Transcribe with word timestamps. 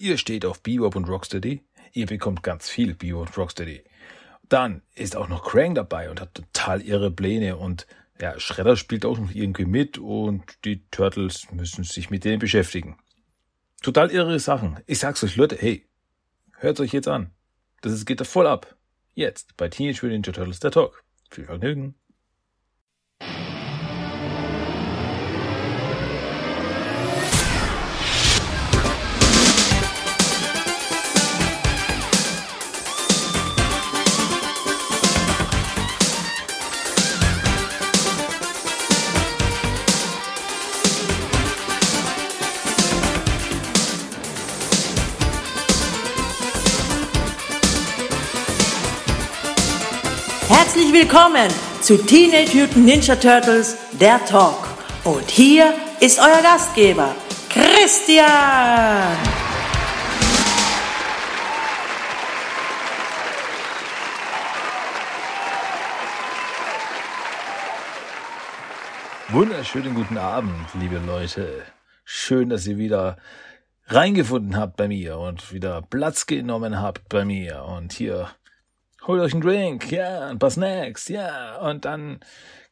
Ihr 0.00 0.16
steht 0.16 0.46
auf 0.46 0.62
Bebop 0.62 0.96
und 0.96 1.10
Rocksteady. 1.10 1.62
Ihr 1.92 2.06
bekommt 2.06 2.42
ganz 2.42 2.70
viel 2.70 2.94
Bebop 2.94 3.28
und 3.28 3.36
Rocksteady. 3.36 3.84
Dann 4.48 4.80
ist 4.94 5.14
auch 5.14 5.28
noch 5.28 5.44
Krang 5.44 5.74
dabei 5.74 6.08
und 6.08 6.22
hat 6.22 6.34
total 6.34 6.80
ihre 6.80 7.10
Pläne 7.10 7.58
und 7.58 7.86
ja, 8.18 8.40
Shredder 8.40 8.76
spielt 8.76 9.04
auch 9.04 9.18
noch 9.18 9.30
irgendwie 9.34 9.66
mit 9.66 9.98
und 9.98 10.42
die 10.64 10.88
Turtles 10.90 11.52
müssen 11.52 11.84
sich 11.84 12.08
mit 12.08 12.24
denen 12.24 12.38
beschäftigen. 12.38 12.96
Total 13.82 14.10
irre 14.10 14.38
Sachen. 14.40 14.80
Ich 14.86 15.00
sag's 15.00 15.22
euch, 15.22 15.36
Leute, 15.36 15.56
hey, 15.60 15.86
hört's 16.56 16.80
euch 16.80 16.94
jetzt 16.94 17.08
an. 17.08 17.32
Das 17.82 18.06
geht 18.06 18.22
da 18.22 18.24
voll 18.24 18.46
ab. 18.46 18.76
Jetzt 19.12 19.54
bei 19.58 19.68
Teenage 19.68 20.06
Mutant 20.06 20.26
Ninja 20.26 20.32
Turtles 20.32 20.60
der 20.60 20.70
Talk. 20.70 21.04
Viel 21.30 21.44
Vergnügen. 21.44 21.99
Willkommen 51.00 51.48
zu 51.80 51.96
Teenage 51.96 52.54
Mutant 52.54 52.84
Ninja 52.84 53.16
Turtles, 53.16 53.74
der 53.92 54.22
Talk. 54.26 54.68
Und 55.04 55.30
hier 55.30 55.72
ist 55.98 56.18
euer 56.18 56.42
Gastgeber, 56.42 57.14
Christian. 57.48 59.16
Wunderschönen 69.30 69.94
guten 69.94 70.18
Abend, 70.18 70.66
liebe 70.78 70.98
Leute. 70.98 71.62
Schön, 72.04 72.50
dass 72.50 72.66
ihr 72.66 72.76
wieder 72.76 73.16
reingefunden 73.86 74.58
habt 74.58 74.76
bei 74.76 74.86
mir 74.86 75.16
und 75.16 75.50
wieder 75.54 75.80
Platz 75.80 76.26
genommen 76.26 76.78
habt 76.78 77.08
bei 77.08 77.24
mir 77.24 77.64
und 77.64 77.94
hier 77.94 78.28
holt 79.10 79.22
euch 79.22 79.32
einen 79.32 79.42
Drink, 79.42 79.90
ja, 79.90 80.28
ein 80.28 80.38
paar 80.38 80.50
Snacks, 80.50 81.08
ja, 81.08 81.56
und 81.56 81.84
dann 81.84 82.20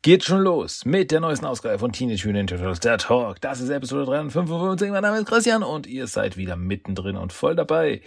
geht 0.03 0.23
schon 0.23 0.39
los 0.39 0.85
mit 0.85 1.11
der 1.11 1.19
neuesten 1.19 1.47
Ausgabe 1.47 1.81
von 1.81 1.91
Teenage 1.91 2.29
Mutant 2.29 2.51
Turtles, 2.51 2.79
der 2.79 2.97
Talk. 2.97 3.41
Das 3.41 3.61
ist 3.61 3.71
Episode 3.71 4.05
355. 4.05 4.93
Mein 4.93 5.03
Name 5.03 5.19
ist 5.19 5.27
Christian 5.27 5.65
und 5.65 5.89
ihr 5.89 6.07
seid 6.07 6.37
wieder 6.37 6.55
mittendrin 6.55 7.17
und 7.17 7.33
voll 7.33 7.57
dabei. 7.57 8.03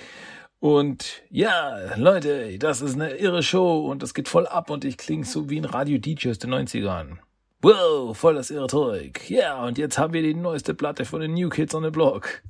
Und 0.60 1.24
ja, 1.30 1.76
Leute, 1.98 2.58
das 2.58 2.82
ist 2.82 2.96
eine 2.96 3.16
irre 3.16 3.44
Show 3.44 3.86
und 3.86 4.02
das 4.02 4.14
geht 4.14 4.30
voll 4.30 4.48
ab 4.48 4.70
und 4.70 4.86
ich 4.86 4.98
klinge 4.98 5.26
so 5.26 5.50
wie 5.50 5.58
ein 5.58 5.66
Radio-DJ 5.66 6.30
aus 6.30 6.40
den 6.40 6.54
90ern. 6.54 7.18
Wow, 7.62 8.18
voll 8.18 8.36
das 8.36 8.50
irre 8.50 8.68
Zeug. 8.68 9.30
Ja, 9.30 9.62
und 9.66 9.78
jetzt 9.78 9.98
haben 9.98 10.14
wir 10.14 10.22
die 10.22 10.36
neueste 10.36 10.74
Platte 10.74 11.04
von 11.04 11.20
den 11.20 11.34
New 11.34 11.50
Kids 11.50 11.76
on 11.76 11.84
the 11.84 11.90
Block. 11.90 12.44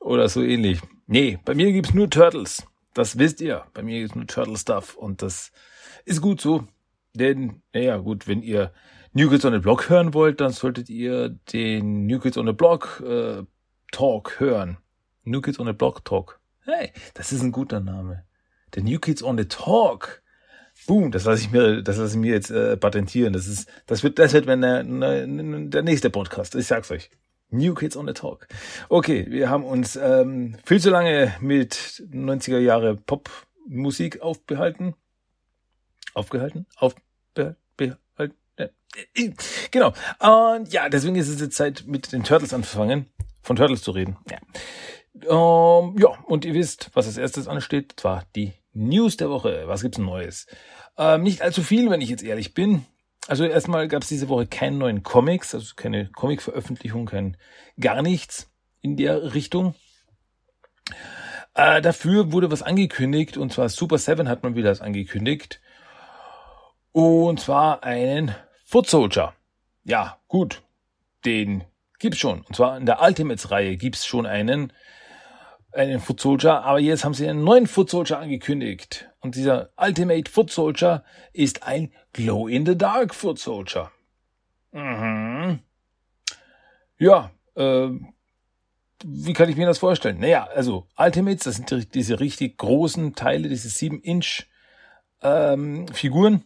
Oder 0.00 0.30
so 0.30 0.40
ähnlich. 0.40 0.80
Nee, 1.06 1.38
bei 1.44 1.54
mir 1.54 1.70
gibt's 1.72 1.92
nur 1.92 2.08
Turtles. 2.08 2.66
Das 2.94 3.18
wisst 3.18 3.40
ihr. 3.40 3.64
Bei 3.74 3.82
mir 3.82 4.04
ist 4.04 4.16
nur 4.16 4.26
Turtle 4.26 4.56
Stuff 4.56 4.94
und 4.96 5.22
das 5.22 5.52
ist 6.04 6.20
gut 6.20 6.40
so. 6.40 6.66
Denn, 7.14 7.62
naja, 7.72 7.98
gut, 7.98 8.26
wenn 8.26 8.42
ihr 8.42 8.72
New 9.12 9.28
Kids 9.28 9.44
on 9.44 9.52
the 9.52 9.58
Block 9.58 9.90
hören 9.90 10.14
wollt, 10.14 10.40
dann 10.40 10.52
solltet 10.52 10.88
ihr 10.88 11.28
den 11.52 12.06
New 12.06 12.18
Kids 12.18 12.38
on 12.38 12.46
the 12.46 12.52
Block 12.52 13.02
äh, 13.06 13.42
Talk 13.90 14.40
hören. 14.40 14.78
New 15.24 15.40
Kids 15.40 15.58
on 15.58 15.66
the 15.66 15.72
Block 15.72 16.04
Talk. 16.04 16.40
Hey, 16.64 16.92
das 17.14 17.32
ist 17.32 17.42
ein 17.42 17.52
guter 17.52 17.80
Name. 17.80 18.24
Der 18.74 18.82
New 18.82 18.98
Kids 18.98 19.22
on 19.22 19.36
the 19.36 19.44
Talk. 19.44 20.22
Boom, 20.86 21.12
das 21.12 21.24
lasse 21.24 21.42
ich 21.42 21.50
mir, 21.50 21.82
das 21.82 21.98
lasse 21.98 22.14
ich 22.14 22.20
mir 22.20 22.32
jetzt 22.32 22.50
äh, 22.50 22.76
patentieren. 22.76 23.32
Das 23.32 23.46
ist, 23.46 23.68
das 23.86 24.02
wird, 24.02 24.18
das 24.18 24.32
wird 24.32 24.46
wenn 24.46 24.62
der, 24.62 24.82
der 24.82 25.82
nächste 25.82 26.08
Podcast. 26.08 26.54
Ich 26.54 26.66
sag's 26.66 26.90
euch. 26.90 27.10
New 27.52 27.74
Kids 27.74 27.96
on 27.96 28.06
the 28.06 28.12
Talk. 28.12 28.48
Okay, 28.88 29.26
wir 29.28 29.50
haben 29.50 29.64
uns 29.64 29.96
ähm, 29.96 30.56
viel 30.64 30.80
zu 30.80 30.90
lange 30.90 31.34
mit 31.40 31.74
90er 31.74 32.58
Jahre 32.58 32.96
Popmusik 32.96 34.20
aufbehalten. 34.20 34.94
Aufgehalten? 36.14 36.66
Aufbehalten? 36.76 37.56
Genau. 39.70 39.92
Und 40.18 40.72
ja, 40.72 40.88
deswegen 40.88 41.16
ist 41.16 41.28
es 41.28 41.40
jetzt 41.40 41.56
Zeit, 41.56 41.84
mit 41.86 42.12
den 42.12 42.24
Turtles 42.24 42.52
anzufangen, 42.52 43.06
von 43.42 43.56
Turtles 43.56 43.82
zu 43.82 43.92
reden. 43.92 44.16
Ja. 44.30 44.38
Ähm, 45.14 45.96
ja, 45.98 46.08
und 46.26 46.44
ihr 46.44 46.54
wisst, 46.54 46.90
was 46.94 47.06
als 47.06 47.16
erstes 47.16 47.48
ansteht, 47.48 47.94
zwar 47.96 48.24
die 48.34 48.52
News 48.72 49.16
der 49.16 49.30
Woche. 49.30 49.64
Was 49.66 49.82
gibt's 49.82 49.98
Neues? 49.98 50.46
Ähm, 50.96 51.22
nicht 51.22 51.42
allzu 51.42 51.62
viel, 51.62 51.90
wenn 51.90 52.00
ich 52.00 52.08
jetzt 52.08 52.22
ehrlich 52.22 52.54
bin. 52.54 52.84
Also 53.28 53.44
erstmal 53.44 53.88
gab 53.88 54.02
es 54.02 54.08
diese 54.08 54.28
Woche 54.28 54.46
keinen 54.46 54.78
neuen 54.78 55.02
Comics, 55.02 55.54
also 55.54 55.74
keine 55.76 56.10
Comic-Veröffentlichung, 56.10 57.06
kein 57.06 57.36
gar 57.78 58.02
nichts 58.02 58.50
in 58.80 58.96
der 58.96 59.34
Richtung. 59.34 59.74
Äh, 61.54 61.80
dafür 61.82 62.32
wurde 62.32 62.50
was 62.50 62.62
angekündigt 62.62 63.36
und 63.36 63.52
zwar 63.52 63.68
Super 63.68 63.98
7 63.98 64.28
hat 64.28 64.42
man 64.42 64.56
wieder 64.56 64.70
das 64.70 64.80
angekündigt. 64.80 65.60
Und 66.90 67.40
zwar 67.40 67.84
einen 67.84 68.34
Foot 68.64 68.88
Soldier. 68.88 69.34
Ja, 69.84 70.18
gut. 70.28 70.62
Den 71.24 71.64
gibt's 71.98 72.18
schon. 72.18 72.42
Und 72.42 72.56
zwar 72.56 72.76
in 72.76 72.86
der 72.86 73.00
Ultimates-Reihe 73.00 73.76
gibt's 73.76 74.04
schon 74.04 74.26
einen 74.26 74.72
einen 75.72 76.00
Foot 76.00 76.20
Soldier, 76.20 76.62
aber 76.62 76.80
jetzt 76.80 77.04
haben 77.04 77.14
sie 77.14 77.28
einen 77.28 77.44
neuen 77.44 77.66
Foot 77.66 77.90
Soldier 77.90 78.18
angekündigt. 78.18 79.08
Und 79.20 79.36
dieser 79.36 79.70
Ultimate 79.76 80.30
Foot 80.30 80.50
Soldier 80.50 81.04
ist 81.32 81.62
ein 81.62 81.92
Glow 82.12 82.48
in 82.48 82.66
the 82.66 82.76
Dark 82.76 83.14
Foot 83.14 83.38
Soldier. 83.38 83.90
Mhm. 84.72 85.60
Ja, 86.98 87.30
äh, 87.56 87.88
wie 89.04 89.32
kann 89.32 89.48
ich 89.48 89.56
mir 89.56 89.66
das 89.66 89.78
vorstellen? 89.78 90.20
Naja, 90.20 90.48
also 90.54 90.86
Ultimates, 90.96 91.44
das 91.44 91.56
sind 91.56 91.94
diese 91.94 92.20
richtig 92.20 92.58
großen 92.58 93.14
Teile, 93.14 93.48
diese 93.48 93.68
7-Inch 93.68 94.46
ähm, 95.22 95.88
Figuren, 95.88 96.44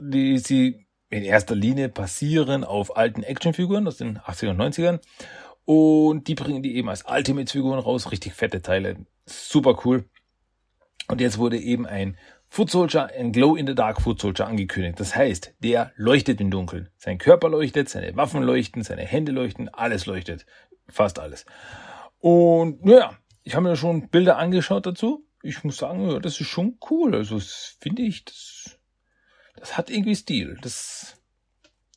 die 0.00 0.38
sie 0.38 0.86
in 1.10 1.22
erster 1.22 1.54
Linie 1.54 1.88
basieren 1.88 2.64
auf 2.64 2.96
alten 2.96 3.22
Actionfiguren 3.22 3.86
aus 3.86 3.98
den 3.98 4.18
80er 4.18 4.50
und 4.50 4.60
90ern. 4.60 5.00
Und 5.64 6.28
die 6.28 6.34
bringen 6.34 6.62
die 6.62 6.76
eben 6.76 6.88
als 6.88 7.04
Ultimate-Figuren 7.08 7.78
raus. 7.78 8.10
Richtig 8.12 8.34
fette 8.34 8.60
Teile. 8.60 8.96
Super 9.26 9.78
cool. 9.84 10.04
Und 11.08 11.20
jetzt 11.20 11.38
wurde 11.38 11.58
eben 11.58 11.86
ein 11.86 12.16
Foot 12.48 12.70
Soldier, 12.70 13.10
ein 13.18 13.32
Glow 13.32 13.56
in 13.56 13.66
the 13.66 13.74
Dark 13.74 14.00
Foot 14.00 14.20
Soldier 14.20 14.46
angekündigt. 14.46 15.00
Das 15.00 15.16
heißt, 15.16 15.54
der 15.58 15.92
leuchtet 15.96 16.40
im 16.40 16.50
Dunkeln. 16.50 16.88
Sein 16.98 17.18
Körper 17.18 17.48
leuchtet, 17.48 17.88
seine 17.88 18.14
Waffen 18.16 18.42
leuchten, 18.42 18.82
seine 18.82 19.02
Hände 19.02 19.32
leuchten, 19.32 19.68
alles 19.68 20.06
leuchtet. 20.06 20.46
Fast 20.88 21.18
alles. 21.18 21.46
Und 22.20 22.84
naja, 22.84 23.18
ich 23.42 23.54
habe 23.54 23.68
mir 23.68 23.76
schon 23.76 24.08
Bilder 24.08 24.38
angeschaut 24.38 24.86
dazu. 24.86 25.26
Ich 25.42 25.64
muss 25.64 25.78
sagen, 25.78 26.08
ja, 26.08 26.20
das 26.20 26.40
ist 26.40 26.46
schon 26.46 26.78
cool. 26.90 27.14
Also 27.14 27.38
finde 27.80 28.02
ich, 28.02 28.24
das, 28.24 28.78
das 29.56 29.76
hat 29.76 29.90
irgendwie 29.90 30.14
Stil. 30.14 30.56
Das 30.62 31.20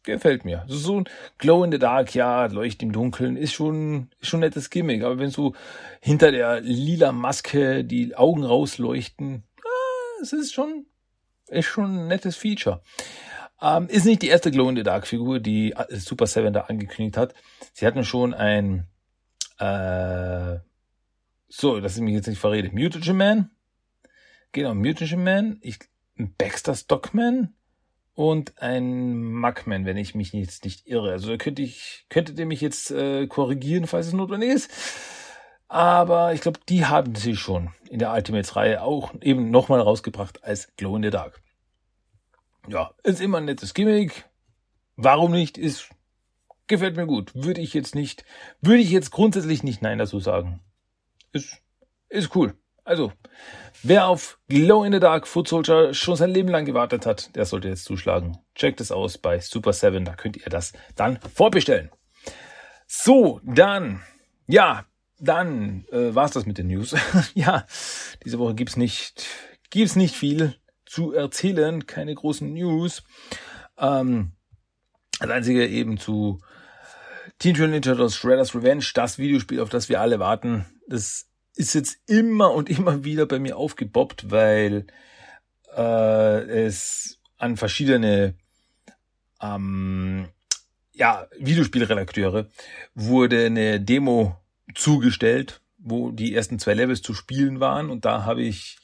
gefällt 0.07 0.45
mir. 0.45 0.66
So 0.68 1.01
ein 1.01 1.09
Glow 1.38 1.63
in 1.63 1.72
the 1.72 1.79
Dark, 1.79 2.16
ja, 2.16 2.45
Leucht 2.47 2.81
im 2.81 2.91
Dunkeln, 2.91 3.38
ist 3.38 3.53
schon, 3.53 4.09
ist 4.19 4.29
schon 4.29 4.40
nettes 4.40 4.69
Gimmick. 4.69 5.03
Aber 5.03 5.19
wenn 5.19 5.29
so 5.29 5.53
hinter 6.01 6.31
der 6.31 6.62
lila 6.62 7.12
Maske 7.12 7.84
die 7.84 8.16
Augen 8.16 8.44
rausleuchten, 8.44 9.44
ah, 9.63 10.22
es 10.22 10.34
ist 10.34 10.53
schon, 10.53 10.85
ist 11.47 11.66
schon 11.66 12.00
ein 12.00 12.07
nettes 12.07 12.35
Feature. 12.35 12.81
Ähm, 13.62 13.88
ist 13.88 14.06
nicht 14.06 14.22
die 14.22 14.28
erste 14.28 14.51
Glow 14.51 14.69
in 14.69 14.75
the 14.75 14.84
Dark 14.84 15.07
Figur, 15.07 15.40
die 15.40 15.73
Super 15.90 16.28
Seven 16.28 16.53
da 16.53 16.62
angekündigt 16.62 17.18
hat. 17.18 17.34
Sie 17.74 17.85
hatten 17.85 18.03
schon 18.03 18.34
ein, 18.34 18.88
äh, 19.59 20.57
so, 21.50 21.79
dass 21.79 21.95
ich 21.95 22.01
mich 22.01 22.13
jetzt 22.13 22.27
nicht 22.27 22.39
verrede. 22.39 22.69
Mutagen 22.71 23.18
Man. 23.18 23.51
Genau, 24.51 24.75
Mutagen 24.75 25.24
Man. 25.24 25.57
Ich, 25.62 25.80
Baxter 26.38 26.75
Stockman 26.75 27.56
und 28.18 28.60
ein 28.60 29.31
Mugman, 29.31 29.86
wenn 29.86 29.96
ich 29.96 30.16
mich 30.16 30.34
jetzt 30.34 30.66
nicht 30.66 30.88
irre. 30.88 31.12
Also 31.12 31.38
könnte 31.38 31.62
ich, 31.62 32.08
könntet 32.10 32.40
ihr 32.40 32.48
mich 32.48 32.62
jetzt 32.62 32.90
äh, 32.90 33.28
korrigieren, 33.28 33.86
falls 33.86 34.08
es 34.08 34.14
notwendig 34.14 34.50
ist. 34.50 34.72
Aber 35.68 36.34
ich 36.34 36.42
glaube, 36.42 36.60
die 36.68 36.88
haben 36.88 37.14
sie 37.14 37.36
schon 37.36 37.69
in 37.92 38.00
der 38.00 38.12
Ultimates-Reihe 38.12 38.81
auch 38.81 39.14
eben 39.22 39.52
nochmal 39.52 39.81
rausgebracht 39.81 40.44
als 40.44 40.75
Glow 40.78 40.96
in 40.96 41.04
the 41.04 41.12
Dark. 41.12 41.44
Ja, 42.68 42.90
ist 43.04 43.22
immer 43.22 43.38
ein 43.38 43.46
nettes 43.46 43.75
Gimmick. 43.75 44.28
Warum 44.96 45.31
nicht? 45.31 45.60
Ist, 45.60 45.92
gefällt 46.66 46.96
mir 46.96 47.06
gut. 47.06 47.36
Würde 47.36 47.62
ich 47.62 47.75
jetzt 47.75 47.94
nicht, 47.94 48.25
würde 48.62 48.81
ich 48.81 48.90
jetzt 48.90 49.12
grundsätzlich 49.12 49.62
nicht 49.62 49.84
Nein 49.84 50.00
dazu 50.00 50.19
sagen. 50.19 50.62
Ist, 51.34 51.62
ist 52.10 52.36
cool. 52.36 52.58
Also, 52.88 53.12
wer 53.84 54.07
auf 54.07 54.39
Glow 54.48 54.86
in 54.86 54.94
the 54.94 55.01
Dark 55.01 55.28
Foot 55.28 55.50
Soldier 55.50 55.94
schon 55.94 56.16
sein 56.16 56.30
Leben 56.30 56.48
lang 56.48 56.63
gewartet 56.63 57.06
hat, 57.06 57.36
der 57.36 57.44
sollte 57.44 57.68
jetzt 57.68 57.84
zuschlagen. 57.84 58.38
Checkt 58.56 58.80
es 58.80 58.94
aus 58.94 59.18
bei 59.18 59.39
Super 59.42 59.74
7, 59.74 60.06
da 60.06 60.16
könnt 60.16 60.38
ihr 60.38 60.50
das 60.50 60.72
dann 60.95 61.19
vorbestellen. 61.36 61.92
So, 62.88 63.42
dann, 63.44 64.04
ja, 64.48 64.86
dann 65.19 65.86
äh, 65.92 66.16
war's 66.16 66.31
das 66.31 66.45
mit 66.45 66.57
den 66.57 66.68
News. 66.68 66.95
ja, 67.34 67.66
diese 68.24 68.39
Woche 68.39 68.56
gibt's 68.56 68.78
nicht, 68.78 69.25
gibt's 69.69 69.98
nicht 69.98 70.16
viel 70.16 70.56
zu 70.86 71.12
erzählen, 71.12 71.88
keine 71.88 72.16
großen 72.16 72.54
News. 72.54 73.04
Ähm, 73.78 74.31
das 75.19 75.30
einzige 75.30 75.68
eben 75.68 75.98
zu 75.98 76.40
Teen 77.38 77.51
Mutant 77.51 77.72
Ninja 77.72 77.92
Turtles 77.92 78.16
Shredder's 78.16 78.56
Revenge, 78.56 78.86
das 78.94 79.18
Videospiel, 79.18 79.60
auf 79.60 79.68
das 79.68 79.90
wir 79.90 80.00
alle 80.00 80.19
warten. 80.19 80.66
Das 80.88 81.28
ist 81.57 81.74
jetzt 81.74 81.98
immer 82.07 82.54
und 82.54 82.69
immer 82.69 83.04
wieder 83.04 83.25
bei 83.25 83.39
mir 83.39 83.57
aufgeboppt, 83.57 84.31
weil 84.31 84.88
äh, 85.75 86.42
es 86.65 87.19
an 87.38 87.57
verschiedene 87.57 88.36
ähm, 89.42 90.30
ja, 90.94 91.27
Videospielredakteure 91.38 92.48
wurde 92.95 93.45
eine 93.45 93.80
Demo 93.80 94.38
zugestellt, 94.74 95.62
wo 95.77 96.12
die 96.12 96.33
ersten 96.33 96.59
zwei 96.59 96.74
Levels 96.74 97.01
zu 97.01 97.13
spielen 97.13 97.59
waren. 97.59 97.89
Und 97.89 98.06
da 98.06 98.25
habe 98.25 98.42
ich 98.42 98.77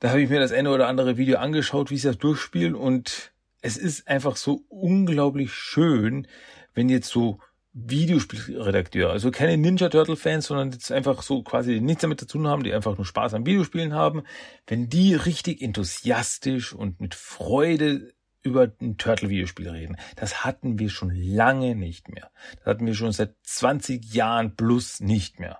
da 0.00 0.10
habe 0.10 0.22
ich 0.22 0.28
mir 0.28 0.40
das 0.40 0.52
eine 0.52 0.70
oder 0.70 0.88
andere 0.88 1.16
Video 1.16 1.38
angeschaut, 1.38 1.90
wie 1.90 1.96
sie 1.96 2.08
das 2.08 2.18
durchspielen. 2.18 2.74
Und 2.74 3.32
es 3.62 3.76
ist 3.76 4.08
einfach 4.08 4.36
so 4.36 4.64
unglaublich 4.68 5.52
schön, 5.52 6.26
wenn 6.74 6.88
jetzt 6.88 7.08
so 7.08 7.40
Videospielredakteure, 7.76 9.10
also 9.10 9.32
keine 9.32 9.56
Ninja 9.56 9.88
Turtle 9.88 10.14
Fans, 10.14 10.46
sondern 10.46 10.70
jetzt 10.70 10.92
einfach 10.92 11.22
so 11.22 11.42
quasi 11.42 11.80
nichts 11.80 12.02
damit 12.02 12.20
zu 12.20 12.26
tun 12.26 12.46
haben, 12.46 12.62
die 12.62 12.72
einfach 12.72 12.96
nur 12.96 13.04
Spaß 13.04 13.34
am 13.34 13.46
Videospielen 13.46 13.92
haben, 13.92 14.22
wenn 14.68 14.88
die 14.88 15.14
richtig 15.14 15.60
enthusiastisch 15.60 16.72
und 16.72 17.00
mit 17.00 17.16
Freude 17.16 18.14
über 18.42 18.70
ein 18.80 18.96
Turtle-Videospiel 18.96 19.68
reden. 19.68 19.96
Das 20.14 20.44
hatten 20.44 20.78
wir 20.78 20.88
schon 20.88 21.10
lange 21.10 21.74
nicht 21.74 22.08
mehr. 22.08 22.30
Das 22.58 22.66
hatten 22.66 22.86
wir 22.86 22.94
schon 22.94 23.10
seit 23.10 23.34
20 23.42 24.14
Jahren 24.14 24.54
plus 24.54 25.00
nicht 25.00 25.40
mehr. 25.40 25.58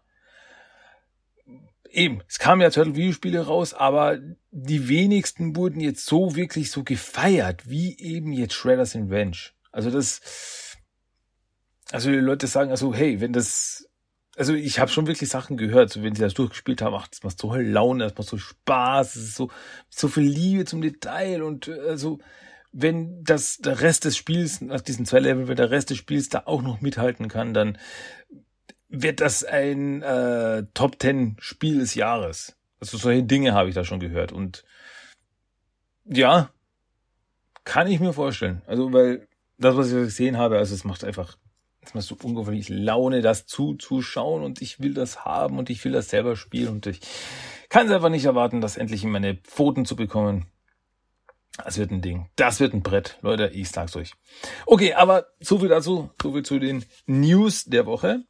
Eben, 1.90 2.22
es 2.28 2.38
kamen 2.38 2.60
ja 2.60 2.70
Turtle-Videospiele 2.70 3.46
raus, 3.46 3.75
aber 3.75 4.19
die 4.52 4.88
wenigsten 4.88 5.56
wurden 5.56 5.81
jetzt 5.81 6.06
so 6.06 6.37
wirklich 6.37 6.70
so 6.70 6.84
gefeiert, 6.84 7.69
wie 7.69 7.99
eben 7.99 8.32
jetzt 8.32 8.55
Shredder's 8.55 8.94
Revenge. 8.94 9.38
Also 9.72 9.90
das, 9.90 10.20
also 11.90 12.10
die 12.10 12.16
Leute 12.16 12.46
sagen 12.46 12.70
also, 12.70 12.94
hey, 12.94 13.20
wenn 13.20 13.32
das, 13.32 13.88
also 14.36 14.54
ich 14.54 14.78
habe 14.78 14.90
schon 14.90 15.06
wirklich 15.06 15.28
Sachen 15.28 15.56
gehört, 15.56 15.90
so 15.90 16.02
wenn 16.02 16.14
sie 16.14 16.22
das 16.22 16.34
durchgespielt 16.34 16.82
haben, 16.82 16.94
ach, 16.94 17.08
das 17.08 17.22
macht 17.22 17.38
so 17.38 17.54
Laune, 17.54 18.04
das 18.04 18.16
macht 18.16 18.28
so 18.28 18.38
Spaß, 18.38 19.16
es 19.16 19.22
ist 19.22 19.34
so, 19.36 19.50
so 19.88 20.08
viel 20.08 20.25
Liebe 20.25 20.64
zum 20.64 20.82
Detail 20.82 21.42
und 21.42 21.69
also, 21.69 22.19
wenn 22.72 23.22
das 23.22 23.58
der 23.58 23.81
Rest 23.81 24.04
des 24.04 24.16
Spiels, 24.16 24.60
nach 24.60 24.81
diesen 24.81 25.06
zwei 25.06 25.20
Leveln, 25.20 25.46
wenn 25.46 25.56
der 25.56 25.70
Rest 25.70 25.90
des 25.90 25.98
Spiels 25.98 26.28
da 26.28 26.42
auch 26.46 26.60
noch 26.60 26.81
mithalten 26.81 27.28
kann, 27.28 27.54
dann 27.54 27.78
wird 28.88 29.20
das 29.20 29.44
ein 29.44 30.02
äh, 30.02 30.64
Top 30.75 30.98
Ten 30.98 31.36
Spiel 31.38 31.78
des 31.78 31.94
Jahres. 31.94 32.56
Also 32.81 32.98
solche 32.98 33.22
Dinge 33.22 33.54
habe 33.54 33.69
ich 33.69 33.75
da 33.75 33.84
schon 33.84 34.00
gehört. 34.00 34.32
Und 34.32 34.64
ja, 36.04 36.50
kann 37.64 37.86
ich 37.86 38.00
mir 38.00 38.12
vorstellen. 38.12 38.62
Also, 38.66 38.92
weil 38.92 39.26
das, 39.58 39.76
was 39.76 39.88
ich 39.88 39.94
gesehen 39.94 40.36
habe, 40.36 40.58
also 40.58 40.75
es 40.75 40.84
macht 40.84 41.04
einfach, 41.04 41.38
es 41.86 41.94
macht 41.94 42.04
so 42.04 42.16
unglaublich 42.22 42.69
Laune, 42.69 43.22
das 43.22 43.46
zuzuschauen 43.46 44.42
und 44.42 44.62
ich 44.62 44.81
will 44.81 44.94
das 44.94 45.25
haben 45.25 45.58
und 45.58 45.70
ich 45.70 45.84
will 45.84 45.92
das 45.92 46.08
selber 46.08 46.36
spielen 46.36 46.69
und 46.69 46.86
ich 46.86 47.00
kann 47.69 47.86
es 47.86 47.92
einfach 47.92 48.08
nicht 48.08 48.25
erwarten, 48.25 48.60
das 48.60 48.76
endlich 48.76 49.04
in 49.04 49.10
meine 49.10 49.34
Pfoten 49.36 49.84
zu 49.84 49.96
bekommen. 49.96 50.46
Das 51.56 51.78
wird 51.78 51.92
ein 51.92 52.02
Ding. 52.02 52.28
Das 52.36 52.58
wird 52.58 52.75
ein 52.75 52.82
Brett. 52.82 53.19
Leute, 53.22 53.48
ich 53.52 53.70
sag's 53.70 53.94
euch. 53.96 54.12
Okay, 54.66 54.94
aber 54.94 55.26
so 55.40 55.58
viel 55.58 55.69
dazu. 55.69 56.10
So 56.20 56.32
viel 56.32 56.42
zu 56.42 56.58
den 56.58 56.84
News 57.06 57.64
der 57.64 57.86
Woche. 57.86 58.25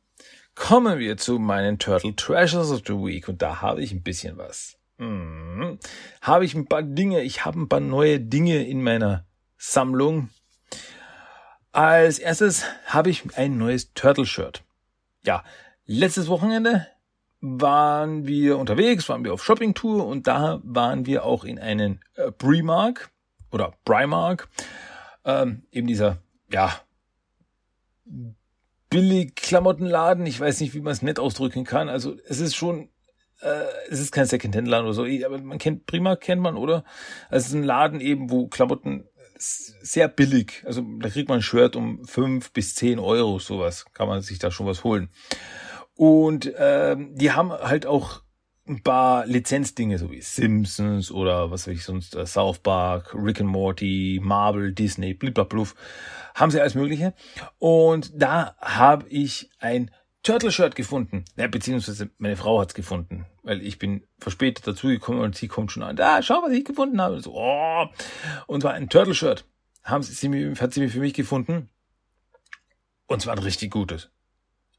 Kommen 0.54 0.98
wir 0.98 1.16
zu 1.16 1.38
meinen 1.38 1.78
Turtle 1.78 2.14
Treasures 2.14 2.70
of 2.70 2.82
the 2.86 2.92
Week. 2.92 3.28
Und 3.28 3.40
da 3.40 3.62
habe 3.62 3.82
ich 3.82 3.92
ein 3.92 4.02
bisschen 4.02 4.36
was. 4.36 4.78
Hm. 4.98 5.78
Habe 6.20 6.44
ich 6.44 6.54
ein 6.54 6.66
paar 6.66 6.82
Dinge. 6.82 7.22
Ich 7.22 7.44
habe 7.44 7.60
ein 7.60 7.68
paar 7.68 7.80
neue 7.80 8.20
Dinge 8.20 8.64
in 8.66 8.82
meiner 8.82 9.26
Sammlung. 9.56 10.28
Als 11.74 12.20
erstes 12.20 12.64
habe 12.86 13.10
ich 13.10 13.36
ein 13.36 13.58
neues 13.58 13.92
Turtle-Shirt. 13.94 14.62
Ja, 15.24 15.42
letztes 15.86 16.28
Wochenende 16.28 16.86
waren 17.40 18.28
wir 18.28 18.58
unterwegs, 18.58 19.08
waren 19.08 19.24
wir 19.24 19.34
auf 19.34 19.42
Shoppingtour 19.42 20.06
und 20.06 20.28
da 20.28 20.60
waren 20.62 21.04
wir 21.04 21.24
auch 21.24 21.42
in 21.42 21.58
einen 21.58 21.98
äh, 22.14 22.30
Primark 22.30 23.10
oder 23.50 23.74
Primark, 23.84 24.48
ähm, 25.24 25.64
eben 25.72 25.88
dieser, 25.88 26.18
ja, 26.48 26.78
billig 28.88 29.34
Klamottenladen. 29.34 30.26
Ich 30.26 30.38
weiß 30.38 30.60
nicht, 30.60 30.74
wie 30.74 30.80
man 30.80 30.92
es 30.92 31.02
nett 31.02 31.18
ausdrücken 31.18 31.64
kann. 31.64 31.88
Also 31.88 32.14
es 32.28 32.38
ist 32.38 32.54
schon, 32.54 32.88
äh, 33.40 33.64
es 33.90 33.98
ist 33.98 34.12
kein 34.12 34.26
Secondhand-Laden 34.26 34.86
oder 34.86 34.94
so, 34.94 35.06
aber 35.26 35.38
man 35.38 35.58
kennt 35.58 35.86
Primark 35.86 36.20
kennt 36.20 36.40
man, 36.40 36.56
oder? 36.56 36.84
Also 37.30 37.46
es 37.46 37.46
ist 37.48 37.54
ein 37.54 37.64
Laden 37.64 38.00
eben, 38.00 38.30
wo 38.30 38.46
Klamotten 38.46 39.08
sehr 39.36 40.08
billig, 40.08 40.62
also 40.64 40.82
da 41.00 41.08
kriegt 41.08 41.28
man 41.28 41.38
ein 41.38 41.42
Shirt 41.42 41.76
um 41.76 42.04
fünf 42.04 42.52
bis 42.52 42.74
zehn 42.74 42.98
Euro, 42.98 43.38
sowas, 43.38 43.86
kann 43.92 44.08
man 44.08 44.22
sich 44.22 44.38
da 44.38 44.50
schon 44.50 44.66
was 44.66 44.84
holen. 44.84 45.08
Und 45.94 46.52
ähm, 46.58 47.14
die 47.14 47.32
haben 47.32 47.52
halt 47.52 47.86
auch 47.86 48.22
ein 48.66 48.82
paar 48.82 49.26
Lizenzdinge, 49.26 49.98
so 49.98 50.10
wie 50.10 50.22
Simpsons 50.22 51.10
oder 51.10 51.50
was 51.50 51.66
weiß 51.66 51.74
ich 51.74 51.84
sonst, 51.84 52.16
äh, 52.16 52.26
South 52.26 52.60
Park, 52.60 53.14
Rick 53.14 53.40
and 53.40 53.50
Morty, 53.50 54.20
Marvel, 54.22 54.72
Disney, 54.72 55.14
bliblabluf, 55.14 55.74
haben 56.34 56.50
sie 56.50 56.60
alles 56.60 56.74
Mögliche. 56.74 57.14
Und 57.58 58.10
da 58.14 58.56
habe 58.60 59.08
ich 59.08 59.50
ein 59.58 59.90
Turtle-Shirt 60.24 60.74
gefunden. 60.74 61.24
Ja, 61.36 61.46
beziehungsweise 61.46 62.10
meine 62.18 62.36
Frau 62.36 62.60
hat's 62.60 62.74
gefunden, 62.74 63.26
weil 63.44 63.62
ich 63.62 63.78
bin 63.78 64.04
verspätet 64.18 64.66
dazugekommen 64.66 65.22
und 65.22 65.36
sie 65.36 65.46
kommt 65.48 65.70
schon 65.70 65.84
an. 65.84 65.94
Da, 65.94 66.22
schau, 66.22 66.42
was 66.42 66.52
ich 66.52 66.64
gefunden 66.64 67.00
habe. 67.00 67.20
So, 67.20 67.34
oh. 67.34 67.86
Und 68.48 68.62
zwar 68.62 68.74
ein 68.74 68.88
Turtle-Shirt. 68.88 69.44
Haben 69.84 70.02
sie, 70.02 70.14
sie, 70.14 70.54
hat 70.60 70.72
sie 70.72 70.80
mir 70.80 70.88
für 70.88 71.00
mich 71.00 71.14
gefunden. 71.14 71.68
Und 73.06 73.22
zwar 73.22 73.34
ein 73.34 73.42
richtig 73.42 73.70
gutes. 73.70 74.10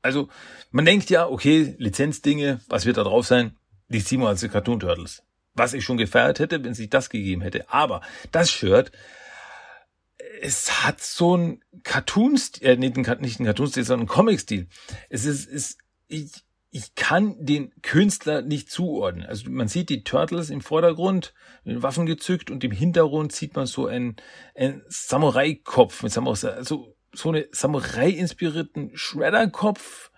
Also, 0.01 0.27
man 0.71 0.83
denkt 0.83 1.09
ja, 1.09 1.27
okay, 1.27 1.75
Lizenzdinge, 1.77 2.59
was 2.67 2.85
wird 2.85 2.97
da 2.97 3.03
drauf 3.03 3.25
sein? 3.25 3.55
die 3.89 3.99
Simo 3.99 4.27
als 4.27 4.47
Cartoon 4.49 4.79
Turtles. 4.79 5.23
Was 5.53 5.73
ich 5.73 5.85
schon 5.85 5.97
gefeiert 5.97 6.39
hätte, 6.39 6.63
wenn 6.63 6.73
sich 6.73 6.89
das 6.89 7.09
gegeben 7.09 7.41
hätte. 7.41 7.69
Aber 7.69 8.01
das 8.31 8.51
Shirt, 8.51 8.91
es 10.41 10.83
hat 10.83 11.01
so 11.01 11.37
ein 11.37 11.63
Cartoon-Stil, 11.83 12.67
äh, 12.67 12.75
nicht 12.77 12.97
ein, 12.97 13.03
Cartoon-Stil, 13.03 13.83
sondern 13.83 14.05
ein 14.05 14.09
Comic-Stil. 14.09 14.67
Es 15.09 15.25
ist, 15.25 15.47
ist, 15.47 15.77
ich, 16.07 16.31
ich 16.71 16.95
kann 16.95 17.35
den 17.39 17.71
Künstler 17.81 18.41
nicht 18.41 18.69
zuordnen. 18.69 19.25
Also 19.25 19.49
man 19.49 19.67
sieht 19.67 19.89
die 19.89 20.03
Turtles 20.03 20.49
im 20.49 20.61
Vordergrund, 20.61 21.33
mit 21.63 21.81
Waffen 21.81 22.05
gezückt 22.05 22.51
und 22.51 22.63
im 22.63 22.71
Hintergrund 22.71 23.31
sieht 23.31 23.55
man 23.55 23.65
so 23.65 23.87
einen, 23.87 24.17
einen 24.55 24.83
Samurai-Kopf 24.87 26.03
mit 26.03 26.11
Samurai, 26.11 26.49
also 26.49 26.95
so 27.13 27.29
eine 27.29 27.47
Samurai-inspirierten 27.51 28.91
Shredder-Kopf 28.93 30.11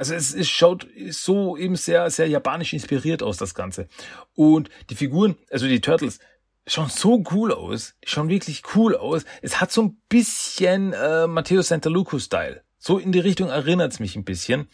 also 0.00 0.14
es, 0.14 0.34
es 0.34 0.48
schaut 0.48 0.86
so 1.10 1.58
eben 1.58 1.76
sehr, 1.76 2.08
sehr 2.08 2.26
japanisch 2.26 2.72
inspiriert 2.72 3.22
aus, 3.22 3.36
das 3.36 3.54
Ganze. 3.54 3.86
Und 4.34 4.70
die 4.88 4.94
Figuren, 4.94 5.36
also 5.50 5.66
die 5.66 5.82
Turtles, 5.82 6.20
schauen 6.66 6.88
so 6.88 7.22
cool 7.32 7.52
aus. 7.52 7.94
Schauen 8.04 8.28
wirklich 8.28 8.62
cool 8.74 8.96
aus. 8.96 9.24
Es 9.42 9.60
hat 9.60 9.72
so 9.72 9.82
ein 9.82 10.00
bisschen 10.08 10.92
äh, 10.92 11.26
Matteo 11.26 11.62
Santaluco-Style. 11.62 12.62
So 12.78 12.98
in 12.98 13.12
die 13.12 13.20
Richtung 13.20 13.48
erinnert 13.48 13.92
es 13.92 14.00
mich 14.00 14.16
ein 14.16 14.24
bisschen. 14.24 14.68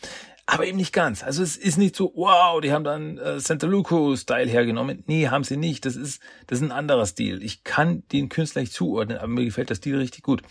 Aber 0.49 0.65
eben 0.65 0.77
nicht 0.77 0.93
ganz. 0.93 1.25
Also 1.25 1.43
es 1.43 1.57
ist 1.57 1.77
nicht 1.77 1.97
so, 1.97 2.13
wow, 2.15 2.61
die 2.61 2.73
haben 2.73 2.85
dann 2.85 3.19
äh, 3.19 3.41
Santa 3.41 3.67
Luco-Style 3.67 4.49
hergenommen. 4.49 5.03
Nee, 5.09 5.27
haben 5.29 5.43
sie 5.43 5.57
nicht. 5.57 5.85
Das 5.85 5.97
ist, 5.97 6.23
das 6.47 6.61
ist 6.61 6.65
ein 6.65 6.73
anderer 6.73 7.05
Stil. 7.05 7.43
Ich 7.43 7.65
kann 7.65 8.05
den 8.13 8.29
Künstler 8.29 8.61
nicht 8.61 8.73
zuordnen, 8.73 9.19
aber 9.19 9.27
mir 9.27 9.45
gefällt 9.45 9.71
der 9.71 9.75
Stil 9.75 9.99
richtig 9.99 10.23
gut. 10.23 10.43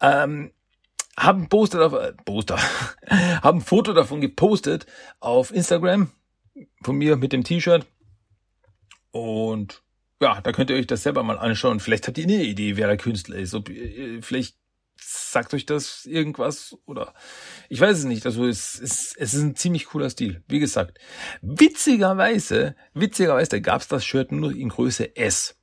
Ähm, 0.00 0.50
haben 1.16 1.48
Poster, 1.48 2.08
äh, 2.08 2.12
Poster, 2.24 2.58
haben 3.42 3.60
Foto 3.60 3.92
davon 3.92 4.20
gepostet 4.20 4.86
auf 5.20 5.54
Instagram 5.54 6.10
von 6.82 6.96
mir 6.96 7.16
mit 7.16 7.32
dem 7.32 7.44
T-Shirt. 7.44 7.86
Und 9.12 9.82
ja, 10.20 10.40
da 10.40 10.52
könnt 10.52 10.70
ihr 10.70 10.76
euch 10.76 10.86
das 10.86 11.02
selber 11.02 11.22
mal 11.22 11.38
anschauen. 11.38 11.80
Vielleicht 11.80 12.06
habt 12.06 12.18
ihr 12.18 12.24
eine 12.24 12.42
Idee, 12.42 12.76
wer 12.76 12.86
der 12.86 12.96
Künstler 12.96 13.36
ist. 13.36 13.54
Ob, 13.54 13.68
äh, 13.68 14.20
vielleicht 14.22 14.56
sagt 14.98 15.52
euch 15.52 15.66
das 15.66 16.06
irgendwas 16.06 16.76
oder 16.86 17.12
ich 17.68 17.80
weiß 17.80 17.98
es 17.98 18.04
nicht. 18.04 18.24
Also 18.24 18.46
es, 18.46 18.80
es, 18.80 19.14
es 19.16 19.34
ist 19.34 19.42
ein 19.42 19.56
ziemlich 19.56 19.86
cooler 19.86 20.08
Stil. 20.08 20.42
Wie 20.48 20.58
gesagt, 20.58 20.98
witzigerweise, 21.42 22.76
witzigerweise 22.94 23.60
gab 23.60 23.82
es 23.82 23.88
das 23.88 24.04
Shirt 24.04 24.32
nur 24.32 24.52
in 24.52 24.70
Größe 24.70 25.16
S. 25.16 25.56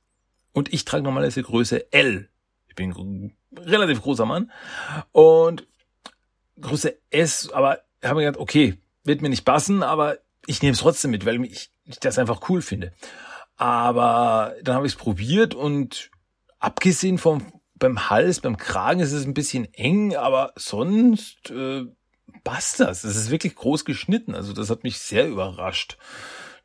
Und 0.52 0.72
ich 0.72 0.84
trage 0.84 1.02
normalerweise 1.02 1.42
Größe 1.42 1.92
L. 1.92 2.28
Ich 2.68 2.76
bin 2.76 2.92
ein 2.92 3.36
relativ 3.56 4.02
großer 4.02 4.24
Mann. 4.24 4.52
Und 5.10 5.66
Größe 6.60 6.96
S, 7.10 7.50
aber 7.52 7.80
habe 8.04 8.20
mir 8.20 8.26
gedacht, 8.26 8.40
okay, 8.40 8.78
wird 9.02 9.20
mir 9.20 9.30
nicht 9.30 9.44
passen, 9.44 9.82
aber 9.82 10.18
ich 10.46 10.62
nehme 10.62 10.72
es 10.72 10.80
trotzdem 10.80 11.10
mit, 11.10 11.26
weil 11.26 11.44
ich, 11.44 11.70
ich 11.84 11.98
das 11.98 12.18
einfach 12.18 12.48
cool 12.48 12.62
finde. 12.62 12.92
Aber 13.56 14.54
dann 14.62 14.76
habe 14.76 14.86
ich 14.86 14.94
es 14.94 14.98
probiert 14.98 15.54
und 15.54 16.10
abgesehen 16.58 17.18
vom 17.18 17.52
beim 17.76 18.08
Hals, 18.08 18.40
beim 18.40 18.56
Kragen 18.56 19.00
ist 19.00 19.12
es 19.12 19.26
ein 19.26 19.34
bisschen 19.34 19.72
eng, 19.74 20.14
aber 20.16 20.52
sonst 20.56 21.50
äh, 21.50 21.84
passt 22.44 22.80
das. 22.80 23.04
Es 23.04 23.16
ist 23.16 23.30
wirklich 23.30 23.56
groß 23.56 23.84
geschnitten. 23.84 24.34
Also 24.34 24.52
das 24.52 24.70
hat 24.70 24.84
mich 24.84 24.98
sehr 24.98 25.28
überrascht. 25.28 25.98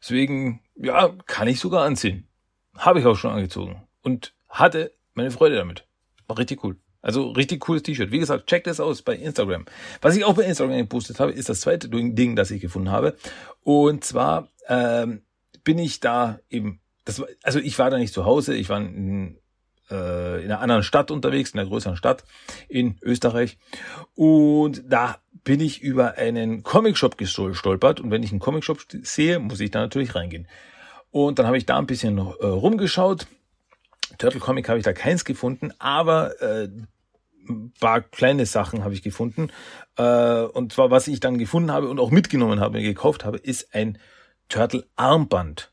Deswegen, 0.01 0.61
ja, 0.75 1.09
kann 1.25 1.47
ich 1.47 1.59
sogar 1.59 1.83
anziehen. 1.83 2.27
Habe 2.77 2.99
ich 2.99 3.05
auch 3.05 3.15
schon 3.15 3.31
angezogen. 3.31 3.83
Und 4.01 4.33
hatte 4.47 4.93
meine 5.13 5.31
Freude 5.31 5.55
damit. 5.55 5.85
War 6.27 6.37
richtig 6.37 6.63
cool. 6.63 6.77
Also 7.01 7.31
richtig 7.31 7.61
cooles 7.61 7.83
T-Shirt. 7.83 8.11
Wie 8.11 8.19
gesagt, 8.19 8.47
check 8.47 8.63
das 8.65 8.79
aus 8.79 9.01
bei 9.01 9.15
Instagram. 9.15 9.65
Was 10.01 10.15
ich 10.15 10.25
auch 10.25 10.33
bei 10.33 10.43
Instagram 10.43 10.77
gepostet 10.77 11.19
habe, 11.19 11.31
ist 11.31 11.49
das 11.49 11.61
zweite 11.61 11.89
Ding, 11.89 12.35
das 12.35 12.51
ich 12.51 12.61
gefunden 12.61 12.91
habe. 12.91 13.15
Und 13.61 14.03
zwar 14.03 14.49
ähm, 14.67 15.23
bin 15.63 15.77
ich 15.79 15.99
da 15.99 16.39
eben, 16.49 16.79
das 17.05 17.23
also 17.43 17.59
ich 17.59 17.77
war 17.79 17.89
da 17.89 17.97
nicht 17.97 18.13
zu 18.13 18.25
Hause, 18.25 18.55
ich 18.55 18.69
war 18.69 18.79
in, 18.79 19.37
äh, 19.89 20.43
in 20.43 20.51
einer 20.51 20.61
anderen 20.61 20.83
Stadt 20.83 21.11
unterwegs, 21.11 21.51
in 21.51 21.59
einer 21.59 21.69
größeren 21.69 21.97
Stadt 21.97 22.23
in 22.67 22.97
Österreich. 23.01 23.57
Und 24.15 24.83
da 24.87 25.19
bin 25.43 25.59
ich 25.59 25.81
über 25.81 26.15
einen 26.17 26.63
Comicshop 26.63 27.17
gestolpert. 27.17 27.99
Und 27.99 28.11
wenn 28.11 28.23
ich 28.23 28.31
einen 28.31 28.39
Comicshop 28.39 28.85
sehe, 29.01 29.39
muss 29.39 29.59
ich 29.59 29.71
da 29.71 29.79
natürlich 29.79 30.15
reingehen. 30.15 30.47
Und 31.11 31.39
dann 31.39 31.47
habe 31.47 31.57
ich 31.57 31.65
da 31.65 31.77
ein 31.77 31.87
bisschen 31.87 32.17
äh, 32.17 32.21
rumgeschaut 32.45 33.27
Turtle 34.17 34.39
Comic 34.39 34.67
habe 34.69 34.79
ich 34.79 34.85
da 34.85 34.93
keins 34.93 35.23
gefunden, 35.25 35.71
aber 35.79 36.41
äh, 36.41 36.69
paar 37.79 38.01
kleine 38.01 38.45
Sachen 38.45 38.83
habe 38.83 38.93
ich 38.93 39.01
gefunden. 39.01 39.49
Äh, 39.97 40.41
und 40.41 40.73
zwar, 40.73 40.91
was 40.91 41.07
ich 41.07 41.19
dann 41.19 41.37
gefunden 41.37 41.71
habe 41.71 41.89
und 41.89 41.99
auch 41.99 42.11
mitgenommen 42.11 42.59
habe, 42.59 42.81
gekauft 42.81 43.25
habe, 43.25 43.37
ist 43.37 43.73
ein 43.73 43.97
Turtle 44.49 44.85
Armband. 44.95 45.71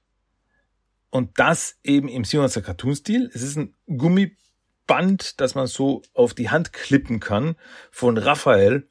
Und 1.10 1.38
das 1.38 1.76
eben 1.82 2.08
im 2.08 2.24
700er 2.24 2.60
Cartoon-Stil. 2.60 3.30
Es 3.34 3.42
ist 3.42 3.56
ein 3.56 3.74
Gummiband, 3.86 5.40
das 5.40 5.54
man 5.54 5.66
so 5.66 6.02
auf 6.14 6.34
die 6.34 6.50
Hand 6.50 6.72
klippen 6.72 7.20
kann 7.20 7.56
von 7.90 8.18
Raphael. 8.18 8.88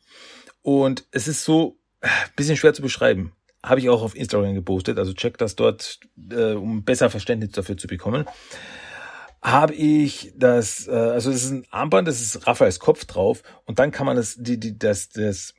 Und 0.61 1.05
es 1.11 1.27
ist 1.27 1.43
so 1.43 1.77
äh, 2.01 2.09
bisschen 2.35 2.57
schwer 2.57 2.73
zu 2.73 2.81
beschreiben. 2.81 3.33
Habe 3.63 3.79
ich 3.79 3.89
auch 3.89 4.01
auf 4.01 4.15
Instagram 4.15 4.55
gepostet. 4.55 4.97
Also 4.97 5.13
check 5.13 5.37
das 5.37 5.55
dort, 5.55 5.99
äh, 6.31 6.53
um 6.53 6.83
besser 6.83 7.09
Verständnis 7.09 7.51
dafür 7.51 7.77
zu 7.77 7.87
bekommen 7.87 8.25
habe 9.45 9.75
ich 9.75 10.33
das, 10.35 10.87
äh, 10.87 10.91
also 10.91 11.31
das 11.31 11.43
ist 11.43 11.51
ein 11.51 11.67
Armband, 11.69 12.07
das 12.07 12.19
ist 12.19 12.47
Raphaels 12.47 12.79
Kopf 12.79 13.05
drauf 13.05 13.43
und 13.65 13.77
dann 13.77 13.91
kann 13.91 14.07
man 14.07 14.15
das, 14.15 14.35
die, 14.39 14.59
die, 14.59 14.77
das, 14.77 15.09
das 15.09 15.53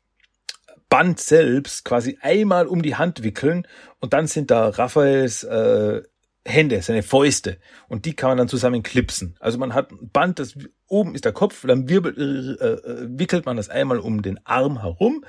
Band 0.97 1.21
selbst 1.21 1.85
quasi 1.85 2.17
einmal 2.23 2.67
um 2.67 2.81
die 2.81 2.97
Hand 2.97 3.23
wickeln 3.23 3.67
und 4.01 4.15
dann 4.15 4.27
sind 4.27 4.51
da 4.51 4.71
Raphaels 4.71 5.45
äh, 5.45 6.01
Hände, 6.43 6.81
seine 6.81 7.03
Fäuste 7.03 7.59
und 7.87 8.07
die 8.07 8.15
kann 8.15 8.31
man 8.31 8.39
dann 8.39 8.49
zusammen 8.49 8.83
klipsen. 8.83 9.37
Also 9.39 9.59
man 9.59 9.75
hat 9.75 9.93
ein 9.93 10.09
Band, 10.09 10.39
das 10.39 10.57
oben 10.87 11.15
ist 11.15 11.27
der 11.27 11.35
Kopf, 11.35 11.67
dann 11.67 11.91
wirbelt, 11.91 12.17
äh, 12.17 12.23
äh, 12.23 13.09
wickelt 13.11 13.45
man 13.45 13.59
das 13.59 13.69
einmal 13.69 13.99
um 13.99 14.23
den 14.23 14.41
Arm 14.47 14.81
herum 14.81 15.23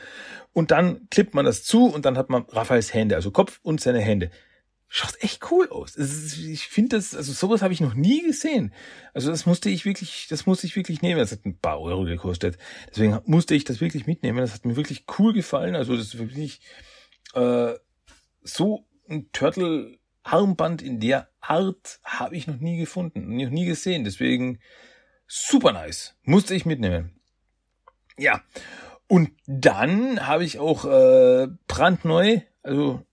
und 0.53 0.71
dann 0.71 1.09
klippt 1.09 1.33
man 1.33 1.43
das 1.43 1.65
zu 1.65 1.88
und 1.88 2.05
dann 2.05 2.17
hat 2.17 2.29
man 2.29 2.45
Raphaels 2.47 2.93
Hände, 2.93 3.15
also 3.15 3.31
Kopf 3.31 3.59
und 3.62 3.81
seine 3.81 4.00
Hände 4.00 4.31
schaut 4.88 5.22
echt 5.22 5.51
cool 5.51 5.70
aus. 5.70 5.96
Ist, 5.96 6.38
ich 6.38 6.67
finde 6.67 6.96
das, 6.98 7.13
also 7.13 7.34
sowas 7.34 7.62
habe 7.62 7.74
ich 7.74 7.82
noch 7.82 7.94
nie 7.94 8.22
gesehen. 8.22 8.74
Also 9.13 9.29
das 9.29 9.46
musste 9.46 9.70
ich 9.70 9.86
wirklich, 9.86 10.27
das 10.29 10.46
musste 10.46 10.67
ich 10.67 10.75
wirklich 10.75 11.01
nehmen. 11.01 11.20
Das 11.20 11.32
hat 11.32 11.46
ein 11.46 11.58
paar 11.58 11.82
Euro 11.82 12.03
gekostet. 12.03 12.58
Deswegen 12.89 13.20
musste 13.25 13.56
ich 13.56 13.65
das 13.65 13.82
wirklich 13.82 14.08
mitnehmen. 14.08 14.39
Das 14.39 14.53
hat 14.53 14.65
mir 14.65 14.75
wirklich 14.75 15.06
cool 15.20 15.34
gefallen. 15.34 15.75
Also 15.75 15.96
das 15.96 16.13
ist 16.13 16.20
wirklich 16.20 16.62
äh, 17.34 17.74
so 18.44 18.88
ein 19.10 19.29
Turtle 19.32 19.98
Armband 20.24 20.82
in 20.82 21.00
der 21.00 21.29
Art 21.39 22.00
habe 22.03 22.36
ich 22.36 22.48
noch 22.48 22.58
nie 22.58 22.77
gefunden, 22.77 23.38
noch 23.38 23.50
nie 23.50 23.65
gesehen. 23.65 24.03
Deswegen 24.03 24.60
super 25.25 25.72
nice. 25.72 26.15
Musste 26.24 26.53
ich 26.56 26.65
mitnehmen. 26.65 27.20
Ja. 28.17 28.41
Und 29.08 29.32
dann 29.46 30.27
habe 30.27 30.44
ich 30.44 30.60
auch 30.60 30.84
äh, 30.84 31.48
brandneu, 31.67 32.41
also 32.62 33.06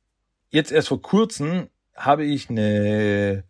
jetzt 0.55 0.73
erst 0.73 0.89
vor 0.89 1.03
kurzem 1.03 1.69
habe 1.95 2.25
ich 2.25 2.49
eine 2.49 3.45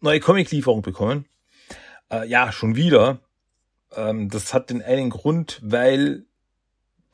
neue 0.00 0.20
Comic-Lieferung 0.20 0.82
bekommen. 0.82 1.26
Äh, 2.10 2.28
ja, 2.28 2.52
schon 2.52 2.76
wieder. 2.76 3.20
Ähm, 3.94 4.28
das 4.28 4.52
hat 4.52 4.70
den 4.70 4.82
einen 4.82 5.10
Grund, 5.10 5.60
weil 5.62 6.26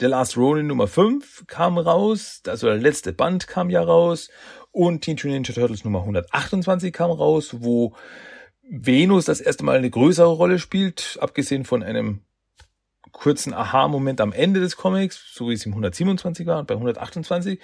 The 0.00 0.06
Last 0.06 0.36
Ronin 0.36 0.66
Nummer 0.66 0.88
5 0.88 1.46
kam 1.46 1.78
raus, 1.78 2.42
also 2.46 2.66
der 2.66 2.76
letzte 2.78 3.12
Band 3.12 3.46
kam 3.46 3.70
ja 3.70 3.82
raus 3.82 4.28
und 4.70 5.02
Teen 5.02 5.16
Teenage 5.16 5.38
Ninja 5.40 5.54
Turtles 5.54 5.84
Nummer 5.84 6.00
128 6.00 6.92
kam 6.92 7.10
raus, 7.10 7.56
wo 7.60 7.94
Venus 8.68 9.24
das 9.24 9.40
erste 9.40 9.64
Mal 9.64 9.78
eine 9.78 9.90
größere 9.90 10.28
Rolle 10.28 10.58
spielt, 10.58 11.18
abgesehen 11.20 11.64
von 11.64 11.82
einem 11.82 12.22
kurzen 13.12 13.54
Aha-Moment 13.54 14.20
am 14.20 14.32
Ende 14.32 14.60
des 14.60 14.76
Comics, 14.76 15.32
so 15.32 15.48
wie 15.48 15.54
es 15.54 15.66
im 15.66 15.72
127 15.72 16.46
war 16.46 16.60
und 16.60 16.66
bei 16.66 16.74
128. 16.74 17.58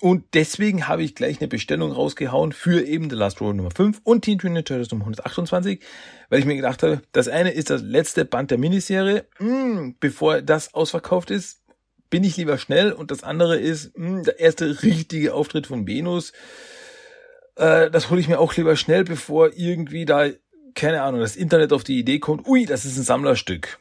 Und 0.00 0.26
deswegen 0.34 0.86
habe 0.86 1.02
ich 1.02 1.16
gleich 1.16 1.40
eine 1.40 1.48
Bestellung 1.48 1.90
rausgehauen 1.90 2.52
für 2.52 2.86
eben 2.86 3.10
The 3.10 3.16
Last 3.16 3.40
Roll 3.40 3.54
Nummer 3.54 3.72
5 3.74 4.00
und 4.04 4.24
Teen 4.24 4.38
Teenage 4.38 4.64
Turtles 4.64 4.90
Nummer 4.92 5.04
128, 5.04 5.80
weil 6.28 6.38
ich 6.38 6.44
mir 6.44 6.54
gedacht 6.54 6.84
habe, 6.84 7.02
das 7.10 7.26
eine 7.26 7.50
ist 7.50 7.70
das 7.70 7.82
letzte 7.82 8.24
Band 8.24 8.52
der 8.52 8.58
Miniserie. 8.58 9.24
Hm, 9.38 9.96
bevor 9.98 10.40
das 10.40 10.72
ausverkauft 10.72 11.32
ist, 11.32 11.62
bin 12.10 12.22
ich 12.22 12.36
lieber 12.36 12.58
schnell. 12.58 12.92
Und 12.92 13.10
das 13.10 13.24
andere 13.24 13.58
ist 13.58 13.96
mh, 13.98 14.08
hm, 14.08 14.24
der 14.24 14.38
erste 14.38 14.82
richtige 14.84 15.34
Auftritt 15.34 15.66
von 15.66 15.86
Venus. 15.86 16.32
Äh, 17.56 17.90
das 17.90 18.08
hole 18.08 18.20
ich 18.20 18.28
mir 18.28 18.38
auch 18.38 18.54
lieber 18.56 18.76
schnell, 18.76 19.02
bevor 19.02 19.50
irgendwie 19.56 20.04
da, 20.04 20.28
keine 20.74 21.02
Ahnung, 21.02 21.20
das 21.20 21.34
Internet 21.34 21.72
auf 21.72 21.82
die 21.82 21.98
Idee 21.98 22.20
kommt, 22.20 22.46
ui, 22.46 22.66
das 22.66 22.84
ist 22.84 22.96
ein 22.96 23.02
Sammlerstück. 23.02 23.80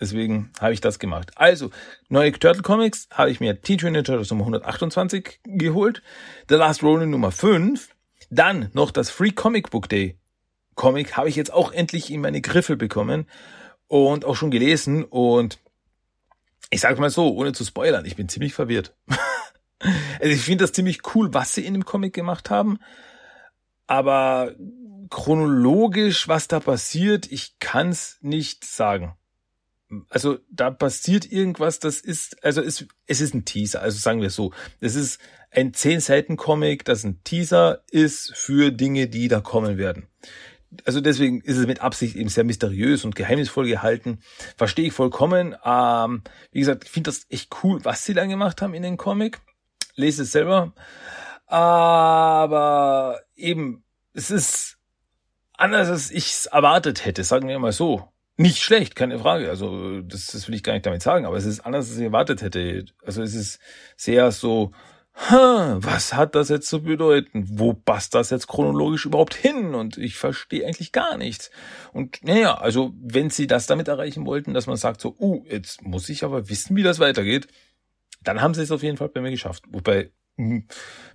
Deswegen 0.00 0.50
habe 0.58 0.72
ich 0.72 0.80
das 0.80 0.98
gemacht. 0.98 1.32
Also, 1.36 1.70
neue 2.08 2.32
Turtle 2.32 2.62
Comics 2.62 3.06
habe 3.10 3.30
ich 3.30 3.38
mir 3.38 3.60
Teen 3.60 3.78
Ninja 3.82 4.02
Turtles 4.02 4.30
Nummer 4.30 4.44
128 4.44 5.40
geholt, 5.44 6.02
The 6.48 6.54
Last 6.54 6.82
Ronin 6.82 7.10
Nummer 7.10 7.30
5, 7.30 7.90
dann 8.30 8.70
noch 8.72 8.90
das 8.90 9.10
Free 9.10 9.32
Comic 9.32 9.70
Book 9.70 9.88
Day 9.88 10.16
Comic 10.74 11.18
habe 11.18 11.28
ich 11.28 11.36
jetzt 11.36 11.52
auch 11.52 11.72
endlich 11.72 12.10
in 12.10 12.22
meine 12.22 12.40
Griffel 12.40 12.76
bekommen 12.76 13.26
und 13.86 14.24
auch 14.24 14.34
schon 14.34 14.50
gelesen 14.50 15.04
und 15.04 15.58
ich 16.70 16.80
sage 16.80 16.98
mal 17.00 17.10
so, 17.10 17.34
ohne 17.34 17.52
zu 17.52 17.64
spoilern, 17.64 18.06
ich 18.06 18.16
bin 18.16 18.30
ziemlich 18.30 18.54
verwirrt. 18.54 18.94
also 19.80 20.32
ich 20.32 20.40
finde 20.40 20.64
das 20.64 20.72
ziemlich 20.72 21.00
cool, 21.14 21.34
was 21.34 21.52
sie 21.52 21.66
in 21.66 21.74
dem 21.74 21.84
Comic 21.84 22.14
gemacht 22.14 22.48
haben, 22.48 22.78
aber 23.86 24.54
chronologisch, 25.10 26.28
was 26.28 26.48
da 26.48 26.60
passiert, 26.60 27.30
ich 27.30 27.58
kann 27.58 27.90
es 27.90 28.16
nicht 28.22 28.64
sagen 28.64 29.14
also 30.08 30.38
da 30.50 30.70
passiert 30.70 31.30
irgendwas, 31.30 31.78
das 31.78 32.00
ist, 32.00 32.42
also 32.44 32.62
es, 32.62 32.86
es 33.06 33.20
ist 33.20 33.34
ein 33.34 33.44
Teaser, 33.44 33.82
also 33.82 33.98
sagen 33.98 34.20
wir 34.20 34.30
so, 34.30 34.52
es 34.80 34.94
ist 34.94 35.20
ein 35.50 35.74
zehn 35.74 36.00
Seiten 36.00 36.36
Comic, 36.36 36.84
das 36.84 37.04
ein 37.04 37.22
Teaser 37.24 37.82
ist 37.90 38.34
für 38.36 38.70
Dinge, 38.70 39.08
die 39.08 39.28
da 39.28 39.40
kommen 39.40 39.78
werden. 39.78 40.06
Also 40.84 41.00
deswegen 41.00 41.40
ist 41.40 41.56
es 41.56 41.66
mit 41.66 41.80
Absicht 41.80 42.14
eben 42.14 42.28
sehr 42.28 42.44
mysteriös 42.44 43.04
und 43.04 43.16
geheimnisvoll 43.16 43.66
gehalten. 43.66 44.20
Verstehe 44.56 44.86
ich 44.86 44.92
vollkommen. 44.92 45.56
Ähm, 45.64 46.22
wie 46.52 46.60
gesagt, 46.60 46.84
ich 46.84 46.90
finde 46.90 47.10
das 47.10 47.26
echt 47.28 47.50
cool, 47.64 47.84
was 47.84 48.04
sie 48.04 48.14
da 48.14 48.24
gemacht 48.24 48.62
haben 48.62 48.74
in 48.74 48.84
den 48.84 48.96
Comic. 48.96 49.40
Lese 49.96 50.22
es 50.22 50.30
selber. 50.30 50.72
Aber 51.46 53.20
eben, 53.34 53.82
es 54.14 54.30
ist 54.30 54.78
anders, 55.54 55.88
als 55.88 56.12
ich 56.12 56.32
es 56.32 56.46
erwartet 56.46 57.04
hätte, 57.04 57.24
sagen 57.24 57.48
wir 57.48 57.58
mal 57.58 57.72
so. 57.72 58.08
Nicht 58.40 58.62
schlecht, 58.62 58.96
keine 58.96 59.18
Frage. 59.18 59.50
Also 59.50 60.00
das, 60.00 60.28
das 60.28 60.48
will 60.48 60.54
ich 60.54 60.62
gar 60.62 60.72
nicht 60.72 60.86
damit 60.86 61.02
sagen, 61.02 61.26
aber 61.26 61.36
es 61.36 61.44
ist 61.44 61.60
anders, 61.60 61.90
als 61.90 61.98
ich 61.98 62.04
erwartet 62.04 62.40
hätte. 62.40 62.86
Also 63.04 63.22
es 63.22 63.34
ist 63.34 63.60
sehr 63.96 64.32
so, 64.32 64.72
was 65.28 66.14
hat 66.14 66.34
das 66.34 66.48
jetzt 66.48 66.66
zu 66.66 66.82
bedeuten? 66.82 67.44
Wo 67.50 67.74
passt 67.74 68.14
das 68.14 68.30
jetzt 68.30 68.48
chronologisch 68.48 69.04
überhaupt 69.04 69.34
hin? 69.34 69.74
Und 69.74 69.98
ich 69.98 70.16
verstehe 70.16 70.64
eigentlich 70.66 70.92
gar 70.92 71.18
nichts. 71.18 71.50
Und 71.92 72.24
naja, 72.24 72.54
also 72.54 72.94
wenn 72.98 73.28
sie 73.28 73.46
das 73.46 73.66
damit 73.66 73.88
erreichen 73.88 74.24
wollten, 74.24 74.54
dass 74.54 74.66
man 74.66 74.78
sagt 74.78 75.02
so, 75.02 75.14
uh, 75.18 75.44
jetzt 75.46 75.82
muss 75.82 76.08
ich 76.08 76.24
aber 76.24 76.48
wissen, 76.48 76.76
wie 76.76 76.82
das 76.82 76.98
weitergeht, 76.98 77.46
dann 78.22 78.40
haben 78.40 78.54
sie 78.54 78.62
es 78.62 78.70
auf 78.70 78.82
jeden 78.82 78.96
Fall 78.96 79.10
bei 79.10 79.20
mir 79.20 79.30
geschafft. 79.30 79.64
Wobei 79.68 80.12
hm, 80.36 80.66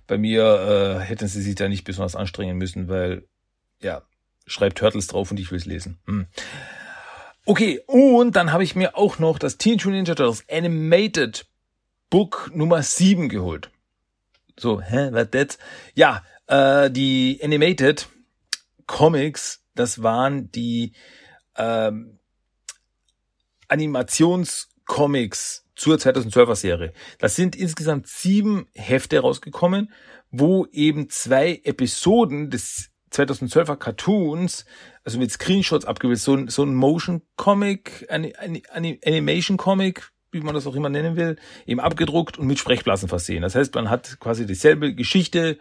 bei 0.06 0.16
mir 0.16 1.00
äh, 1.00 1.04
hätten 1.04 1.26
sie 1.26 1.42
sich 1.42 1.56
da 1.56 1.68
nicht 1.68 1.82
besonders 1.82 2.14
anstrengen 2.14 2.56
müssen, 2.56 2.86
weil 2.86 3.26
ja, 3.82 4.02
schreibt 4.46 4.78
Turtles 4.78 5.08
drauf 5.08 5.32
und 5.32 5.40
ich 5.40 5.50
will 5.50 5.58
es 5.58 5.66
lesen. 5.66 5.98
Hm. 6.06 6.28
Okay, 7.48 7.80
und 7.86 8.34
dann 8.34 8.50
habe 8.50 8.64
ich 8.64 8.74
mir 8.74 8.96
auch 8.96 9.20
noch 9.20 9.38
das 9.38 9.56
Teen 9.56 9.78
Mutant 9.78 9.92
Ninja 9.92 10.16
Turtles 10.16 10.44
Animated 10.50 11.46
Book 12.10 12.50
Nummer 12.52 12.82
7 12.82 13.28
geholt. 13.28 13.70
So, 14.58 14.80
hä, 14.80 15.10
was 15.12 15.30
das? 15.30 15.58
Ja, 15.94 16.24
äh, 16.48 16.90
die 16.90 17.38
Animated 17.40 18.08
Comics, 18.86 19.62
das 19.76 20.02
waren 20.02 20.50
die 20.50 20.94
ähm, 21.56 22.18
Animationscomics 23.68 25.66
zur 25.76 25.98
2012er 25.98 26.56
Serie. 26.56 26.92
Das 27.20 27.36
sind 27.36 27.54
insgesamt 27.54 28.08
sieben 28.08 28.66
Hefte 28.74 29.20
rausgekommen, 29.20 29.92
wo 30.32 30.66
eben 30.72 31.10
zwei 31.10 31.60
Episoden 31.62 32.50
des 32.50 32.90
2012er 33.16 33.76
Cartoons, 33.76 34.64
also 35.04 35.18
mit 35.18 35.30
Screenshots 35.30 35.84
abgebildet, 35.84 36.22
so 36.22 36.34
ein, 36.34 36.48
so 36.48 36.62
ein 36.62 36.74
Motion 36.74 37.22
Comic, 37.36 38.06
Animation 38.08 39.56
Comic, 39.56 40.10
wie 40.32 40.40
man 40.40 40.54
das 40.54 40.66
auch 40.66 40.74
immer 40.74 40.88
nennen 40.88 41.16
will, 41.16 41.36
eben 41.66 41.80
abgedruckt 41.80 42.38
und 42.38 42.46
mit 42.46 42.58
Sprechblasen 42.58 43.08
versehen. 43.08 43.42
Das 43.42 43.54
heißt, 43.54 43.74
man 43.74 43.90
hat 43.90 44.18
quasi 44.20 44.46
dieselbe 44.46 44.94
Geschichte 44.94 45.58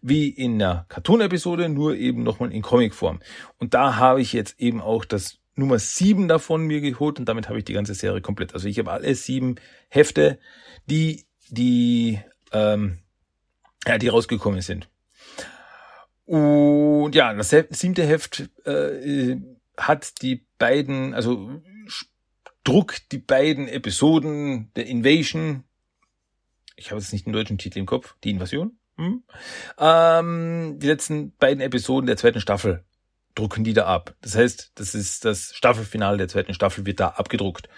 wie 0.00 0.28
in 0.28 0.58
der 0.58 0.86
Cartoon-Episode, 0.88 1.68
nur 1.68 1.94
eben 1.96 2.22
nochmal 2.22 2.52
in 2.52 2.62
Comicform. 2.62 3.20
Und 3.58 3.74
da 3.74 3.96
habe 3.96 4.20
ich 4.20 4.32
jetzt 4.32 4.60
eben 4.60 4.80
auch 4.80 5.04
das 5.04 5.38
Nummer 5.54 5.78
sieben 5.78 6.28
davon 6.28 6.64
mir 6.64 6.80
geholt 6.80 7.18
und 7.18 7.26
damit 7.26 7.48
habe 7.48 7.58
ich 7.58 7.64
die 7.64 7.74
ganze 7.74 7.94
Serie 7.94 8.22
komplett. 8.22 8.54
Also 8.54 8.68
ich 8.68 8.78
habe 8.78 8.90
alle 8.90 9.14
sieben 9.14 9.56
Hefte, 9.88 10.38
die, 10.86 11.26
die, 11.50 12.20
ähm, 12.52 12.98
ja, 13.86 13.98
die 13.98 14.08
rausgekommen 14.08 14.62
sind. 14.62 14.88
Und 16.24 17.14
ja, 17.14 17.34
das 17.34 17.50
siebte 17.50 18.06
Heft 18.06 18.48
äh, 18.64 19.36
hat 19.76 20.22
die 20.22 20.46
beiden, 20.58 21.14
also 21.14 21.62
Druck 22.64 22.96
die 23.10 23.18
beiden 23.18 23.68
Episoden 23.68 24.70
der 24.76 24.86
Invasion. 24.86 25.64
Ich 26.76 26.90
habe 26.90 27.00
jetzt 27.00 27.12
nicht 27.12 27.26
den 27.26 27.32
deutschen 27.32 27.58
Titel 27.58 27.78
im 27.78 27.86
Kopf. 27.86 28.14
Die 28.22 28.30
Invasion. 28.30 28.78
Hm? 28.96 29.22
Ähm, 29.78 30.78
die 30.78 30.86
letzten 30.86 31.34
beiden 31.36 31.60
Episoden 31.60 32.06
der 32.06 32.16
zweiten 32.16 32.40
Staffel 32.40 32.84
drucken 33.34 33.64
die 33.64 33.72
da 33.72 33.86
ab. 33.86 34.14
Das 34.20 34.36
heißt, 34.36 34.72
das 34.74 34.94
ist 34.94 35.24
das 35.24 35.54
Staffelfinale 35.54 36.18
der 36.18 36.28
zweiten 36.28 36.54
Staffel 36.54 36.86
wird 36.86 37.00
da 37.00 37.08
abgedruckt. 37.08 37.68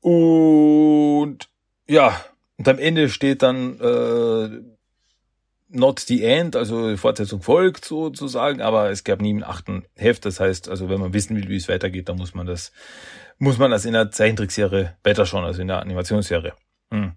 Und 0.00 1.48
ja, 1.86 2.20
und 2.56 2.68
am 2.68 2.78
Ende 2.78 3.08
steht 3.08 3.42
dann 3.42 3.80
äh, 3.80 4.73
not 5.74 6.00
the 6.00 6.24
end, 6.24 6.56
also 6.56 6.96
Fortsetzung 6.96 7.42
folgt 7.42 7.84
sozusagen, 7.84 8.60
aber 8.60 8.90
es 8.90 9.04
gab 9.04 9.20
nie 9.20 9.30
einen 9.30 9.44
achten 9.44 9.84
Heft. 9.96 10.24
Das 10.24 10.40
heißt, 10.40 10.68
also 10.68 10.88
wenn 10.88 11.00
man 11.00 11.12
wissen 11.12 11.36
will, 11.36 11.48
wie 11.48 11.56
es 11.56 11.68
weitergeht, 11.68 12.08
dann 12.08 12.16
muss 12.16 12.34
man 12.34 12.46
das, 12.46 12.72
muss 13.38 13.58
man 13.58 13.70
das 13.70 13.84
in 13.84 13.92
der 13.92 14.10
Zeichentrickserie 14.10 14.96
weiter 15.02 15.26
schauen, 15.26 15.44
also 15.44 15.60
in 15.60 15.68
der 15.68 15.80
Animationsserie. 15.80 16.54
Hm. 16.90 17.12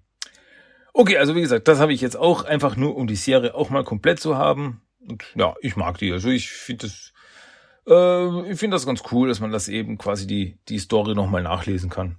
Okay, 0.94 1.18
also 1.18 1.36
wie 1.36 1.42
gesagt, 1.42 1.68
das 1.68 1.80
habe 1.80 1.94
ich 1.94 2.02
jetzt 2.02 2.18
auch 2.18 2.44
einfach 2.44 2.76
nur, 2.76 2.96
um 2.96 3.06
die 3.06 3.16
Serie 3.16 3.54
auch 3.54 3.70
mal 3.70 3.84
komplett 3.84 4.20
zu 4.20 4.36
haben. 4.36 4.82
Und 5.00 5.24
ja, 5.36 5.56
ich 5.62 5.76
mag 5.76 5.98
die. 6.00 6.12
Also 6.12 6.30
ich 6.30 6.50
finde 6.50 6.88
das, 6.88 7.14
äh, 7.88 8.52
ich 8.52 8.60
finde 8.60 8.76
das 8.76 8.86
ganz 8.86 9.04
cool, 9.12 9.28
dass 9.28 9.40
man 9.40 9.52
das 9.52 9.68
eben 9.68 9.98
quasi 9.98 10.26
die, 10.26 10.58
die 10.68 10.80
Story 10.80 11.14
nochmal 11.14 11.44
nachlesen 11.44 11.90
kann. 11.90 12.18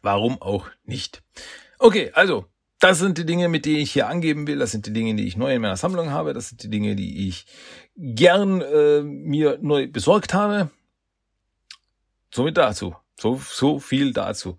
Warum 0.00 0.40
auch 0.40 0.66
nicht? 0.84 1.22
Okay, 1.78 2.10
also 2.14 2.46
das 2.80 2.98
sind 2.98 3.18
die 3.18 3.26
Dinge, 3.26 3.48
mit 3.48 3.64
denen 3.64 3.78
ich 3.78 3.92
hier 3.92 4.08
angeben 4.08 4.46
will. 4.46 4.58
Das 4.58 4.70
sind 4.70 4.86
die 4.86 4.92
Dinge, 4.92 5.14
die 5.16 5.26
ich 5.26 5.36
neu 5.36 5.54
in 5.54 5.62
meiner 5.62 5.76
Sammlung 5.76 6.10
habe. 6.10 6.32
Das 6.32 6.48
sind 6.48 6.62
die 6.62 6.70
Dinge, 6.70 6.94
die 6.94 7.28
ich 7.28 7.46
gern 7.96 8.60
äh, 8.60 9.02
mir 9.02 9.58
neu 9.60 9.88
besorgt 9.88 10.32
habe. 10.32 10.70
Somit 12.30 12.56
dazu. 12.56 12.94
So, 13.20 13.40
so 13.44 13.80
viel 13.80 14.12
dazu. 14.12 14.58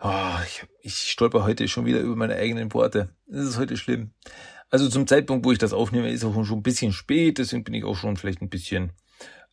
Oh, 0.00 0.36
ich, 0.46 0.64
ich 0.80 0.94
stolper 1.10 1.44
heute 1.44 1.68
schon 1.68 1.84
wieder 1.84 2.00
über 2.00 2.16
meine 2.16 2.36
eigenen 2.36 2.72
Worte. 2.72 3.10
Das 3.26 3.46
ist 3.46 3.58
heute 3.58 3.76
schlimm. 3.76 4.12
Also 4.70 4.88
zum 4.88 5.06
Zeitpunkt, 5.06 5.44
wo 5.44 5.52
ich 5.52 5.58
das 5.58 5.74
aufnehme, 5.74 6.10
ist 6.10 6.24
auch 6.24 6.32
schon 6.44 6.58
ein 6.58 6.62
bisschen 6.62 6.92
spät. 6.92 7.36
Deswegen 7.36 7.64
bin 7.64 7.74
ich 7.74 7.84
auch 7.84 7.96
schon 7.96 8.16
vielleicht 8.16 8.40
ein 8.40 8.48
bisschen, 8.48 8.92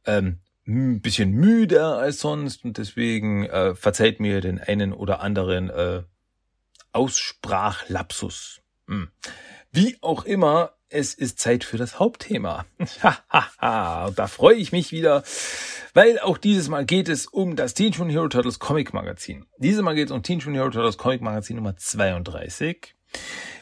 ähm, 0.06 0.40
ein 0.66 1.02
bisschen 1.02 1.32
müder 1.32 1.98
als 1.98 2.20
sonst. 2.20 2.64
Und 2.64 2.78
deswegen 2.78 3.46
äh, 3.46 3.76
verzeiht 3.76 4.22
mir 4.22 4.40
den 4.40 4.60
einen 4.60 4.94
oder 4.94 5.20
anderen 5.20 5.70
äh, 5.70 6.04
Aussprachlapsus. 6.96 8.62
Hm. 8.88 9.10
Wie 9.72 9.98
auch 10.02 10.24
immer, 10.24 10.72
es 10.88 11.14
ist 11.14 11.40
Zeit 11.40 11.66
für 11.66 11.78
das 11.78 12.00
Hauptthema. 12.00 12.66
Und 12.80 12.90
da 14.18 14.28
freue 14.28 14.56
ich 14.56 14.72
mich 14.72 14.94
wieder, 14.94 15.24
weil 15.94 16.20
auch 16.20 16.38
dieses 16.38 16.70
Mal 16.70 16.86
geht 16.86 17.10
es 17.10 17.28
um 17.28 17.58
das 17.58 17.74
Teenage 17.74 17.98
Mutant 17.98 18.14
Hero 18.14 18.28
Turtles 18.30 18.60
Comic 18.60 18.94
Magazin. 18.94 19.46
Dieses 19.58 19.82
Mal 19.82 19.96
geht 19.96 20.08
es 20.08 20.12
um 20.14 20.24
Teenage 20.24 20.50
Mutant 20.50 20.64
Hero 20.64 20.70
Turtles 20.72 20.98
Comic 20.98 21.22
Magazin 21.22 21.58
Nummer 21.58 21.76
32, 21.76 22.96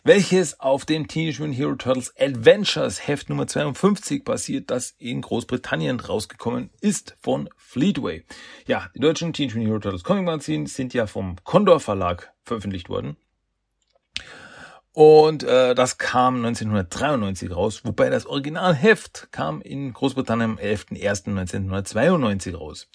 welches 0.04 0.60
auf 0.60 0.86
dem 0.86 1.08
Teenage 1.08 1.40
Mutant 1.40 1.58
Hero 1.58 1.76
Turtles 1.76 2.14
Adventures 2.20 3.08
Heft 3.08 3.30
Nummer 3.30 3.48
52 3.48 4.24
basiert, 4.24 4.70
das 4.70 4.92
in 5.00 5.22
Großbritannien 5.22 6.00
rausgekommen 6.00 6.70
ist 6.82 7.16
von 7.22 7.50
Fleetway. 7.58 8.24
Ja, 8.68 8.92
die 8.94 9.00
deutschen 9.00 9.34
Teenage 9.34 9.58
Mutant 9.58 9.72
Hero 9.72 9.80
Turtles 9.80 10.04
Comic 10.04 10.26
Magazin 10.26 10.68
sind 10.68 10.94
ja 10.94 11.08
vom 11.08 11.38
Condor 11.44 11.80
Verlag 11.80 12.32
veröffentlicht 12.44 12.90
worden. 12.90 13.18
Und 14.94 15.44
äh, 15.44 15.74
das 15.74 15.98
kam 15.98 16.36
1993 16.46 17.52
raus, 17.52 17.82
wobei 17.84 18.12
das 18.12 18.28
Originalheft 18.28 19.30
kam 19.32 19.60
in 19.62 19.92
Großbritannien 19.92 20.52
am 20.52 20.58
11.01.1992 20.58 22.56
raus. 22.56 22.88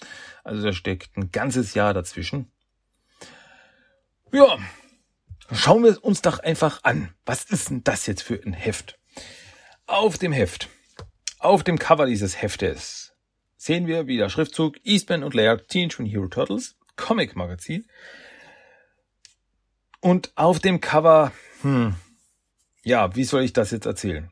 Also 0.45 0.63
da 0.63 0.71
steckt 0.71 1.17
ein 1.17 1.31
ganzes 1.31 1.73
Jahr 1.73 1.93
dazwischen. 1.93 2.49
Ja, 4.31 4.57
schauen 5.51 5.83
wir 5.83 6.01
uns 6.01 6.21
doch 6.21 6.39
einfach 6.39 6.83
an. 6.83 7.13
Was 7.25 7.43
ist 7.43 7.69
denn 7.69 7.83
das 7.83 8.07
jetzt 8.07 8.23
für 8.23 8.41
ein 8.45 8.53
Heft? 8.53 8.97
Auf 9.85 10.17
dem 10.17 10.31
Heft, 10.31 10.69
auf 11.39 11.63
dem 11.65 11.77
Cover 11.77 12.05
dieses 12.05 12.41
Heftes 12.41 13.13
sehen 13.57 13.87
wir 13.87 14.07
wieder 14.07 14.29
Schriftzug 14.29 14.77
Eastman 14.85 15.23
und 15.23 15.33
Laird 15.33 15.67
Teenage 15.67 15.97
Mutant 15.99 16.15
Hero 16.15 16.27
Turtles 16.27 16.77
Comic 16.95 17.35
Magazin. 17.35 17.85
Und 20.01 20.31
auf 20.35 20.59
dem 20.59 20.79
Cover 20.81 21.31
hm. 21.61 21.95
Ja, 22.83 23.15
wie 23.15 23.23
soll 23.23 23.43
ich 23.43 23.53
das 23.53 23.71
jetzt 23.71 23.85
erzählen? 23.85 24.29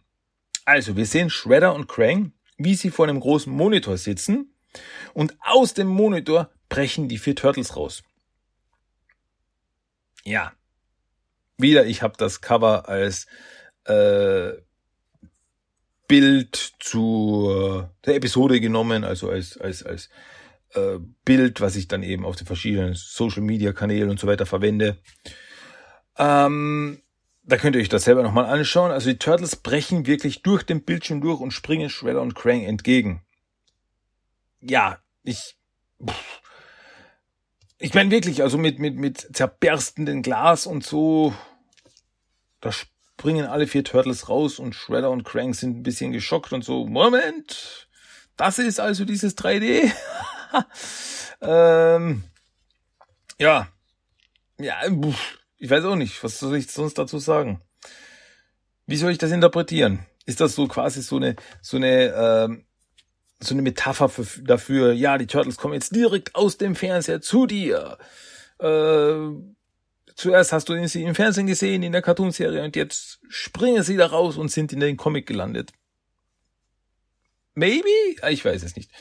Also, 0.66 0.96
wir 0.96 1.06
sehen 1.06 1.30
Shredder 1.30 1.74
und 1.74 1.88
Krang, 1.88 2.32
wie 2.58 2.76
sie 2.76 2.90
vor 2.90 3.08
einem 3.08 3.20
großen 3.20 3.52
Monitor 3.52 3.98
sitzen 3.98 4.54
und 5.14 5.36
aus 5.42 5.74
dem 5.74 5.88
Monitor 5.88 6.50
brechen 6.70 7.08
die 7.08 7.18
vier 7.18 7.36
Turtles 7.36 7.76
raus. 7.76 8.04
Ja. 10.24 10.54
Wieder, 11.58 11.86
ich 11.86 12.02
habe 12.02 12.16
das 12.18 12.42
Cover 12.42 12.88
als 12.90 13.28
äh, 13.86 14.54
Bild 16.08 16.74
zu 16.80 17.88
der 18.06 18.16
Episode 18.16 18.62
genommen, 18.62 19.04
also 19.04 19.30
als 19.30 19.58
als 19.58 19.84
als 19.84 20.10
äh, 20.74 21.00
Bild, 21.26 21.62
was 21.62 21.76
ich 21.76 21.88
dann 21.88 22.04
eben 22.04 22.26
auf 22.26 22.36
den 22.36 22.48
verschiedenen 22.48 22.94
Social 22.94 23.42
Media 23.42 23.74
Kanälen 23.74 24.10
und 24.10 24.20
so 24.20 24.28
weiter 24.28 24.46
verwende. 24.46 24.98
Ähm, 26.18 27.02
da 27.44 27.58
könnt 27.58 27.76
ihr 27.76 27.82
euch 27.82 27.90
das 27.90 28.04
selber 28.04 28.24
nochmal 28.24 28.46
anschauen. 28.46 28.92
Also 28.92 29.10
die 29.10 29.20
Turtles 29.20 29.56
brechen 29.56 30.06
wirklich 30.06 30.42
durch 30.42 30.64
den 30.64 30.84
Bildschirm 30.84 31.22
durch 31.22 31.40
und 31.40 31.52
springen 31.52 31.90
Shredder 31.90 32.22
und 32.22 32.36
Krang 32.36 32.64
entgegen. 32.64 33.22
Ja, 34.60 35.00
ich. 35.24 35.56
Pff. 36.06 36.42
Ich 37.80 37.94
meine 37.94 38.10
wirklich, 38.10 38.42
also 38.42 38.58
mit, 38.58 38.80
mit, 38.80 38.96
mit 38.96 39.36
zerberstenden 39.36 40.24
Glas 40.24 40.66
und 40.66 40.84
so, 40.84 41.34
da 42.60 42.72
springen 42.72 43.46
alle 43.46 43.68
vier 43.68 43.84
Turtles 43.84 44.30
raus 44.30 44.58
und 44.58 44.74
Shredder 44.74 45.12
und 45.12 45.24
Krang 45.24 45.54
sind 45.54 45.78
ein 45.78 45.84
bisschen 45.84 46.12
geschockt 46.12 46.54
und 46.54 46.66
so, 46.66 46.88
Moment, 46.88 47.88
das 48.36 48.58
ist 48.58 48.80
also 48.80 49.06
dieses 49.06 49.38
3D? 49.38 49.92
ähm, 51.42 52.24
ja, 53.38 53.68
ja, 54.58 54.76
pff 54.90 55.37
ich 55.58 55.70
weiß 55.70 55.86
auch 55.86 55.96
nicht, 55.96 56.24
was 56.24 56.40
soll 56.40 56.58
ich 56.58 56.72
sonst 56.72 56.98
dazu 56.98 57.20
sagen? 57.20 57.62
Wie 58.86 58.98
soll 58.98 59.12
ich 59.12 59.18
das 59.18 59.32
interpretieren? 59.32 60.06
Ist 60.26 60.40
das 60.40 60.56
so 60.56 60.68
quasi 60.68 61.02
so 61.02 61.18
eine 61.18 61.36
so 61.62 61.78
eine 61.78 62.14
ähm, 62.14 62.66
so 63.40 63.54
eine 63.54 63.62
Metapher 63.62 64.10
für, 64.10 64.42
dafür? 64.42 64.94
Ja, 64.94 65.18
die 65.18 65.28
Turtles 65.28 65.58
kommen 65.58 65.74
jetzt 65.74 65.96
direkt 65.96 66.36
aus 66.36 66.58
dem 66.58 66.76
Fernseher 66.76 67.22
zu 67.22 67.48
dir. 67.48 67.98
Äh, 68.60 69.30
zuerst 70.16 70.54
hast 70.54 70.70
du 70.70 70.88
sie 70.88 71.04
im 71.04 71.16
Fernsehen 71.16 71.48
gesehen 71.48 71.84
in 71.84 71.92
der 71.92 72.02
Cartoonserie 72.02 72.64
und 72.64 72.76
jetzt 72.76 73.20
springen 73.30 73.84
sie 73.84 73.98
da 73.98 74.08
raus 74.08 74.38
und 74.38 74.52
sind 74.52 74.74
in 74.74 74.80
den 74.80 74.98
Comic 74.98 75.28
gelandet. 75.28 75.72
Maybe? 77.54 77.90
Ich 78.30 78.46
weiß 78.46 78.64
es 78.64 78.76
nicht. 78.76 78.92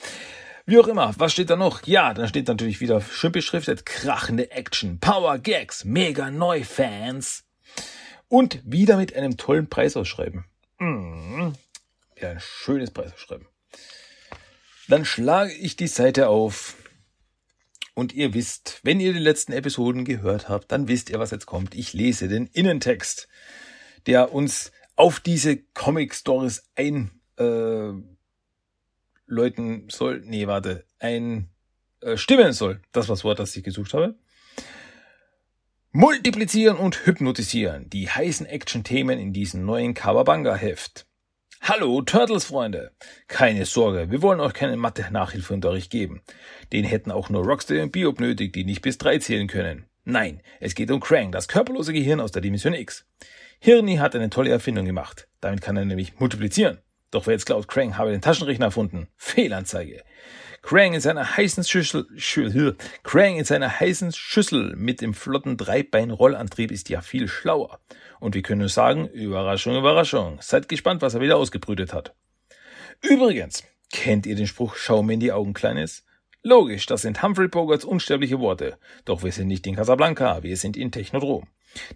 Wie 0.69 0.81
auch 0.81 0.89
immer, 0.89 1.15
was 1.17 1.33
steht 1.33 1.49
da 1.49 1.55
noch? 1.55 1.87
Ja, 1.87 2.13
dann 2.13 2.27
steht 2.27 2.49
natürlich 2.49 2.81
wieder 2.81 3.01
schön 3.01 3.31
beschriftet, 3.31 3.87
krachende 3.87 4.51
Action, 4.51 4.99
Power 4.99 5.39
Gags, 5.39 5.85
mega 5.85 6.33
Neufans 6.33 7.45
und 8.27 8.61
wieder 8.65 8.97
mit 8.97 9.15
einem 9.15 9.37
tollen 9.37 9.69
Preisausschreiben. 9.69 10.45
Mmh, 10.79 11.53
ja, 12.21 12.31
ein 12.31 12.41
schönes 12.41 12.91
Preisausschreiben. 12.91 13.47
Dann 14.89 15.05
schlage 15.05 15.53
ich 15.53 15.77
die 15.77 15.87
Seite 15.87 16.29
auf 16.29 16.75
und 17.95 18.13
ihr 18.13 18.35
wisst, 18.35 18.81
wenn 18.83 18.99
ihr 18.99 19.13
die 19.13 19.21
letzten 19.21 19.53
Episoden 19.53 20.05
gehört 20.05 20.49
habt, 20.49 20.73
dann 20.73 20.89
wisst 20.89 21.11
ihr, 21.11 21.21
was 21.21 21.31
jetzt 21.31 21.47
kommt. 21.47 21.77
Ich 21.77 21.93
lese 21.93 22.27
den 22.27 22.49
Innentext, 22.49 23.29
der 24.07 24.33
uns 24.33 24.73
auf 24.97 25.21
diese 25.21 25.59
Comic 25.59 26.13
Stories 26.13 26.65
ein 26.75 27.13
äh, 27.39 27.93
läuten 29.27 29.89
soll, 29.89 30.23
nee, 30.25 30.47
warte, 30.47 30.85
ein 30.99 31.49
äh, 32.01 32.17
stimmen 32.17 32.53
soll. 32.53 32.81
Das 32.93 33.09
war 33.09 33.17
das 33.17 33.25
Wort, 33.25 33.39
das 33.39 33.57
ich 33.57 33.65
gesucht 33.65 33.95
habe. 33.95 34.15
Multiplizieren 35.93 36.77
und 36.77 37.07
hypnotisieren. 37.07 37.89
Die 37.89 38.09
heißen 38.09 38.47
Action-Themen 38.47 39.19
in 39.19 39.33
diesem 39.33 39.65
neuen 39.65 39.95
Kawabanga-Heft. 39.95 41.07
Hallo 41.63 42.03
Turtles-Freunde! 42.03 42.93
Keine 43.29 43.65
Sorge, 43.65 44.11
wir 44.11 44.21
wollen 44.21 44.41
euch 44.41 44.53
keinen 44.53 44.79
Mathe-Nachhilfeunterricht 44.79 45.91
geben. 45.91 46.23
Den 46.73 46.85
hätten 46.85 47.11
auch 47.11 47.31
nur 47.31 47.45
Rocksteady 47.45 47.81
und 47.81 47.93
Biob 47.93 48.21
nötig, 48.21 48.53
die 48.53 48.65
nicht 48.65 48.83
bis 48.83 48.99
drei 48.99 49.19
zählen 49.19 49.49
können. 49.49 49.87
Nein, 50.05 50.43
es 50.61 50.75
geht 50.75 50.91
um 50.91 51.01
Krang, 51.01 51.33
das 51.33 51.49
körperlose 51.49 51.93
Gehirn 51.93 52.21
aus 52.21 52.31
der 52.31 52.43
Dimension 52.43 52.75
X. 52.75 53.07
Hirni 53.59 53.97
hat 53.97 54.15
eine 54.15 54.31
tolle 54.31 54.51
Erfindung 54.51 54.85
gemacht. 54.85 55.29
Damit 55.41 55.63
kann 55.63 55.77
er 55.77 55.85
nämlich 55.85 56.21
multiplizieren. 56.21 56.79
Doch 57.11 57.27
wer 57.27 57.35
jetzt 57.35 57.47
glaubt, 57.47 57.69
Krang 57.69 57.97
habe 57.99 58.11
den 58.11 58.21
Taschenrechner 58.21 58.67
erfunden? 58.67 59.09
Fehlanzeige. 59.17 60.03
Krang 60.63 60.95
in 60.95 61.01
seiner 61.01 61.37
heißen 61.37 61.63
Schüssel, 61.63 62.07
Schüssel, 62.17 62.77
Krang 63.05 63.37
in 63.37 63.45
seiner 63.45 63.79
heißen 63.79 64.13
Schüssel 64.13 64.75
mit 64.75 65.01
dem 65.01 65.15
flotten 65.15 65.57
Dreibein-Rollantrieb 65.57 66.73
ist 66.73 66.89
ja 66.89 67.03
viel 67.03 67.29
schlauer. 67.29 67.79
Und 68.19 68.35
wir 68.35 68.43
können 68.43 68.61
nur 68.61 68.69
sagen, 68.69 69.07
Überraschung, 69.09 69.77
Überraschung. 69.77 70.39
Seid 70.41 70.69
gespannt, 70.69 71.03
was 71.03 71.15
er 71.15 71.21
wieder 71.21 71.37
ausgebrütet 71.37 71.93
hat. 71.93 72.15
Übrigens, 73.01 73.63
kennt 73.93 74.27
ihr 74.27 74.35
den 74.35 74.49
Spruch, 74.49 74.75
schau 74.75 75.03
mir 75.05 75.15
in 75.15 75.21
die 75.21 75.33
Augen, 75.33 75.55
Kleines? 75.55 76.05
Logisch, 76.43 76.87
das 76.87 77.03
sind 77.03 77.23
Humphrey 77.23 77.49
Bogarts 77.49 77.85
unsterbliche 77.85 78.41
Worte. 78.41 78.79
Doch 79.05 79.23
wir 79.23 79.33
sind 79.33 79.49
nicht 79.49 79.67
in 79.67 79.77
Casablanca, 79.77 80.43
wir 80.43 80.57
sind 80.57 80.77
in 80.77 80.91
Technodrom. 80.91 81.47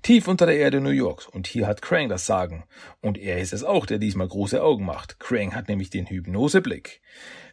Tief 0.03 0.29
unter 0.29 0.47
der 0.47 0.57
Erde 0.57 0.81
New 0.81 0.91
Yorks. 0.91 1.27
Und 1.27 1.47
hier 1.47 1.67
hat 1.67 1.83
Krang 1.83 2.09
das 2.09 2.27
Sagen. 2.27 2.65
Und 3.01 3.19
er 3.19 3.39
ist 3.39 3.53
es 3.53 3.65
auch, 3.65 3.87
der 3.87 3.99
diesmal 3.99 4.29
große 4.29 4.63
Augen 4.63 4.85
macht. 4.85 5.21
Krang 5.21 5.55
hat 5.55 5.69
nämlich 5.69 5.91
den 5.91 6.07
Hypnoseblick. 6.07 7.01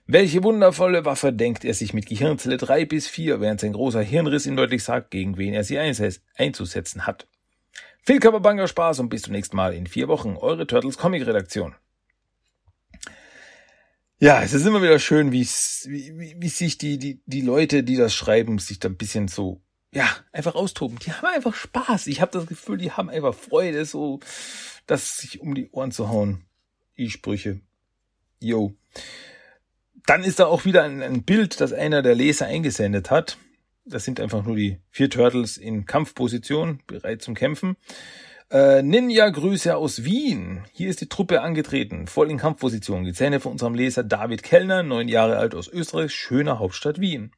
Welche 0.05 0.43
wundervolle 0.43 1.03
Waffe 1.03 1.33
denkt 1.33 1.65
er 1.65 1.73
sich 1.73 1.93
mit 1.93 2.05
Gehirnzelle 2.05 2.57
3 2.57 2.85
bis 2.85 3.07
4, 3.07 3.41
während 3.41 3.59
sein 3.59 3.73
großer 3.73 4.01
Hirnriss 4.01 4.45
ihm 4.45 4.55
deutlich 4.55 4.83
sagt, 4.83 5.11
gegen 5.11 5.37
wen 5.37 5.53
er 5.53 5.65
sie 5.65 5.77
einzusetzen 5.77 7.05
hat. 7.05 7.27
Viel 8.05 8.19
Körperbanger 8.19 8.69
Spaß 8.69 8.99
und 8.99 9.09
bis 9.09 9.23
zum 9.23 9.33
nächsten 9.33 9.57
Mal 9.57 9.73
in 9.73 9.85
vier 9.85 10.07
Wochen. 10.07 10.37
Eure 10.37 10.65
Turtles 10.65 10.97
Comic 10.97 11.27
Redaktion. 11.27 11.75
Ja, 14.19 14.41
es 14.41 14.53
ist 14.53 14.65
immer 14.65 14.81
wieder 14.81 14.97
schön, 14.97 15.33
wie, 15.33 15.43
wie, 15.43 16.35
wie 16.39 16.47
sich 16.47 16.77
die, 16.77 16.97
die, 16.97 17.21
die 17.25 17.41
Leute, 17.41 17.83
die 17.83 17.97
das 17.97 18.15
schreiben, 18.15 18.59
sich 18.59 18.79
da 18.79 18.87
ein 18.87 18.97
bisschen 18.97 19.27
so, 19.27 19.61
ja, 19.91 20.07
einfach 20.31 20.55
austoben. 20.55 20.99
Die 20.99 21.11
haben 21.11 21.25
einfach 21.25 21.55
Spaß. 21.55 22.07
Ich 22.07 22.21
habe 22.21 22.31
das 22.31 22.45
Gefühl, 22.45 22.77
die 22.77 22.91
haben 22.91 23.09
einfach 23.09 23.33
Freude, 23.33 23.85
so, 23.85 24.19
das 24.85 25.17
sich 25.17 25.39
um 25.39 25.55
die 25.55 25.69
Ohren 25.71 25.91
zu 25.91 26.09
hauen. 26.09 26.43
Die 26.97 27.09
Sprüche. 27.09 27.61
Yo. 28.39 28.73
Dann 30.05 30.23
ist 30.23 30.39
da 30.39 30.45
auch 30.45 30.65
wieder 30.65 30.83
ein, 30.83 31.01
ein 31.01 31.23
Bild, 31.23 31.59
das 31.61 31.73
einer 31.73 32.01
der 32.01 32.15
Leser 32.15 32.47
eingesendet 32.47 33.11
hat. 33.11 33.37
Das 33.85 34.03
sind 34.03 34.19
einfach 34.19 34.43
nur 34.43 34.55
die 34.55 34.79
vier 34.89 35.09
Turtles 35.09 35.57
in 35.57 35.85
Kampfposition, 35.85 36.81
bereit 36.87 37.21
zum 37.21 37.35
Kämpfen. 37.35 37.77
Äh, 38.49 38.81
Ninja-Grüße 38.81 39.75
aus 39.75 40.03
Wien. 40.03 40.65
Hier 40.71 40.89
ist 40.89 41.01
die 41.01 41.09
Truppe 41.09 41.41
angetreten, 41.41 42.07
voll 42.07 42.29
in 42.29 42.37
Kampfposition. 42.37 43.03
Die 43.03 43.13
Zähne 43.13 43.39
von 43.39 43.53
unserem 43.53 43.75
Leser 43.75 44.03
David 44.03 44.43
Kellner, 44.43 44.83
neun 44.83 45.07
Jahre 45.07 45.37
alt 45.37 45.55
aus 45.55 45.67
Österreich, 45.67 46.13
schöner 46.13 46.59
Hauptstadt 46.59 46.99
Wien. 46.99 47.31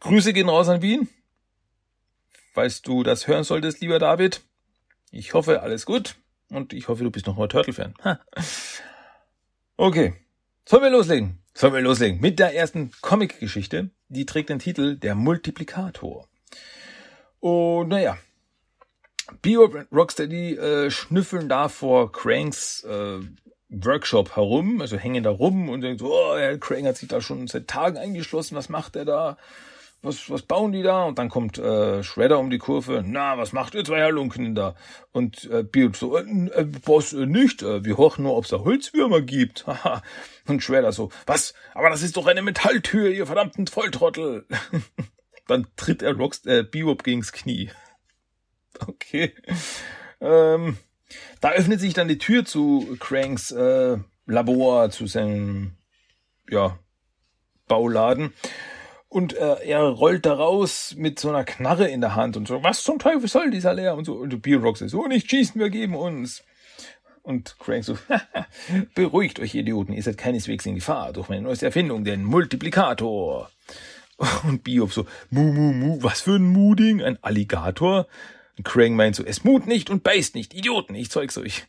Grüße 0.00 0.32
gehen 0.32 0.48
raus 0.48 0.68
an 0.68 0.82
Wien. 0.82 1.08
Falls 2.52 2.82
du 2.82 3.02
das 3.02 3.26
hören 3.26 3.44
solltest, 3.44 3.80
lieber 3.80 3.98
David. 3.98 4.42
Ich 5.10 5.34
hoffe, 5.34 5.62
alles 5.62 5.86
gut. 5.86 6.16
Und 6.50 6.72
ich 6.72 6.88
hoffe, 6.88 7.04
du 7.04 7.10
bist 7.10 7.26
noch 7.26 7.36
mal 7.36 7.48
Turtle-Fan. 7.48 7.94
Okay. 9.76 10.14
Sollen 10.64 10.82
wir 10.82 10.90
loslegen? 10.90 11.42
Sollen 11.52 11.74
wir 11.74 11.82
loslegen 11.82 12.20
mit 12.20 12.38
der 12.38 12.54
ersten 12.54 12.92
Comic-Geschichte? 13.02 13.90
Die 14.08 14.24
trägt 14.24 14.48
den 14.48 14.58
Titel 14.58 14.96
Der 14.96 15.14
Multiplikator. 15.14 16.26
Und 17.40 17.88
naja, 17.88 18.16
Bio 19.42 19.70
Rocksteady 19.92 20.54
äh, 20.54 20.90
schnüffeln 20.90 21.48
da 21.48 21.68
vor 21.68 22.12
Cranks 22.12 22.84
äh, 22.84 23.20
Workshop 23.68 24.36
herum, 24.36 24.80
also 24.80 24.96
hängen 24.96 25.24
da 25.24 25.30
rum 25.30 25.68
und 25.68 25.80
denken 25.80 25.98
so, 25.98 26.12
oh, 26.12 26.36
Herr 26.36 26.56
Crank 26.58 26.86
hat 26.86 26.96
sich 26.96 27.08
da 27.08 27.20
schon 27.20 27.46
seit 27.48 27.68
Tagen 27.68 27.98
eingeschlossen, 27.98 28.56
was 28.56 28.68
macht 28.68 28.96
er 28.96 29.04
da? 29.04 29.36
Was, 30.06 30.30
was 30.30 30.42
bauen 30.42 30.70
die 30.70 30.84
da? 30.84 31.02
Und 31.02 31.18
dann 31.18 31.28
kommt 31.28 31.58
äh, 31.58 32.04
Shredder 32.04 32.38
um 32.38 32.48
die 32.48 32.58
Kurve. 32.58 33.02
Na, 33.04 33.38
was 33.38 33.52
macht 33.52 33.74
ihr 33.74 33.84
zwei 33.84 34.02
Halunken 34.02 34.54
da? 34.54 34.76
Und 35.10 35.50
äh, 35.50 35.64
Beard 35.64 35.96
so, 35.96 36.16
äh, 36.16 36.22
äh, 36.22 36.62
Boss, 36.62 37.12
äh, 37.12 37.26
nicht. 37.26 37.62
Äh, 37.62 37.84
wir 37.84 37.96
horchen 37.96 38.22
nur, 38.22 38.36
ob 38.36 38.44
es 38.44 38.50
da 38.50 38.60
Holzwürmer 38.60 39.20
gibt. 39.20 39.64
und 40.46 40.62
Shredder 40.62 40.92
so, 40.92 41.10
was? 41.26 41.54
Aber 41.74 41.90
das 41.90 42.04
ist 42.04 42.16
doch 42.16 42.28
eine 42.28 42.42
Metalltür, 42.42 43.10
ihr 43.10 43.26
verdammten 43.26 43.66
Volltrottel. 43.66 44.46
dann 45.48 45.66
tritt 45.74 46.02
er 46.02 46.14
Rocks, 46.14 46.46
äh, 46.46 46.62
Bebop 46.62 47.02
gegens 47.02 47.32
Knie. 47.32 47.70
okay. 48.86 49.34
Ähm, 50.20 50.76
da 51.40 51.50
öffnet 51.50 51.80
sich 51.80 51.94
dann 51.94 52.06
die 52.06 52.18
Tür 52.18 52.44
zu 52.44 52.96
Cranks 53.00 53.50
äh, 53.50 53.96
Labor, 54.26 54.90
zu 54.90 55.08
seinem 55.08 55.72
ja, 56.48 56.78
Bauladen. 57.66 58.32
Und 59.08 59.34
äh, 59.34 59.64
er 59.64 59.82
rollt 59.82 60.26
da 60.26 60.34
raus 60.34 60.94
mit 60.96 61.20
so 61.20 61.28
einer 61.28 61.44
Knarre 61.44 61.88
in 61.88 62.00
der 62.00 62.16
Hand 62.16 62.36
und 62.36 62.48
so, 62.48 62.62
was 62.64 62.82
zum 62.82 62.98
Teufel 62.98 63.28
soll 63.28 63.50
dieser 63.50 63.72
Leer? 63.72 63.94
Und 63.94 64.04
so, 64.04 64.14
und 64.14 64.42
Bill 64.42 64.58
Rock 64.58 64.78
sagt, 64.78 64.90
so 64.90 65.06
nicht 65.06 65.30
schießen, 65.30 65.60
wir 65.60 65.70
geben 65.70 65.94
uns. 65.94 66.42
Und 67.22 67.56
Crank 67.58 67.84
so, 67.84 67.98
beruhigt 68.94 69.40
euch 69.40 69.54
Idioten, 69.54 69.92
ihr 69.92 70.02
seid 70.02 70.18
keineswegs 70.18 70.66
in 70.66 70.76
Gefahr 70.76 71.12
durch 71.12 71.28
meine 71.28 71.42
neueste 71.42 71.66
Erfindung, 71.66 72.04
den 72.04 72.24
Multiplikator. 72.24 73.50
Und 74.44 74.64
Biob 74.64 74.92
so, 74.92 75.06
mu, 75.30 75.52
mu, 75.52 75.72
mu, 75.72 76.02
was 76.02 76.20
für 76.20 76.36
ein 76.36 76.46
Muding, 76.46 77.02
ein 77.02 77.18
Alligator? 77.22 78.06
Und 78.56 78.64
Krang 78.64 78.96
meint 78.96 79.16
so, 79.16 79.24
es 79.24 79.44
mut 79.44 79.66
nicht 79.66 79.90
und 79.90 80.02
beißt 80.02 80.34
nicht, 80.34 80.54
Idioten, 80.54 80.94
ich 80.94 81.10
zeug's 81.10 81.36
euch. 81.36 81.66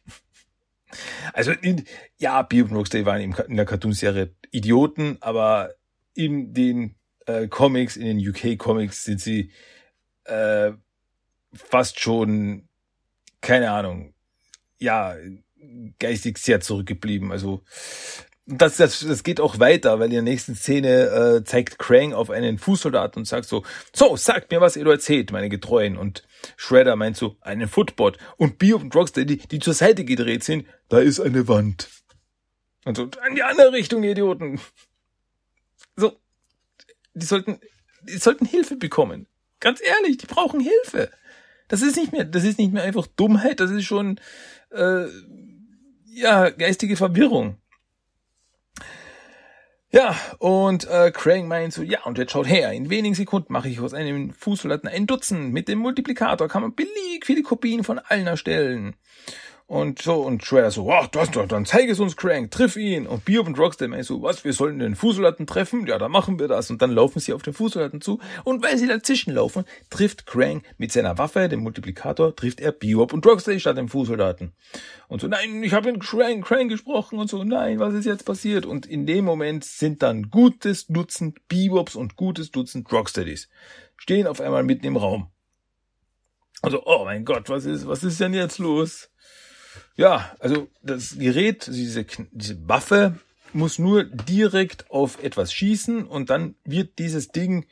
Also, 1.34 1.52
in, 1.52 1.86
ja, 2.17 2.41
Biob 2.43 2.71
und 2.71 2.78
Rocksteady 2.78 3.06
waren 3.06 3.21
in 3.21 3.56
der 3.58 3.65
Cartoonserie 3.65 4.36
Idioten, 4.52 5.17
aber 5.21 5.71
in 6.13 6.54
den 6.54 6.97
äh, 7.28 7.48
Comics, 7.48 7.96
in 7.96 8.06
den 8.06 8.30
UK-Comics 8.30 9.04
sind 9.04 9.22
sie 9.22 9.52
äh, 10.26 10.72
fast 11.54 12.00
schon, 12.00 12.68
keine 13.42 13.72
Ahnung, 13.72 14.13
ja, 14.80 15.16
geistig 16.00 16.38
sehr 16.38 16.62
zurückgeblieben. 16.62 17.32
Also 17.32 17.63
das, 18.48 18.78
das, 18.78 19.02
das 19.02 19.24
geht 19.24 19.42
auch 19.42 19.60
weiter, 19.60 20.00
weil 20.00 20.06
in 20.06 20.13
der 20.13 20.22
nächsten 20.22 20.56
Szene 20.56 21.38
äh, 21.40 21.44
zeigt 21.44 21.78
Krang 21.80 22.13
auf 22.13 22.30
einen 22.30 22.58
Fußsoldat 22.58 23.18
und 23.18 23.26
sagt 23.26 23.46
so, 23.46 23.63
so, 23.94 24.16
sagt 24.16 24.52
mir, 24.52 24.62
was 24.62 24.78
ihr 24.78 24.86
da 24.86 24.92
erzählt, 24.92 25.32
meine 25.32 25.50
Getreuen. 25.50 25.98
Und 25.98 26.24
Shredder 26.56 26.96
meint 26.96 27.18
so, 27.18 27.36
einen 27.42 27.68
Footbot. 27.68 28.18
Und 28.38 28.58
Bio 28.58 28.78
und 28.78 28.96
Rocksteady, 28.96 29.38
die 29.38 29.60
zur 29.60 29.74
Seite 29.74 30.06
gedreht 30.06 30.46
sind, 30.46 30.66
da 30.88 31.00
ist 31.00 31.20
eine 31.20 31.48
Wand. 31.50 31.90
Und 32.86 32.96
so, 32.96 33.10
in 33.28 33.36
die 33.36 33.44
andere 33.44 33.74
Richtung, 33.74 34.04
Idioten. 34.04 34.62
So, 35.98 36.13
die 37.18 37.26
sollten, 37.26 37.60
die 38.04 38.18
sollten 38.18 38.46
Hilfe 38.46 38.76
bekommen. 38.76 39.28
Ganz 39.60 39.82
ehrlich, 39.82 40.18
die 40.18 40.28
brauchen 40.28 40.60
Hilfe. 40.60 41.10
Das 41.68 41.82
ist 41.82 41.98
nicht 41.98 42.12
mehr, 42.12 42.24
das 42.24 42.44
ist 42.44 42.60
nicht 42.60 42.72
mehr 42.72 42.84
einfach 42.84 43.08
Dummheit, 43.08 43.60
das 43.60 43.72
ist 43.72 43.86
schon 43.86 44.20
äh, 44.72 45.06
ja 46.06 46.50
geistige 46.50 46.96
Verwirrung. 46.96 47.58
Ja, 49.90 50.16
und 50.40 50.86
äh, 50.90 51.12
Crane 51.12 51.48
meint 51.48 51.74
so, 51.74 51.82
ja, 51.82 52.04
und 52.04 52.18
jetzt 52.18 52.34
schaut 52.34 52.48
her, 52.48 52.74
in 52.74 52.90
wenigen 52.90 53.16
Sekunden 53.16 53.54
mache 53.54 53.70
ich 53.70 53.80
aus 53.80 53.94
einem 53.94 54.34
Fußsoldaten 54.34 54.90
ein 54.90 55.08
Dutzend. 55.08 55.54
Mit 55.54 55.70
dem 55.70 55.80
Multiplikator 55.80 56.50
kann 56.50 56.62
man 56.62 56.76
billig 56.76 57.24
viele 57.24 57.42
Kopien 57.42 57.86
von 57.86 57.98
allen 57.98 58.28
erstellen. 58.28 58.96
Und 59.70 60.02
so, 60.02 60.22
und 60.22 60.46
Shredder 60.46 60.72
so, 60.72 60.86
du 60.86 61.20
hast 61.20 61.36
doch, 61.36 61.46
dann 61.46 61.66
zeig 61.66 61.90
es 61.90 62.00
uns, 62.00 62.16
Crank, 62.16 62.52
triff 62.52 62.78
ihn. 62.78 63.06
Und 63.06 63.26
Biob 63.26 63.48
und 63.48 63.60
Rocksteady 63.60 63.90
meinen 63.90 64.04
so, 64.04 64.22
was, 64.22 64.46
wir 64.46 64.54
sollen 64.54 64.80
den 64.80 64.96
Fußsoldaten 64.96 65.46
treffen? 65.46 65.86
Ja, 65.86 65.98
dann 65.98 66.10
machen 66.10 66.40
wir 66.40 66.48
das. 66.48 66.70
Und 66.70 66.82
dann 66.82 66.92
laufen 66.92 67.20
sie 67.20 67.34
auf 67.34 67.42
den 67.42 67.54
Fußsoldaten 67.54 68.00
zu. 68.00 68.20
Und 68.46 68.64
weil 68.64 68.78
sie 68.78 68.88
dazwischen 68.88 69.34
laufen, 69.34 69.66
trifft 69.90 70.26
Crank 70.26 70.64
mit 70.78 70.94
seiner 70.94 71.18
Waffe, 71.18 71.50
dem 71.50 71.64
Multiplikator, 71.64 72.34
trifft 72.34 72.62
er 72.62 72.72
Biob 72.72 73.12
und 73.12 73.26
Rocksteady 73.26 73.60
statt 73.60 73.76
dem 73.76 73.90
Fußsoldaten. 73.90 74.54
Und 75.10 75.20
so, 75.20 75.28
nein, 75.28 75.62
ich 75.62 75.74
habe 75.74 75.92
mit 75.92 76.02
Crank, 76.02 76.46
Crank 76.46 76.70
gesprochen. 76.70 77.20
Und 77.20 77.30
so, 77.30 77.44
nein, 77.44 77.78
was 77.80 77.94
ist 77.94 78.06
jetzt 78.06 78.24
passiert? 78.24 78.66
Und 78.66 78.86
in 78.86 79.06
dem 79.06 79.26
Moment 79.26 79.66
sind 79.66 80.02
dann 80.02 80.30
gutes 80.30 80.88
Dutzend 80.88 81.46
Bebobs 81.50 81.96
und 81.96 82.16
gutes 82.16 82.52
Dutzend 82.52 82.90
Rocksteadies. 82.90 83.50
Stehen 83.98 84.28
auf 84.28 84.40
einmal 84.40 84.64
mitten 84.64 84.86
im 84.86 84.96
Raum. 84.96 85.28
Also, 86.62 86.84
oh 86.86 87.04
mein 87.04 87.26
Gott, 87.26 87.50
was 87.50 87.66
ist, 87.66 87.86
was 87.86 88.06
ist 88.06 88.22
denn 88.22 88.34
jetzt 88.34 88.60
los? 88.60 89.10
Ja, 89.98 90.36
also 90.40 90.70
das 90.84 91.18
Gerät, 91.18 91.68
diese, 91.68 92.06
diese 92.32 92.70
Waffe 92.70 93.20
muss 93.52 93.80
nur 93.80 94.04
direkt 94.04 94.90
auf 94.92 95.22
etwas 95.24 95.52
schießen 95.52 96.06
und 96.06 96.30
dann 96.30 96.56
wird 96.64 97.00
dieses 97.00 97.30
Ding 97.30 97.66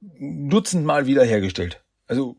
dutzendmal 0.00 1.06
wiederhergestellt. 1.06 1.80
Also 2.06 2.36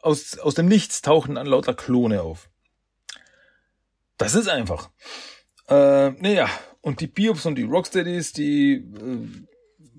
aus, 0.00 0.38
aus 0.38 0.54
dem 0.54 0.66
Nichts 0.66 1.02
tauchen 1.02 1.34
dann 1.34 1.46
lauter 1.46 1.74
Klone 1.74 2.22
auf. 2.22 2.48
Das 4.16 4.34
ist 4.34 4.48
einfach. 4.48 4.90
Äh, 5.68 6.10
naja, 6.12 6.48
und 6.80 7.00
die 7.00 7.08
Biops 7.08 7.44
und 7.44 7.56
die 7.56 7.64
Rocksteadies, 7.64 8.32
die 8.32 8.74
äh, 8.74 9.28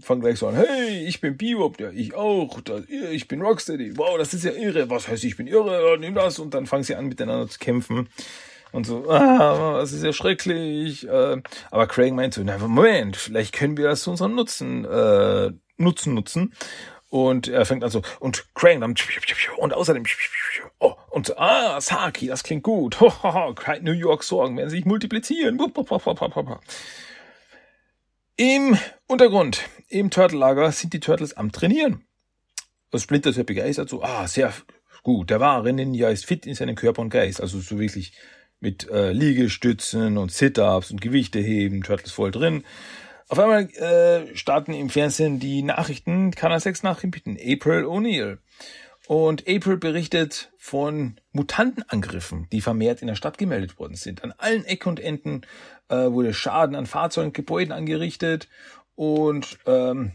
fangen 0.04 0.22
gleich 0.22 0.40
so 0.40 0.48
an, 0.48 0.56
hey, 0.56 1.06
ich 1.08 1.22
bin 1.22 1.38
Biop, 1.38 1.80
ja, 1.80 1.90
ich 1.92 2.14
auch, 2.14 2.62
das, 2.62 2.84
ich 2.90 3.28
bin 3.28 3.42
Rocksteady, 3.42 3.98
wow, 3.98 4.18
das 4.18 4.34
ist 4.34 4.44
ja 4.44 4.52
irre, 4.52 4.90
was 4.90 5.08
heißt, 5.08 5.24
ich 5.24 5.38
bin 5.38 5.48
irre, 5.48 5.98
nimm 6.00 6.14
das, 6.14 6.40
und 6.40 6.54
dann 6.54 6.66
fangen 6.66 6.84
sie 6.84 6.96
an, 6.96 7.08
miteinander 7.08 7.48
zu 7.48 7.60
kämpfen. 7.60 8.10
Und 8.74 8.88
so, 8.88 9.08
ah, 9.08 9.78
das 9.78 9.92
ist 9.92 10.04
ja 10.04 10.12
schrecklich. 10.12 11.08
Äh, 11.08 11.42
aber 11.70 11.88
Craig 11.88 12.12
meint 12.12 12.34
so, 12.34 12.42
na, 12.44 12.58
Moment, 12.58 13.16
vielleicht 13.16 13.54
können 13.54 13.78
wir 13.78 13.90
das 13.90 14.02
zu 14.02 14.10
unserem 14.10 14.34
Nutzen, 14.34 14.84
äh, 14.84 15.52
Nutzen 15.78 16.16
nutzen. 16.16 16.54
Und 17.10 17.48
er 17.48 17.68
fängt 17.68 17.84
an 17.84 17.92
so, 17.92 18.02
und 18.20 18.48
Krang 18.56 18.82
dann, 18.82 18.96
und 19.58 19.74
außerdem, 19.76 20.04
oh, 20.80 20.96
und, 21.12 21.38
ah, 21.38 21.80
Saki, 21.80 22.26
das 22.26 22.42
klingt 22.42 22.64
gut. 22.64 22.98
New 23.82 23.92
York 23.92 24.24
Sorgen 24.24 24.58
werden 24.58 24.72
sich 24.72 24.86
multiplizieren. 24.86 25.60
Im 28.36 28.78
Untergrund, 29.06 29.62
im 29.94 30.10
Turtle-Lager 30.10 30.72
sind 30.72 30.94
die 30.94 31.00
Turtles 31.00 31.38
am 31.38 31.52
Trainieren. 31.52 32.04
Das 32.92 33.04
Splinter 33.04 33.30
ist 33.30 33.38
ja 33.38 33.44
begeistert, 33.44 33.90
so, 33.90 34.04
ah, 34.04 34.28
sehr 34.28 34.54
gut, 35.04 35.30
der 35.30 35.40
wahre 35.40 35.72
Ninja 35.72 36.10
ist 36.10 36.26
fit 36.26 36.46
in 36.46 36.56
seinem 36.56 36.76
Körper 36.76 37.02
und 37.02 37.10
Geist. 37.10 37.42
Also 37.42 37.60
so 37.60 37.80
wirklich 37.80 38.14
mit 38.60 38.90
äh, 38.90 39.12
Liegestützen 39.12 40.18
und 40.18 40.32
Sit-Ups 40.32 40.92
und 40.92 41.02
Gewichte 41.02 41.40
heben, 41.40 41.84
Turtles 41.84 42.12
voll 42.12 42.32
drin. 42.32 42.64
Auf 43.30 43.40
einmal 43.40 43.70
äh, 43.76 44.36
starten 44.36 44.74
im 44.74 44.90
Fernsehen 44.90 45.40
die 45.40 45.64
Nachrichten, 45.64 46.32
Kanal 46.32 46.60
6 46.60 46.84
Nachrichten, 46.84 47.38
April 47.38 47.86
O'Neill. 47.86 48.38
Und 49.08 49.48
April 49.50 49.78
berichtet 49.78 50.52
von 50.58 51.20
Mutantenangriffen, 51.34 52.48
die 52.52 52.62
vermehrt 52.62 53.02
in 53.02 53.08
der 53.08 53.16
Stadt 53.16 53.38
gemeldet 53.38 53.78
worden 53.78 53.96
sind. 53.96 54.24
An 54.24 54.34
allen 54.38 54.64
Ecken 54.66 54.90
und 54.90 55.00
Enden 55.00 55.42
äh, 55.90 55.96
wurde 55.96 56.34
Schaden 56.34 56.76
an 56.76 56.86
Fahrzeugen 56.86 57.28
und 57.28 57.34
Gebäuden 57.34 57.74
angerichtet. 57.74 58.48
Und 58.96 59.58
ähm, 59.66 60.14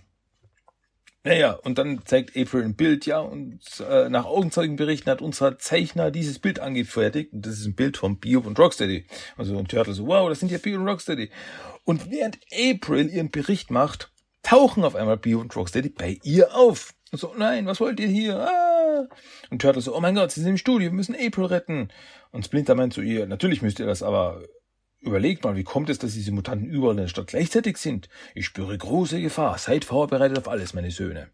naja, 1.25 1.53
und 1.53 1.79
dann 1.79 2.01
zeigt 2.07 2.37
April 2.37 2.65
ein 2.65 2.75
Bild, 2.75 3.05
ja, 3.05 3.19
und 3.19 3.61
äh, 3.87 4.09
nach 4.09 4.25
Augenzeugenberichten 4.25 5.11
hat 5.11 5.21
unser 5.21 5.59
Zeichner 5.59 6.11
dieses 6.11 6.39
Bild 6.39 6.61
angefertigt. 6.61 7.33
Und 7.33 7.45
das 7.45 7.59
ist 7.59 7.67
ein 7.67 7.75
Bild 7.75 7.97
von 7.97 8.19
Bio 8.19 8.41
und 8.41 8.59
Rocksteady. 8.59 9.05
Also 9.37 9.59
ein 9.59 9.69
Turtle 9.69 9.95
so, 9.95 10.07
wow, 10.07 10.29
das 10.29 10.41
sind 10.41 10.51
ja 10.51 10.59
Bio 10.59 10.79
und 10.79 10.89
Rocksteady. 10.89 11.31
Und 11.85 12.11
während 12.11 12.39
April 12.53 13.11
ihren 13.11 13.31
Bericht 13.31 13.71
macht, 13.71 14.11
tauchen 14.43 14.85
auf 14.85 14.95
einmal 14.95 15.19
Bio 15.19 15.41
und 15.41 15.55
Rocksteady 15.55 15.91
bei 15.91 16.19
ihr 16.23 16.55
auf. 16.55 16.95
Und 17.11 17.19
so, 17.19 17.35
nein, 17.37 17.67
was 17.67 17.81
wollt 17.81 18.01
ihr 18.01 18.09
hier? 18.09 18.39
Ah. 18.39 19.07
Und 19.51 19.61
Turtle 19.61 19.83
so, 19.83 19.97
oh 19.97 20.01
mein 20.01 20.15
Gott, 20.15 20.31
sie 20.31 20.41
sind 20.41 20.51
im 20.51 20.57
Studio, 20.57 20.91
wir 20.91 20.97
müssen 20.97 21.15
April 21.15 21.47
retten. 21.47 21.89
Und 22.31 22.45
Splinter 22.45 22.75
meint 22.75 22.95
zu 22.95 23.03
ihr, 23.03 23.27
natürlich 23.27 23.61
müsst 23.61 23.81
ihr 23.81 23.87
das, 23.87 24.03
aber 24.03 24.43
überlegt 25.01 25.45
mal, 25.45 25.57
wie 25.57 25.65
kommt 25.65 25.91
es, 25.91 25.99
dass 25.99 26.15
diese 26.15 26.33
Mutanten 26.33 26.69
überall 26.69 26.95
in 26.95 27.03
der 27.03 27.09
Stadt 27.09 27.29
gleichzeitig 27.29 27.79
sind? 27.79 28.09
Ich 28.35 28.47
spüre 28.47 28.77
große 28.77 29.21
Gefahr. 29.21 29.59
Seid 29.59 29.85
vorbereitet 29.85 30.39
auf 30.39 30.49
alles, 30.49 30.75
meine 30.75 30.91
Söhne. 30.91 31.29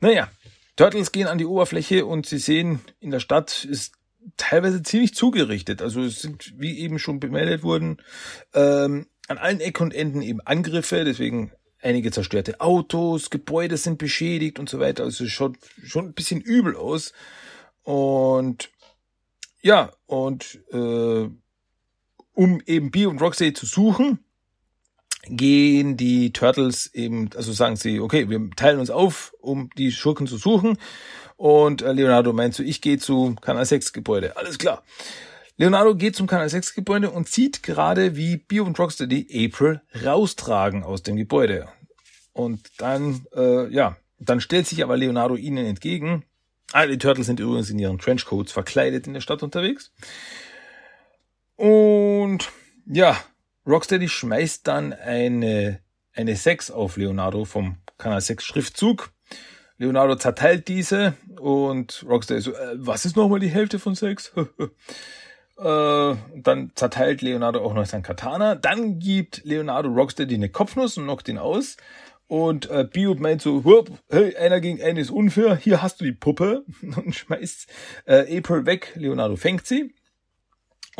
Naja, 0.00 0.30
Turtles 0.76 1.12
gehen 1.12 1.26
an 1.26 1.38
die 1.38 1.46
Oberfläche 1.46 2.06
und 2.06 2.26
sie 2.26 2.38
sehen, 2.38 2.80
in 3.00 3.10
der 3.10 3.20
Stadt 3.20 3.64
ist 3.64 3.92
teilweise 4.36 4.82
ziemlich 4.82 5.14
zugerichtet. 5.14 5.82
Also 5.82 6.02
es 6.02 6.20
sind, 6.20 6.54
wie 6.56 6.78
eben 6.78 6.98
schon 6.98 7.20
bemeldet 7.20 7.62
wurden, 7.62 7.98
ähm, 8.54 9.06
an 9.28 9.38
allen 9.38 9.60
Ecken 9.60 9.84
und 9.84 9.94
Enden 9.94 10.22
eben 10.22 10.40
Angriffe, 10.40 11.04
deswegen 11.04 11.52
einige 11.80 12.10
zerstörte 12.10 12.60
Autos, 12.60 13.30
Gebäude 13.30 13.76
sind 13.76 13.98
beschädigt 13.98 14.58
und 14.58 14.68
so 14.68 14.80
weiter. 14.80 15.04
Also 15.04 15.24
es 15.24 15.30
schaut 15.30 15.56
schon 15.84 16.06
ein 16.06 16.14
bisschen 16.14 16.40
übel 16.40 16.76
aus. 16.76 17.12
Und 17.82 18.70
ja, 19.62 19.92
und 20.06 20.60
äh, 20.72 21.28
um 22.32 22.60
eben 22.66 22.90
Bee 22.90 23.06
und 23.06 23.20
Roxy 23.20 23.52
zu 23.52 23.66
suchen, 23.66 24.20
gehen 25.26 25.96
die 25.96 26.32
Turtles 26.32 26.92
eben, 26.94 27.30
also 27.36 27.52
sagen 27.52 27.76
sie, 27.76 28.00
okay, 28.00 28.28
wir 28.30 28.50
teilen 28.56 28.80
uns 28.80 28.90
auf, 28.90 29.32
um 29.40 29.70
die 29.76 29.92
Schurken 29.92 30.26
zu 30.26 30.36
suchen. 30.36 30.78
Und 31.36 31.82
äh, 31.82 31.92
Leonardo 31.92 32.32
meint 32.32 32.54
so, 32.54 32.62
ich 32.62 32.80
gehe 32.80 32.98
zu 32.98 33.34
Kanal 33.40 33.64
6 33.64 33.92
Gebäude. 33.92 34.36
Alles 34.36 34.58
klar. 34.58 34.82
Leonardo 35.56 35.94
geht 35.94 36.16
zum 36.16 36.26
Kanal 36.26 36.48
6 36.48 36.74
Gebäude 36.74 37.10
und 37.10 37.28
sieht 37.28 37.62
gerade, 37.62 38.16
wie 38.16 38.38
Bio 38.38 38.64
und 38.64 38.78
Rocksteady 38.78 39.46
April 39.46 39.82
raustragen 40.04 40.84
aus 40.84 41.02
dem 41.02 41.16
Gebäude. 41.16 41.68
Und 42.32 42.70
dann, 42.78 43.26
äh, 43.34 43.68
ja, 43.72 43.96
dann 44.18 44.40
stellt 44.40 44.66
sich 44.66 44.82
aber 44.82 44.96
Leonardo 44.96 45.36
ihnen 45.36 45.66
entgegen. 45.66 46.24
Alle 46.72 46.96
Turtles 46.98 47.26
sind 47.26 47.40
übrigens 47.40 47.68
in 47.68 47.78
ihren 47.78 47.98
Trenchcoats 47.98 48.52
verkleidet 48.52 49.06
in 49.06 49.14
der 49.14 49.20
Stadt 49.20 49.42
unterwegs. 49.42 49.92
Und 51.60 52.50
ja, 52.86 53.18
Rocksteady 53.66 54.08
schmeißt 54.08 54.66
dann 54.66 54.94
eine, 54.94 55.80
eine 56.14 56.34
6 56.34 56.70
auf 56.70 56.96
Leonardo 56.96 57.44
vom 57.44 57.76
Kanal 57.98 58.22
6 58.22 58.42
Schriftzug. 58.42 59.10
Leonardo 59.76 60.16
zerteilt 60.16 60.68
diese 60.68 61.12
und 61.38 62.02
Rocksteady 62.08 62.40
so, 62.40 62.54
äh, 62.54 62.76
was 62.76 63.04
ist 63.04 63.14
nochmal 63.14 63.40
die 63.40 63.50
Hälfte 63.50 63.78
von 63.78 63.94
6? 63.94 64.32
Äh, 65.58 66.16
dann 66.36 66.72
zerteilt 66.74 67.20
Leonardo 67.20 67.62
auch 67.62 67.74
noch 67.74 67.84
sein 67.84 68.02
Katana. 68.02 68.54
Dann 68.54 68.98
gibt 68.98 69.44
Leonardo 69.44 69.90
Rocksteady 69.90 70.36
eine 70.36 70.48
Kopfnuss 70.48 70.96
und 70.96 71.04
knockt 71.04 71.28
ihn 71.28 71.36
aus. 71.36 71.76
Und 72.28 72.70
äh, 72.70 72.88
Bio 72.90 73.14
meint 73.16 73.42
so, 73.42 73.62
hey, 74.08 74.34
einer 74.36 74.62
gegen 74.62 74.82
einen 74.82 74.96
ist 74.96 75.10
unfair, 75.10 75.56
hier 75.56 75.82
hast 75.82 76.00
du 76.00 76.06
die 76.06 76.12
Puppe 76.12 76.64
und 76.96 77.14
schmeißt 77.14 77.66
äh, 78.06 78.38
April 78.38 78.64
weg. 78.64 78.92
Leonardo 78.94 79.36
fängt 79.36 79.66
sie 79.66 79.92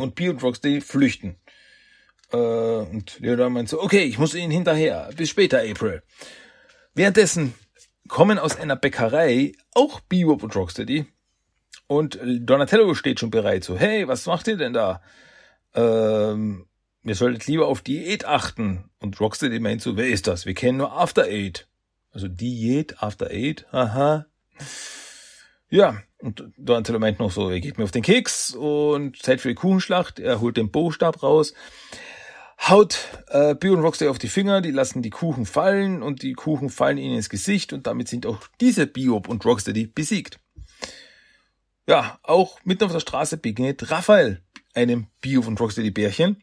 und 0.00 0.14
Bio 0.14 0.32
und 0.32 0.42
Rocksteady 0.42 0.80
flüchten. 0.80 1.36
Äh, 2.32 2.36
und 2.36 3.18
Leonardo 3.20 3.50
meint 3.50 3.68
so, 3.68 3.82
okay, 3.82 4.02
ich 4.02 4.18
muss 4.18 4.34
ihnen 4.34 4.50
hinterher. 4.50 5.10
Bis 5.16 5.30
später, 5.30 5.60
April. 5.60 6.02
Währenddessen 6.94 7.54
kommen 8.08 8.38
aus 8.38 8.56
einer 8.56 8.76
Bäckerei 8.76 9.52
auch 9.74 10.00
Bebop 10.00 10.42
und 10.42 10.56
Rocksteady 10.56 11.06
und 11.90 12.20
Donatello 12.22 12.94
steht 12.94 13.18
schon 13.18 13.32
bereit, 13.32 13.64
so, 13.64 13.76
hey, 13.76 14.06
was 14.06 14.26
macht 14.26 14.46
ihr 14.46 14.56
denn 14.56 14.72
da? 14.72 15.02
Ähm, 15.74 16.66
ihr 17.02 17.16
solltet 17.16 17.48
lieber 17.48 17.66
auf 17.66 17.82
Diät 17.82 18.24
achten. 18.26 18.88
Und 19.00 19.18
Rocksteady 19.18 19.58
meint 19.58 19.82
so, 19.82 19.96
wer 19.96 20.06
ist 20.06 20.28
das? 20.28 20.46
Wir 20.46 20.54
kennen 20.54 20.78
nur 20.78 20.92
After 20.92 21.24
Eight. 21.24 21.66
Also 22.12 22.28
Diät, 22.28 23.02
After 23.02 23.26
Eight, 23.32 23.66
aha. 23.72 24.26
Ja, 25.70 26.02
und 26.18 26.44
Donatello 26.56 26.98
meint 26.98 27.20
noch 27.20 27.30
so, 27.30 27.48
er 27.48 27.60
geht 27.60 27.78
mir 27.78 27.84
auf 27.84 27.92
den 27.92 28.02
Keks 28.02 28.54
und 28.54 29.22
Zeit 29.22 29.40
für 29.40 29.48
die 29.48 29.54
Kuchenschlacht. 29.54 30.18
Er 30.18 30.40
holt 30.40 30.56
den 30.56 30.72
Bostab 30.72 31.22
raus, 31.22 31.54
haut 32.68 32.98
äh, 33.28 33.54
Bio 33.54 33.74
und 33.74 33.80
Rocksteady 33.80 34.10
auf 34.10 34.18
die 34.18 34.28
Finger, 34.28 34.60
die 34.60 34.72
lassen 34.72 35.00
die 35.00 35.10
Kuchen 35.10 35.46
fallen 35.46 36.02
und 36.02 36.22
die 36.22 36.32
Kuchen 36.32 36.70
fallen 36.70 36.98
ihnen 36.98 37.14
ins 37.14 37.30
Gesicht 37.30 37.72
und 37.72 37.86
damit 37.86 38.08
sind 38.08 38.26
auch 38.26 38.40
diese 38.60 38.88
Bio 38.88 39.22
und 39.28 39.44
Rocksteady 39.44 39.86
besiegt. 39.86 40.40
Ja, 41.86 42.18
auch 42.24 42.58
mitten 42.64 42.84
auf 42.84 42.92
der 42.92 43.00
Straße 43.00 43.36
begegnet 43.36 43.90
Raphael 43.90 44.42
einem 44.74 45.06
Bio 45.20 45.42
von 45.42 45.56
Rocksteady 45.56 45.90
Bärchen. 45.90 46.42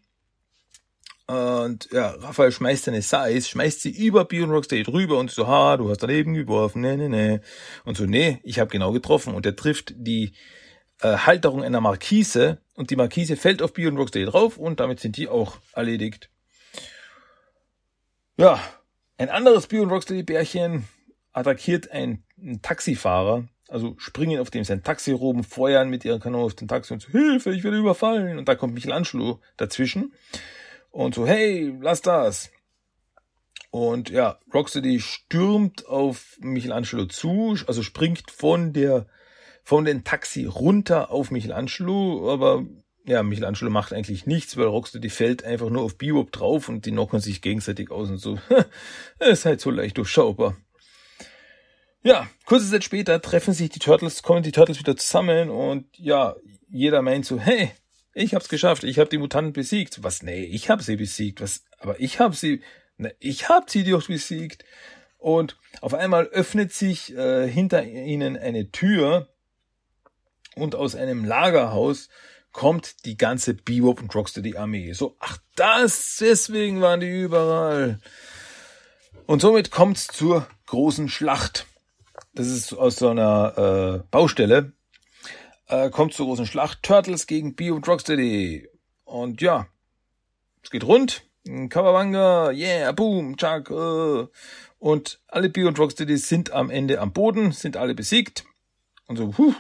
Und 1.28 1.90
ja, 1.92 2.12
Raphael 2.12 2.54
schmeißt 2.54 2.86
seine 2.86 3.02
Size, 3.02 3.42
schmeißt 3.42 3.82
sie 3.82 3.92
über 3.92 4.24
Bio 4.24 4.46
und 4.46 4.52
Rocksteady 4.52 4.84
drüber 4.84 5.20
und 5.20 5.30
so, 5.30 5.46
ha, 5.46 5.76
du 5.76 5.90
hast 5.90 6.02
daneben 6.02 6.34
geworfen, 6.34 6.82
ne, 6.82 6.96
ne, 6.96 7.10
ne. 7.10 7.42
Und 7.84 7.98
so, 7.98 8.06
nee, 8.06 8.40
ich 8.44 8.60
habe 8.60 8.70
genau 8.70 8.94
getroffen. 8.94 9.34
Und 9.34 9.46
er 9.46 9.56
trifft 9.56 9.94
die 9.98 10.32
äh, 11.02 11.18
Halterung 11.18 11.64
einer 11.64 11.82
Markise 11.82 12.60
und 12.76 12.92
die 12.92 12.96
Markise 12.96 13.36
fällt 13.36 13.62
auf 13.62 13.74
Bio 13.74 13.90
und 13.90 13.98
Rocksteady 13.98 14.26
drauf 14.26 14.58
und 14.58 14.80
damit 14.80 15.02
sind 15.02 15.18
die 15.18 15.28
auch 15.28 15.58
erledigt. 15.74 16.30
Ja, 18.38 18.62
ein 19.18 19.30
anderes 19.30 19.68
Bio 19.68 19.84
und 19.84 19.90
Rocksteady 19.90 20.24
Bärchen 20.24 20.88
attackiert 21.34 21.92
einen, 21.92 22.24
einen 22.42 22.62
Taxifahrer 22.62 23.50
also 23.70 23.96
springen 23.98 24.40
auf 24.40 24.50
dem 24.50 24.64
sein 24.64 24.82
Taxi 24.82 25.12
rum, 25.12 25.44
feuern 25.44 25.90
mit 25.90 26.06
ihren 26.06 26.22
Kanonen 26.22 26.46
auf 26.46 26.56
den 26.56 26.70
Taxi 26.70 26.94
und 26.94 27.02
so, 27.02 27.10
Hilfe, 27.10 27.54
ich 27.54 27.66
werde 27.66 27.78
überfallen. 27.78 28.38
Und 28.38 28.48
da 28.48 28.56
kommt 28.56 28.74
Michelangelo 28.74 29.42
dazwischen 29.58 30.14
und 30.98 31.14
so, 31.14 31.28
hey, 31.28 31.78
lass 31.80 32.02
das. 32.02 32.50
Und 33.70 34.10
ja, 34.10 34.40
Rocksteady 34.52 35.00
stürmt 35.00 35.86
auf 35.86 36.40
Michelangelo 36.40 37.06
zu, 37.06 37.56
also 37.68 37.84
springt 37.84 38.32
von 38.32 38.74
der, 38.74 39.06
von 39.62 39.86
den 39.86 40.04
Taxi 40.04 40.46
runter 40.46 41.12
auf 41.12 41.30
Michelangelo, 41.30 42.34
aber 42.34 42.66
ja, 43.06 43.22
Michelangelo 43.22 43.70
macht 43.70 43.94
eigentlich 43.94 44.26
nichts, 44.26 44.58
weil 44.58 44.66
Rocksteady 44.66 45.12
fällt 45.12 45.44
einfach 45.44 45.70
nur 45.70 45.84
auf 45.84 46.00
Bebop 46.00 46.32
drauf 46.32 46.68
und 46.68 46.88
die 46.88 46.92
knocken 46.92 47.20
sich 47.20 47.44
gegenseitig 47.44 47.92
aus 47.92 48.10
und 48.10 48.18
so. 48.18 48.40
ist 49.20 49.46
halt 49.46 49.62
so 49.62 49.70
leicht 49.70 50.00
durchschaubar. 50.00 50.58
Ja, 52.02 52.28
kurze 52.46 52.72
Zeit 52.72 52.84
später 52.84 53.22
treffen 53.22 53.54
sich 53.54 53.70
die 53.70 53.80
Turtles, 53.80 54.24
kommen 54.24 54.42
die 54.42 54.52
Turtles 54.52 54.80
wieder 54.80 54.98
zusammen 54.98 55.52
und 55.52 55.86
ja, 56.00 56.36
jeder 56.70 57.04
meint 57.04 57.28
so, 57.28 57.40
hey, 57.40 57.72
ich 58.18 58.34
hab's 58.34 58.50
geschafft, 58.50 58.84
ich 58.84 59.00
hab 59.00 59.10
die 59.10 59.18
Mutanten 59.18 59.54
besiegt. 59.54 60.04
Was? 60.04 60.24
Nee, 60.24 60.44
ich 60.44 60.70
hab 60.70 60.82
sie 60.82 60.96
besiegt. 60.96 61.42
Was? 61.42 61.64
Aber 61.80 62.00
ich 62.00 62.20
hab 62.20 62.36
sie, 62.36 62.62
ne, 62.98 63.16
ich 63.20 63.50
hab 63.50 63.70
sie 63.70 63.84
doch 63.84 64.08
besiegt. 64.08 64.66
Und 65.18 65.58
auf 65.82 65.94
einmal 65.94 66.26
öffnet 66.28 66.74
sich 66.74 67.16
äh, 67.16 67.48
hinter 67.48 67.84
ihnen 67.84 68.38
eine 68.38 68.72
Tür 68.72 69.30
und 70.56 70.76
aus 70.76 70.96
einem 70.96 71.26
Lagerhaus 71.26 72.10
kommt 72.52 73.06
die 73.06 73.18
ganze 73.18 73.54
Bebop 73.54 74.02
und 74.02 74.14
Rocksteady 74.14 74.58
Armee. 74.58 74.94
So, 74.94 75.16
ach 75.20 75.38
das, 75.56 76.18
deswegen 76.20 76.82
waren 76.82 77.00
die 77.00 77.22
überall. 77.22 78.00
Und 79.26 79.42
somit 79.42 79.72
kommt's 79.72 80.08
zur 80.08 80.48
großen 80.66 81.10
Schlacht 81.10 81.68
das 82.38 82.48
ist 82.48 82.74
aus 82.74 82.98
so 82.98 83.10
einer 83.10 84.04
äh, 84.04 84.08
Baustelle, 84.12 84.74
äh, 85.68 85.90
kommt 85.90 86.14
zur 86.14 86.28
großen 86.28 86.46
Schlacht 86.46 86.84
Turtles 86.84 87.28
gegen 87.28 87.56
Bio 87.56 87.76
und 87.76 87.88
Rocksteady. 87.88 88.68
Und 89.06 89.42
ja, 89.42 89.68
es 90.64 90.70
geht 90.70 90.84
rund. 90.84 91.24
Kawabanga, 91.70 92.52
yeah, 92.52 92.92
boom, 92.92 93.38
Chuck, 93.38 93.70
äh. 93.72 94.28
Und 94.80 95.20
alle 95.28 95.50
Bio 95.50 95.68
und 95.68 95.80
Rocksteady 95.80 96.18
sind 96.18 96.52
am 96.52 96.70
Ende 96.70 97.00
am 97.00 97.14
Boden, 97.14 97.52
sind 97.52 97.78
alle 97.78 97.96
besiegt. 97.96 98.44
Und 99.08 99.18
so, 99.18 99.30
puh, 99.30 99.54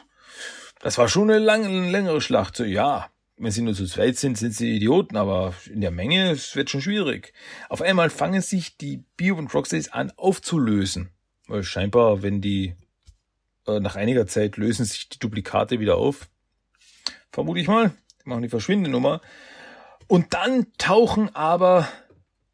das 0.81 0.97
war 0.97 1.07
schon 1.07 1.29
eine 1.29 1.39
lange, 1.39 1.89
längere 1.89 2.21
Schlacht. 2.21 2.57
So, 2.57 2.65
ja, 2.65 3.09
wenn 3.37 3.51
sie 3.51 3.61
nur 3.61 3.73
zu 3.73 3.85
zweit 3.85 4.17
sind, 4.17 4.37
sind 4.37 4.53
sie 4.53 4.75
Idioten, 4.75 5.15
aber 5.15 5.53
in 5.71 5.81
der 5.81 5.91
Menge, 5.91 6.31
es 6.31 6.55
wird 6.55 6.69
schon 6.69 6.81
schwierig. 6.81 7.33
Auf 7.69 7.81
einmal 7.81 8.09
fangen 8.09 8.41
sich 8.41 8.77
die 8.77 9.03
Bio 9.15 9.37
und 9.37 9.53
Rocksteadies 9.53 9.89
an 9.89 10.11
aufzulösen. 10.17 11.09
Weil 11.47 11.63
scheinbar, 11.63 12.21
wenn 12.21 12.41
die 12.41 12.75
nach 13.67 13.95
einiger 13.95 14.27
Zeit 14.27 14.57
lösen 14.57 14.85
sich 14.85 15.09
die 15.09 15.19
Duplikate 15.19 15.79
wieder 15.79 15.97
auf. 15.97 16.29
Vermute 17.31 17.59
ich 17.59 17.67
mal. 17.67 17.91
Die 18.23 18.29
machen 18.29 18.43
die 18.43 18.49
Verschwindenummer. 18.49 19.21
Und 20.07 20.33
dann 20.33 20.67
tauchen 20.77 21.35
aber 21.35 21.87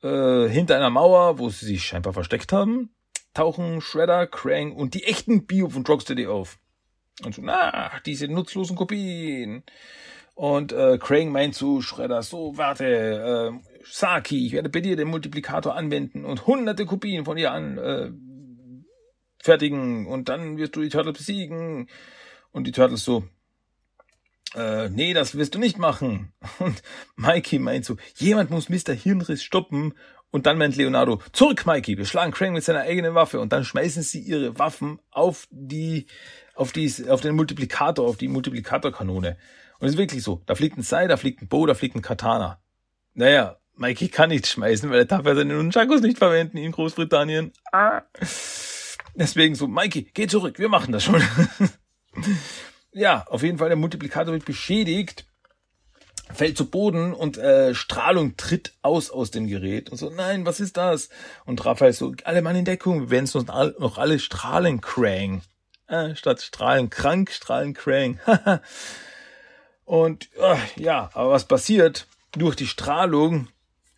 äh, 0.02 0.50
hinter 0.50 0.76
einer 0.76 0.90
Mauer, 0.90 1.40
wo 1.40 1.50
sie 1.50 1.66
sich 1.66 1.84
scheinbar 1.86 2.14
versteckt 2.14 2.52
haben, 2.52 2.94
tauchen 3.34 3.82
Shredder, 3.82 4.28
Krang 4.28 4.74
und 4.74 4.94
die 4.94 5.04
echten 5.04 5.46
Bio 5.46 5.70
von 5.70 5.86
Rocksteady 5.86 6.28
auf. 6.28 6.60
Und 7.24 7.36
so, 7.36 7.42
na, 7.44 7.92
diese 8.06 8.28
nutzlosen 8.28 8.76
Kopien. 8.76 9.64
Und 10.36 10.72
äh, 10.72 10.98
Krang 10.98 11.32
meint 11.32 11.54
zu 11.54 11.82
Shredder, 11.82 12.24
so, 12.24 12.58
warte, 12.58 13.52
äh, 13.54 13.74
Saki, 13.86 14.48
ich 14.48 14.54
werde 14.54 14.70
bei 14.70 14.82
dir 14.82 14.96
den 14.96 15.10
Multiplikator 15.10 15.76
anwenden 15.76 16.26
und 16.26 16.48
hunderte 16.48 16.86
Kopien 16.86 17.26
von 17.26 17.38
dir 17.38 17.52
an 17.52 17.78
äh, 17.78 18.10
fertigen 19.44 20.08
und 20.08 20.30
dann 20.30 20.58
wirst 20.58 20.76
du 20.76 20.82
die 20.82 20.90
Turtles 20.90 21.18
besiegen. 21.18 21.88
Und 22.52 22.66
die 22.66 22.72
Turtles 22.72 23.04
so, 23.04 23.24
äh, 24.56 24.90
nee, 24.90 25.14
das 25.14 25.36
wirst 25.36 25.56
du 25.56 25.60
nicht 25.60 25.78
machen. 25.78 26.32
Und 26.60 26.84
Mikey 27.16 27.60
meint 27.60 27.84
so, 27.84 27.98
jemand 28.16 28.52
muss 28.52 28.70
Mr. 28.70 28.94
Hirnriss 28.94 29.44
stoppen. 29.44 29.94
Und 30.32 30.46
dann 30.46 30.58
meint 30.58 30.76
Leonardo, 30.76 31.20
zurück, 31.32 31.66
Mikey, 31.66 31.98
wir 31.98 32.06
schlagen 32.06 32.32
Krang 32.32 32.54
mit 32.54 32.64
seiner 32.64 32.82
eigenen 32.82 33.16
Waffe. 33.16 33.40
Und 33.40 33.54
dann 33.54 33.66
schmeißen 33.66 34.02
sie 34.04 34.20
ihre 34.20 34.58
Waffen 34.58 35.00
auf 35.12 35.48
die, 35.52 36.08
auf 36.56 36.72
die, 36.72 36.92
auf 37.10 37.22
den 37.22 37.36
Multiplikator, 37.36 38.08
auf 38.08 38.18
die 38.18 38.28
Multiplikatorkanone. 38.28 39.38
Und 39.80 39.88
es 39.88 39.94
ist 39.94 40.00
wirklich 40.00 40.24
so, 40.24 40.42
da 40.46 40.56
fliegt 40.56 40.78
ein 40.78 40.84
Sai, 40.84 41.08
da 41.08 41.18
fliegt 41.18 41.42
ein 41.42 41.48
Bo, 41.48 41.66
da 41.66 41.74
fliegt 41.74 41.96
ein 41.96 42.02
Katana. 42.02 42.60
Naja, 43.16 43.58
Mikey 43.76 44.10
kann 44.10 44.30
nicht 44.30 44.48
schmeißen, 44.48 44.90
weil 44.90 45.00
er 45.00 45.06
darf 45.06 45.26
ja 45.26 45.36
seine 45.36 45.56
Nunchakos 45.56 46.02
nicht 46.02 46.20
verwenden 46.20 46.58
in 46.58 46.72
Großbritannien. 46.72 47.52
Ah. 47.72 48.04
Deswegen 49.16 49.56
so, 49.56 49.68
Mikey, 49.68 50.10
geh 50.14 50.28
zurück, 50.28 50.60
wir 50.60 50.70
machen 50.70 50.92
das 50.92 51.04
schon. 51.04 51.22
ja, 52.92 53.26
auf 53.28 53.44
jeden 53.44 53.58
Fall, 53.58 53.70
der 53.70 53.78
Multiplikator 53.78 54.34
wird 54.34 54.46
beschädigt, 54.46 55.26
fällt 56.34 56.58
zu 56.58 56.70
Boden 56.70 57.14
und 57.14 57.38
äh, 57.38 57.76
Strahlung 57.76 58.38
tritt 58.38 58.74
aus 58.82 59.12
aus 59.12 59.30
dem 59.32 59.48
Gerät. 59.48 59.90
Und 59.90 59.98
so, 59.98 60.10
nein, 60.10 60.46
was 60.46 60.60
ist 60.60 60.78
das? 60.78 61.10
Und 61.46 61.64
Raphael 61.64 61.94
so, 61.94 62.14
alle 62.24 62.42
Mann 62.42 62.56
in 62.56 62.66
Deckung, 62.66 63.02
wir 63.02 63.10
werden 63.12 63.30
uns 63.32 63.48
noch 63.80 63.98
alle 63.98 64.20
strahlen 64.20 64.82
krang. 64.82 65.42
Äh, 65.88 66.16
statt 66.16 66.42
strahlen 66.42 66.90
krank, 66.90 67.32
strahlen 67.32 67.74
krang. 67.74 68.20
und 69.86 70.30
äh, 70.38 70.82
ja, 70.82 71.10
aber 71.14 71.32
was 71.32 71.48
passiert? 71.48 72.08
Durch 72.32 72.56
die 72.56 72.68
Strahlung 72.68 73.48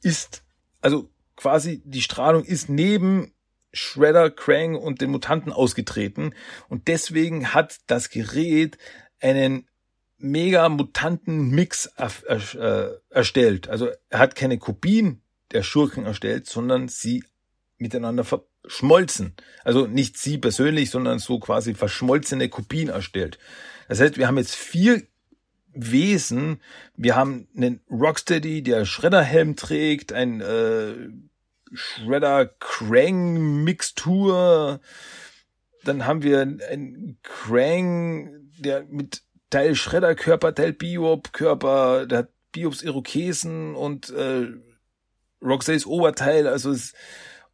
ist, 0.02 0.44
also 0.82 1.10
quasi 1.38 1.82
die 1.86 2.02
Strahlung 2.02 2.44
ist 2.44 2.70
neben 2.70 3.35
Shredder, 3.76 4.30
Krang 4.32 4.76
und 4.76 5.02
den 5.02 5.12
Mutanten 5.12 5.52
ausgetreten 5.52 6.34
und 6.70 6.88
deswegen 6.88 7.54
hat 7.54 7.78
das 7.88 8.10
Gerät 8.10 8.78
einen 9.20 9.68
mega 10.18 10.68
mutanten 10.70 11.50
Mix 11.52 11.92
äh, 11.98 12.88
erstellt. 13.10 13.68
Also 13.70 13.90
er 14.10 14.20
hat 14.20 14.36
keine 14.36 14.58
Kopien 14.58 15.22
der 15.52 15.64
Schurken 15.64 16.06
erstellt, 16.06 16.48
sondern 16.48 16.88
sie 16.88 17.24
miteinander 17.78 18.24
verschmolzen. 18.24 19.36
Also 19.64 19.88
nicht 19.88 20.18
sie 20.18 20.38
persönlich, 20.38 20.90
sondern 20.90 21.20
so 21.20 21.40
quasi 21.40 21.74
verschmolzene 21.74 22.50
Kopien 22.50 22.90
erstellt. 22.90 23.38
Das 23.88 24.00
heißt, 24.00 24.18
wir 24.18 24.28
haben 24.28 24.38
jetzt 24.38 24.56
vier 24.56 25.04
Wesen. 25.74 26.62
Wir 26.96 27.16
haben 27.16 27.48
einen 27.56 27.82
Rocksteady, 27.92 28.64
der 28.64 28.86
Schredderhelm 28.86 29.56
trägt, 29.56 30.14
ein 30.14 30.42
äh, 30.42 30.94
Shredder 31.76 32.48
Krang 32.60 33.64
Mixtur. 33.64 34.80
Dann 35.84 36.06
haben 36.06 36.24
wir 36.24 36.42
einen 36.42 37.20
Krang, 37.22 38.50
der 38.58 38.84
mit 38.86 39.22
Teil 39.50 39.76
Shredder 39.76 40.16
Körper, 40.16 40.54
Teil 40.54 40.74
Biop 40.74 41.34
Körper, 41.34 42.06
der 42.06 42.20
hat 42.20 42.30
Biops 42.52 42.82
Irokesen 42.82 43.76
und 43.76 44.10
äh, 44.10 44.48
Roxays 45.42 45.86
Oberteil, 45.86 46.48
also 46.48 46.72
es, 46.72 46.94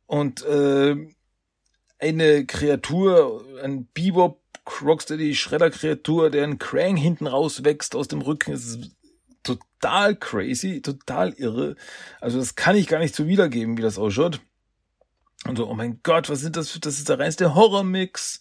und 0.06 0.44
äh, 0.46 0.96
eine 2.00 2.46
Kreatur, 2.46 3.46
ein 3.64 3.88
Bebop 3.94 4.42
Rocksteady 4.82 5.36
Shredder 5.36 5.72
Kreatur, 5.72 6.30
der 6.30 6.44
ein 6.44 6.60
Krang 6.60 6.96
hinten 6.96 7.28
rauswächst 7.28 7.96
aus 7.96 8.08
dem 8.08 8.22
Rücken. 8.22 8.54
Es 8.54 8.66
ist 8.66 8.92
total 9.82 10.16
crazy, 10.16 10.82
total 10.82 11.34
irre. 11.34 11.76
Also 12.20 12.40
das 12.40 12.56
kann 12.56 12.76
ich 12.76 12.88
gar 12.88 13.00
nicht 13.00 13.16
so 13.16 13.28
wiedergeben, 13.28 13.78
wie 13.78 13.82
das 13.82 13.98
ausschaut. 13.98 14.42
Und 15.48 15.58
so, 15.58 15.68
oh 15.68 15.74
mein 15.74 16.00
Gott, 16.04 16.30
was 16.30 16.42
sind 16.42 16.56
das 16.56 16.70
für, 16.70 16.80
das 16.80 17.00
ist 17.00 17.10
der 17.10 17.20
reinste 17.20 17.56
Horror-Mix. 17.56 18.40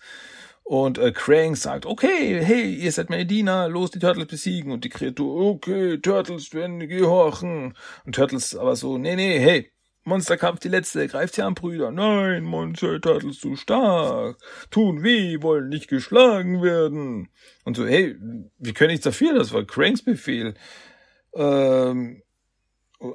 Und 0.62 0.98
äh, 0.98 1.12
Krang 1.12 1.56
sagt, 1.56 1.86
okay, 1.86 2.44
hey, 2.44 2.74
ihr 2.74 2.92
seid 2.92 3.10
meine 3.10 3.26
Diener, 3.26 3.68
los 3.68 3.90
die 3.90 3.98
Turtles 3.98 4.26
besiegen. 4.26 4.70
Und 4.70 4.84
die 4.84 4.90
Kreatur, 4.90 5.54
okay, 5.54 5.98
Turtles 5.98 6.52
werden 6.52 6.78
gehorchen. 6.78 7.74
Und 8.04 8.14
Turtles 8.14 8.54
aber 8.54 8.76
so, 8.76 8.98
nee, 8.98 9.16
nee, 9.16 9.40
hey, 9.40 9.72
Monsterkampf 10.04 10.60
die 10.60 10.68
letzte, 10.68 11.08
greift 11.08 11.34
sie 11.34 11.42
an, 11.42 11.54
Brüder. 11.54 11.90
Nein, 11.90 12.44
Monster 12.44 13.00
Turtles 13.00 13.40
zu 13.40 13.56
stark. 13.56 14.38
Tun 14.70 15.02
weh, 15.02 15.42
wollen 15.42 15.68
nicht 15.68 15.88
geschlagen 15.88 16.62
werden. 16.62 17.28
Und 17.64 17.76
so, 17.76 17.86
hey, 17.86 18.16
wie 18.58 18.72
können 18.72 18.90
nichts 18.90 19.04
dafür? 19.04 19.34
Das 19.34 19.52
war 19.52 19.64
Cranks 19.64 20.02
Befehl. 20.02 20.54
Ähm, 21.34 22.22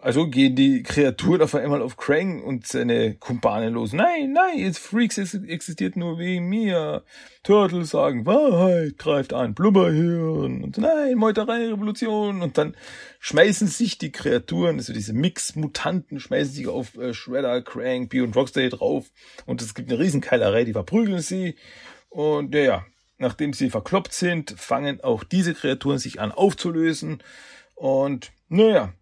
also 0.01 0.27
gehen 0.27 0.55
die 0.55 0.81
Kreaturen 0.81 1.43
auf 1.43 1.53
einmal 1.53 1.83
auf 1.83 1.95
Krang 1.95 2.41
und 2.41 2.65
seine 2.65 3.13
Kumpane 3.15 3.69
los. 3.69 3.93
Nein, 3.93 4.33
nein, 4.33 4.57
jetzt 4.57 4.79
Freaks 4.79 5.19
existiert 5.19 5.95
nur 5.95 6.17
wegen 6.17 6.49
mir. 6.49 7.03
Turtles 7.43 7.91
sagen 7.91 8.25
Wahrheit, 8.25 8.97
greift 8.97 9.31
ein 9.33 9.53
Blubberhirn 9.53 10.63
und 10.63 10.79
nein, 10.79 11.15
Meuterei, 11.15 11.67
Revolution 11.67 12.41
und 12.41 12.57
dann 12.57 12.75
schmeißen 13.19 13.67
sich 13.67 13.99
die 13.99 14.11
Kreaturen, 14.11 14.77
also 14.77 14.91
diese 14.91 15.13
Mix-Mutanten, 15.13 16.19
schmeißen 16.19 16.55
sich 16.55 16.67
auf 16.67 16.97
äh, 16.97 17.13
Shredder, 17.13 17.61
Krang, 17.61 18.07
B 18.07 18.21
und 18.21 18.35
Rocksteady 18.35 18.69
drauf 18.69 19.11
und 19.45 19.61
es 19.61 19.75
gibt 19.75 19.91
eine 19.91 19.99
Riesenkeilerei, 19.99 20.63
die 20.63 20.73
verprügeln 20.73 21.21
sie 21.21 21.57
und 22.09 22.55
ja, 22.55 22.87
nachdem 23.19 23.53
sie 23.53 23.69
verkloppt 23.69 24.13
sind, 24.13 24.55
fangen 24.57 24.99
auch 25.01 25.23
diese 25.23 25.53
Kreaturen 25.53 25.99
sich 25.99 26.19
an 26.19 26.31
aufzulösen 26.31 27.21
und 27.75 28.31
naja, 28.49 28.93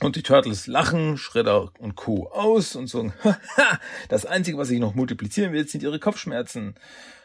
und 0.00 0.16
die 0.16 0.22
Turtles 0.22 0.66
lachen, 0.66 1.16
Schredder 1.16 1.70
und 1.78 1.94
Co. 1.94 2.28
aus 2.28 2.76
und 2.76 2.88
sagen, 2.88 3.14
das 4.08 4.26
Einzige, 4.26 4.58
was 4.58 4.68
sich 4.68 4.78
noch 4.78 4.94
multiplizieren 4.94 5.52
wird, 5.52 5.70
sind 5.70 5.82
ihre 5.82 5.98
Kopfschmerzen. 5.98 6.74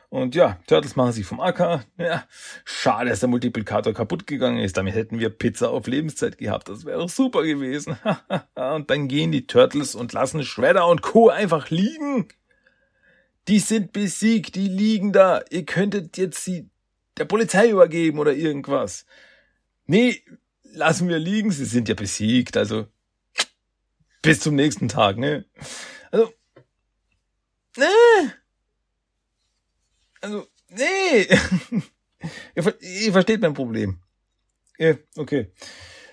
Und 0.09 0.35
ja, 0.35 0.59
Turtles 0.67 0.97
machen 0.97 1.13
sich 1.13 1.25
vom 1.25 1.39
Acker. 1.39 1.85
Ja, 1.97 2.25
schade, 2.65 3.09
dass 3.09 3.21
der 3.21 3.29
Multiplikator 3.29 3.93
kaputt 3.93 4.27
gegangen 4.27 4.59
ist. 4.59 4.75
Damit 4.75 4.93
hätten 4.93 5.19
wir 5.19 5.29
Pizza 5.29 5.69
auf 5.69 5.87
Lebenszeit 5.87 6.37
gehabt. 6.37 6.67
Das 6.67 6.83
wäre 6.83 6.99
doch 6.99 7.09
super 7.09 7.43
gewesen. 7.43 7.97
und 8.55 8.89
dann 8.89 9.07
gehen 9.07 9.31
die 9.31 9.47
Turtles 9.47 9.95
und 9.95 10.11
lassen 10.11 10.43
Shredder 10.43 10.87
und 10.87 11.01
Co. 11.01 11.29
einfach 11.29 11.69
liegen. 11.69 12.27
Die 13.47 13.59
sind 13.59 13.93
besiegt, 13.93 14.55
die 14.55 14.67
liegen 14.67 15.13
da. 15.13 15.43
Ihr 15.49 15.65
könntet 15.65 16.17
jetzt 16.17 16.43
sie 16.43 16.69
der 17.17 17.25
Polizei 17.25 17.69
übergeben 17.69 18.19
oder 18.19 18.33
irgendwas. 18.33 19.05
Nee, 19.85 20.21
lassen 20.73 21.07
wir 21.07 21.19
liegen, 21.19 21.51
sie 21.51 21.65
sind 21.65 21.89
ja 21.89 21.95
besiegt, 21.95 22.57
also 22.57 22.87
bis 24.21 24.39
zum 24.39 24.55
nächsten 24.55 24.87
Tag, 24.87 25.17
ne? 25.17 25.45
Also, 26.11 26.33
ne? 27.77 28.33
Also, 30.21 30.47
nee. 30.69 31.27
ihr, 32.55 32.81
ihr 32.81 33.11
versteht 33.11 33.41
mein 33.41 33.53
Problem. 33.53 33.99
Ja, 34.77 34.95
okay. 35.15 35.51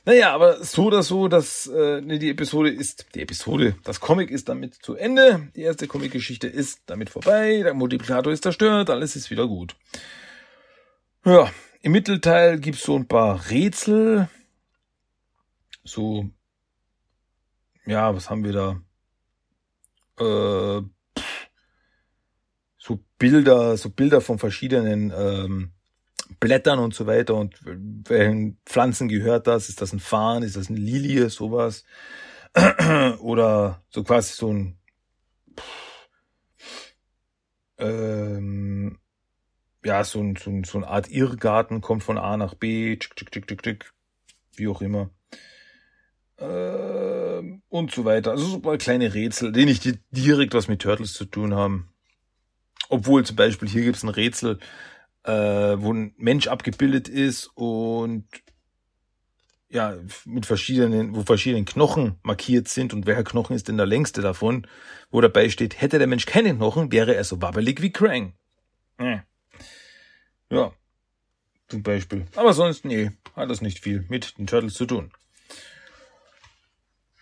Naja, 0.05 0.33
aber 0.33 0.65
so 0.65 0.87
oder 0.87 1.03
so, 1.03 1.29
dass 1.29 1.67
äh, 1.67 2.01
ne, 2.01 2.19
die 2.19 2.31
Episode 2.31 2.71
ist, 2.71 3.07
die 3.15 3.21
Episode, 3.21 3.77
das 3.85 4.01
Comic 4.01 4.31
ist 4.31 4.49
damit 4.49 4.75
zu 4.75 4.95
Ende. 4.95 5.51
Die 5.55 5.61
erste 5.61 5.87
Comic-Geschichte 5.87 6.49
ist 6.49 6.81
damit 6.87 7.11
vorbei. 7.11 7.61
Der 7.63 7.75
Multiplikator 7.75 8.33
ist 8.33 8.43
zerstört, 8.43 8.89
alles 8.89 9.17
ist 9.17 9.31
wieder 9.31 9.47
gut. 9.47 9.77
Ja, 11.27 11.53
im 11.83 11.93
Mittelteil 11.93 12.59
gibt's 12.59 12.85
so 12.85 12.97
ein 12.97 13.07
paar 13.07 13.51
Rätsel 13.51 14.31
so, 15.89 16.31
ja, 17.87 18.15
was 18.15 18.31
haben 18.31 18.45
wir 18.45 18.53
da? 18.53 18.81
Äh, 20.21 20.83
so 22.79 23.05
Bilder, 23.19 23.77
so 23.77 23.91
Bilder 23.91 24.21
von 24.21 24.39
verschiedenen 24.39 25.13
ähm, 25.17 25.73
Blättern 26.41 26.79
und 26.79 26.95
so 26.95 27.07
weiter 27.07 27.35
und 27.35 27.61
welchen 27.65 28.59
Pflanzen 28.67 29.09
gehört 29.09 29.47
das? 29.47 29.69
Ist 29.69 29.81
das 29.81 29.93
ein 29.93 30.01
Farn? 30.01 30.43
Ist 30.43 30.57
das 30.57 30.69
eine 30.69 30.79
Lilie? 30.79 31.31
Sowas. 31.31 31.85
oder 33.21 33.83
so 33.91 34.03
quasi 34.05 34.33
so 34.33 34.53
ein 34.53 34.79
ähm, 37.79 38.99
ja, 39.85 40.05
so 40.05 40.21
ein, 40.21 40.37
so, 40.37 40.51
ein, 40.51 40.65
so 40.65 40.79
eine 40.79 40.89
Art 40.89 41.11
Irrgarten, 41.11 41.81
kommt 41.81 42.03
von 42.03 42.19
A 42.19 42.37
nach 42.37 42.55
B, 42.55 42.97
tschick, 42.97 43.17
tschick, 43.17 43.31
tschick, 43.31 43.47
tschick, 43.47 43.63
tschick, 43.63 43.93
wie 44.57 44.69
auch 44.69 44.83
immer. 44.83 45.11
Ähm, 46.39 47.63
und 47.69 47.93
so 47.93 48.05
weiter. 48.05 48.31
Also 48.31 48.47
so 48.47 48.59
mal 48.59 48.79
kleine 48.79 49.15
Rätsel, 49.15 49.53
die 49.53 49.65
nicht 49.65 49.99
direkt 50.11 50.55
was 50.55 50.69
mit 50.69 50.83
Turtles 50.83 51.13
zu 51.13 51.25
tun 51.25 51.55
haben. 51.55 51.89
Obwohl 52.89 53.25
zum 53.25 53.37
Beispiel 53.37 53.69
hier 53.69 53.83
gibt's 53.83 54.03
ein 54.03 54.09
Rätsel, 54.09 54.59
äh, 55.25 55.33
wo 55.33 55.93
ein 55.93 56.15
Mensch 56.17 56.47
abgebildet 56.47 57.09
ist 57.09 57.51
und 57.55 58.25
ja, 59.71 59.97
mit 60.25 60.47
verschiedenen, 60.47 61.15
wo 61.15 61.23
verschiedene 61.23 61.65
Knochen 61.65 62.19
markiert 62.23 62.69
sind 62.69 62.95
und 62.95 63.07
welcher 63.07 63.25
Knochen 63.25 63.55
ist 63.55 63.69
denn 63.69 63.77
der 63.77 63.85
längste 63.85 64.23
davon, 64.23 64.67
wo 65.11 65.21
dabei 65.21 65.51
steht, 65.51 65.81
hätte 65.81 65.99
der 65.99 66.07
Mensch 66.07 66.25
keine 66.25 66.55
Knochen, 66.55 66.91
wäre 66.91 67.15
er 67.15 67.25
so 67.25 67.43
wabbelig 67.43 67.83
wie 67.83 67.93
Krang. 67.93 68.33
Äh. 68.97 69.19
Ja, 70.51 70.73
zum 71.69 71.83
Beispiel. 71.83 72.25
Aber 72.35 72.55
sonst, 72.55 72.87
nee, 72.87 73.11
hat 73.37 73.51
das 73.51 73.61
nicht 73.61 73.81
viel 73.81 74.07
mit 74.09 74.39
den 74.39 74.47
Turtles 74.47 74.75
zu 74.75 74.87
tun. 74.87 75.13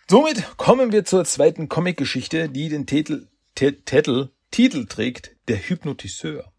Somit 0.09 0.57
kommen 0.57 0.93
wir 0.93 1.05
zur 1.05 1.25
zweiten 1.25 1.69
Comic-Geschichte, 1.69 2.49
die 2.49 2.69
den 2.69 2.87
Titel, 2.87 3.27
Titel, 3.57 4.29
Titel 4.53 4.87
trägt, 4.87 5.35
der 5.49 5.57
Hypnotiseur. 5.57 6.53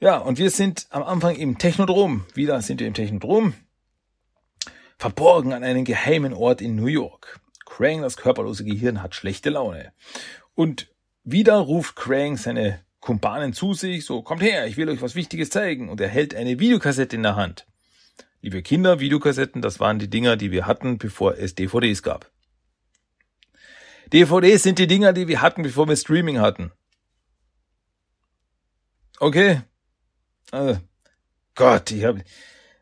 Ja, 0.00 0.18
und 0.18 0.36
wir 0.36 0.50
sind 0.50 0.86
am 0.90 1.02
Anfang 1.02 1.36
im 1.36 1.56
Technodrom. 1.56 2.26
Wieder 2.34 2.60
sind 2.60 2.80
wir 2.80 2.86
im 2.86 2.92
Technodrom. 2.92 3.54
Verborgen 4.98 5.54
an 5.54 5.64
einem 5.64 5.86
geheimen 5.86 6.34
Ort 6.34 6.60
in 6.60 6.76
New 6.76 6.88
York. 6.88 7.40
Krang, 7.64 8.02
das 8.02 8.18
körperlose 8.18 8.64
Gehirn, 8.64 9.02
hat 9.02 9.14
schlechte 9.14 9.48
Laune. 9.48 9.94
Und 10.54 10.88
wieder 11.24 11.56
ruft 11.56 11.96
Krang 11.96 12.36
seine 12.36 12.84
Kumpanen 13.00 13.54
zu 13.54 13.72
sich, 13.72 14.04
so, 14.04 14.20
kommt 14.20 14.42
her, 14.42 14.66
ich 14.66 14.76
will 14.76 14.90
euch 14.90 15.00
was 15.00 15.14
Wichtiges 15.14 15.48
zeigen. 15.48 15.88
Und 15.88 16.02
er 16.02 16.08
hält 16.08 16.34
eine 16.34 16.60
Videokassette 16.60 17.16
in 17.16 17.22
der 17.22 17.36
Hand. 17.36 17.66
Liebe 18.42 18.62
Kinder, 18.62 19.00
Videokassetten, 19.00 19.60
das 19.60 19.80
waren 19.80 19.98
die 19.98 20.08
Dinger, 20.08 20.36
die 20.36 20.50
wir 20.50 20.66
hatten, 20.66 20.98
bevor 20.98 21.36
es 21.36 21.54
DVDs 21.54 22.02
gab. 22.02 22.30
DVDs 24.12 24.62
sind 24.62 24.78
die 24.78 24.86
Dinger, 24.86 25.12
die 25.12 25.28
wir 25.28 25.42
hatten, 25.42 25.62
bevor 25.62 25.88
wir 25.88 25.96
Streaming 25.96 26.40
hatten. 26.40 26.72
Okay. 29.18 29.60
Also, 30.50 30.80
Gott, 31.54 31.90
ich 31.90 32.04
habe 32.04 32.24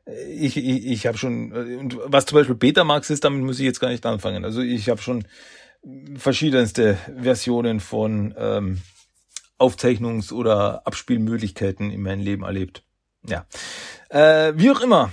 ich, 0.07 0.57
ich, 0.57 0.87
ich 0.87 1.07
habe 1.07 1.19
schon, 1.19 1.53
und 1.53 1.99
was 2.05 2.27
zum 2.27 2.37
Beispiel 2.37 2.55
Betamax 2.55 3.11
ist, 3.11 3.25
damit 3.25 3.43
muss 3.43 3.59
ich 3.59 3.65
jetzt 3.65 3.81
gar 3.81 3.91
nicht 3.91 4.07
anfangen. 4.07 4.45
Also 4.45 4.63
ich 4.63 4.89
habe 4.89 5.03
schon 5.03 5.25
verschiedenste 6.17 6.97
Versionen 7.21 7.81
von 7.81 8.35
ähm, 8.39 8.81
Aufzeichnungs- 9.59 10.33
oder 10.33 10.87
Abspielmöglichkeiten 10.87 11.91
in 11.91 12.03
meinem 12.03 12.23
Leben 12.23 12.45
erlebt. 12.45 12.85
Ja. 13.27 13.47
Äh, 14.09 14.55
wie 14.57 14.71
auch 14.71 14.81
immer. 14.81 15.13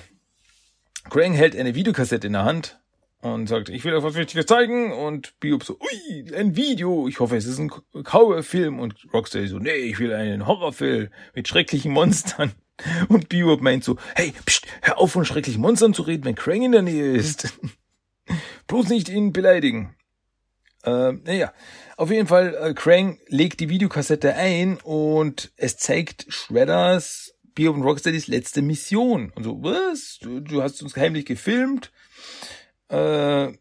Krang 1.09 1.33
hält 1.33 1.55
eine 1.55 1.75
Videokassette 1.75 2.27
in 2.27 2.33
der 2.33 2.43
Hand 2.43 2.79
und 3.21 3.47
sagt, 3.47 3.69
ich 3.69 3.83
will 3.83 3.93
euch 3.93 4.03
was 4.03 4.15
Wichtiges 4.15 4.45
zeigen 4.45 4.91
und 4.91 5.39
Biob 5.39 5.63
so, 5.63 5.79
ui, 5.79 6.35
ein 6.35 6.55
Video, 6.55 7.07
ich 7.07 7.19
hoffe, 7.19 7.37
es 7.37 7.45
ist 7.45 7.59
ein 7.59 7.71
Cowboy-Film 8.03 8.79
und 8.79 8.95
Rocksteady 9.13 9.47
so, 9.47 9.59
nee, 9.59 9.71
ich 9.71 9.99
will 9.99 10.13
einen 10.13 10.45
Horrorfilm 10.45 11.09
mit 11.33 11.47
schrecklichen 11.47 11.91
Monstern. 11.91 12.51
Und 13.07 13.29
Bebop 13.29 13.61
meint 13.61 13.83
so, 13.83 13.97
hey, 14.15 14.33
pst, 14.45 14.67
hör 14.81 14.97
auf 14.97 15.11
von 15.11 15.25
schrecklichen 15.25 15.61
Monstern 15.61 15.93
zu 15.93 16.01
reden, 16.01 16.25
wenn 16.25 16.35
Krang 16.35 16.61
in 16.61 16.71
der 16.71 16.81
Nähe 16.81 17.13
ist. 17.13 17.57
Bloß 18.67 18.89
nicht 18.89 19.09
ihn 19.09 19.31
beleidigen. 19.31 19.95
Äh, 20.83 21.13
naja, 21.13 21.53
auf 21.97 22.11
jeden 22.11 22.27
Fall, 22.27 22.55
äh, 22.55 22.73
Krang 22.73 23.19
legt 23.27 23.59
die 23.59 23.69
Videokassette 23.69 24.35
ein 24.35 24.77
und 24.83 25.51
es 25.55 25.77
zeigt 25.77 26.25
Shredders, 26.27 27.34
Bebop 27.55 27.75
und 27.75 27.83
Rocksteadys 27.83 28.27
letzte 28.27 28.61
Mission. 28.61 29.31
Und 29.35 29.43
so, 29.43 29.63
was? 29.63 30.19
Du, 30.21 30.41
du 30.41 30.61
hast 30.61 30.83
uns 30.83 30.95
heimlich 30.95 31.25
gefilmt? 31.25 31.91
Äh, 32.89 33.53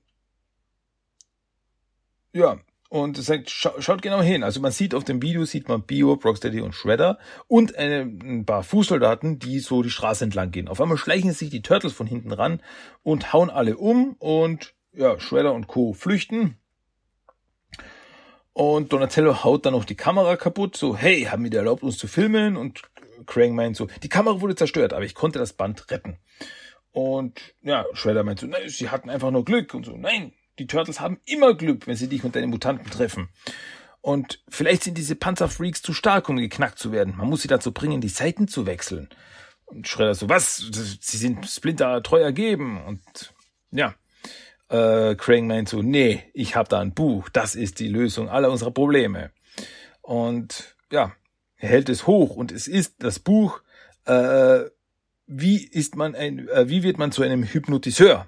ja, 2.32 2.58
und 2.90 3.18
es 3.18 3.26
sagt, 3.26 3.50
scha 3.50 3.72
schaut 3.80 4.02
genau 4.02 4.20
hin. 4.20 4.44
Also 4.44 4.60
man 4.60 4.70
sieht 4.70 4.94
auf 4.94 5.04
dem 5.04 5.22
Video, 5.22 5.44
sieht 5.44 5.68
man 5.68 5.82
Bio, 5.82 6.12
Rocksteady 6.12 6.60
und 6.60 6.74
Shredder 6.74 7.18
und 7.48 7.76
eine, 7.76 8.02
ein 8.02 8.44
paar 8.44 8.62
Fußsoldaten, 8.62 9.38
die 9.38 9.60
so 9.60 9.82
die 9.82 9.90
Straße 9.90 10.24
entlang 10.24 10.50
gehen. 10.50 10.68
Auf 10.68 10.80
einmal 10.80 10.98
schleichen 10.98 11.32
sich 11.32 11.50
die 11.50 11.62
Turtles 11.62 11.92
von 11.92 12.06
hinten 12.06 12.32
ran 12.32 12.60
und 13.02 13.32
hauen 13.32 13.50
alle 13.50 13.76
um 13.78 14.14
und 14.20 14.74
ja, 14.92 15.18
Shredder 15.18 15.54
und 15.54 15.66
Co. 15.66 15.92
flüchten. 15.92 16.56
Und 18.52 18.92
Donatello 18.92 19.42
haut 19.42 19.66
dann 19.66 19.72
noch 19.72 19.84
die 19.84 19.96
Kamera 19.96 20.36
kaputt, 20.36 20.76
so, 20.76 20.96
hey, 20.96 21.24
haben 21.24 21.42
wir 21.42 21.50
dir 21.50 21.58
erlaubt, 21.58 21.82
uns 21.82 21.98
zu 21.98 22.06
filmen? 22.06 22.56
Und 22.56 22.82
Krang 23.26 23.54
meint 23.54 23.76
so, 23.76 23.88
die 24.02 24.08
Kamera 24.08 24.40
wurde 24.40 24.54
zerstört, 24.54 24.92
aber 24.92 25.04
ich 25.04 25.14
konnte 25.14 25.38
das 25.38 25.52
Band 25.52 25.90
retten. 25.90 26.18
Und 26.92 27.40
ja, 27.62 27.84
Shredder 27.92 28.22
meint 28.22 28.40
so, 28.40 28.46
nein, 28.46 28.68
sie 28.68 28.90
hatten 28.90 29.10
einfach 29.10 29.30
nur 29.30 29.44
Glück 29.44 29.74
und 29.74 29.84
so, 29.84 29.96
nein, 29.96 30.32
die 30.58 30.66
Turtles 30.66 31.00
haben 31.00 31.20
immer 31.26 31.54
Glück, 31.54 31.86
wenn 31.86 31.96
sie 31.96 32.08
dich 32.08 32.22
und 32.24 32.36
deine 32.36 32.46
Mutanten 32.46 32.90
treffen. 32.90 33.28
Und 34.00 34.42
vielleicht 34.48 34.84
sind 34.84 34.98
diese 34.98 35.16
Panzerfreaks 35.16 35.82
zu 35.82 35.94
stark, 35.94 36.28
um 36.28 36.36
geknackt 36.36 36.78
zu 36.78 36.92
werden. 36.92 37.16
Man 37.16 37.28
muss 37.28 37.42
sie 37.42 37.48
dazu 37.48 37.72
bringen, 37.72 38.00
die 38.00 38.08
Seiten 38.08 38.48
zu 38.48 38.66
wechseln. 38.66 39.08
Und 39.64 39.88
Schredder 39.88 40.14
so, 40.14 40.28
was? 40.28 40.58
Sie 41.00 41.16
sind 41.16 41.48
Splinter 41.48 42.02
treu 42.02 42.20
ergeben. 42.20 42.84
Und 42.84 43.00
ja, 43.70 43.94
äh, 44.68 45.14
Krang 45.14 45.46
meint 45.46 45.68
so, 45.68 45.82
nee, 45.82 46.22
ich 46.34 46.54
habe 46.54 46.68
da 46.68 46.80
ein 46.80 46.94
Buch. 46.94 47.28
Das 47.30 47.54
ist 47.54 47.80
die 47.80 47.88
Lösung 47.88 48.28
aller 48.28 48.50
unserer 48.50 48.72
Probleme. 48.72 49.30
Und 50.02 50.76
ja, 50.92 51.12
er 51.64 51.70
hält 51.70 51.88
es 51.88 52.06
hoch 52.06 52.36
und 52.36 52.52
es 52.52 52.68
ist 52.68 52.96
das 52.98 53.18
Buch, 53.18 53.62
äh, 54.04 54.64
wie 55.26 55.64
ist 55.66 55.96
man 55.96 56.14
ein, 56.14 56.46
äh, 56.48 56.68
wie 56.68 56.82
wird 56.82 56.98
man 56.98 57.10
zu 57.10 57.22
einem 57.22 57.42
Hypnotiseur? 57.42 58.26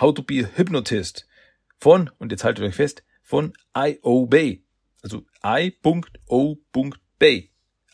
How 0.00 0.12
to 0.12 0.24
be 0.24 0.44
a 0.44 0.48
hypnotist 0.56 1.28
von, 1.76 2.10
und 2.18 2.32
jetzt 2.32 2.42
haltet 2.42 2.64
euch 2.64 2.74
fest, 2.74 3.04
von 3.22 3.52
I.O. 3.78 4.26
Bay. 4.26 4.64
Also 5.02 5.24
I.O.Bay. 5.46 5.82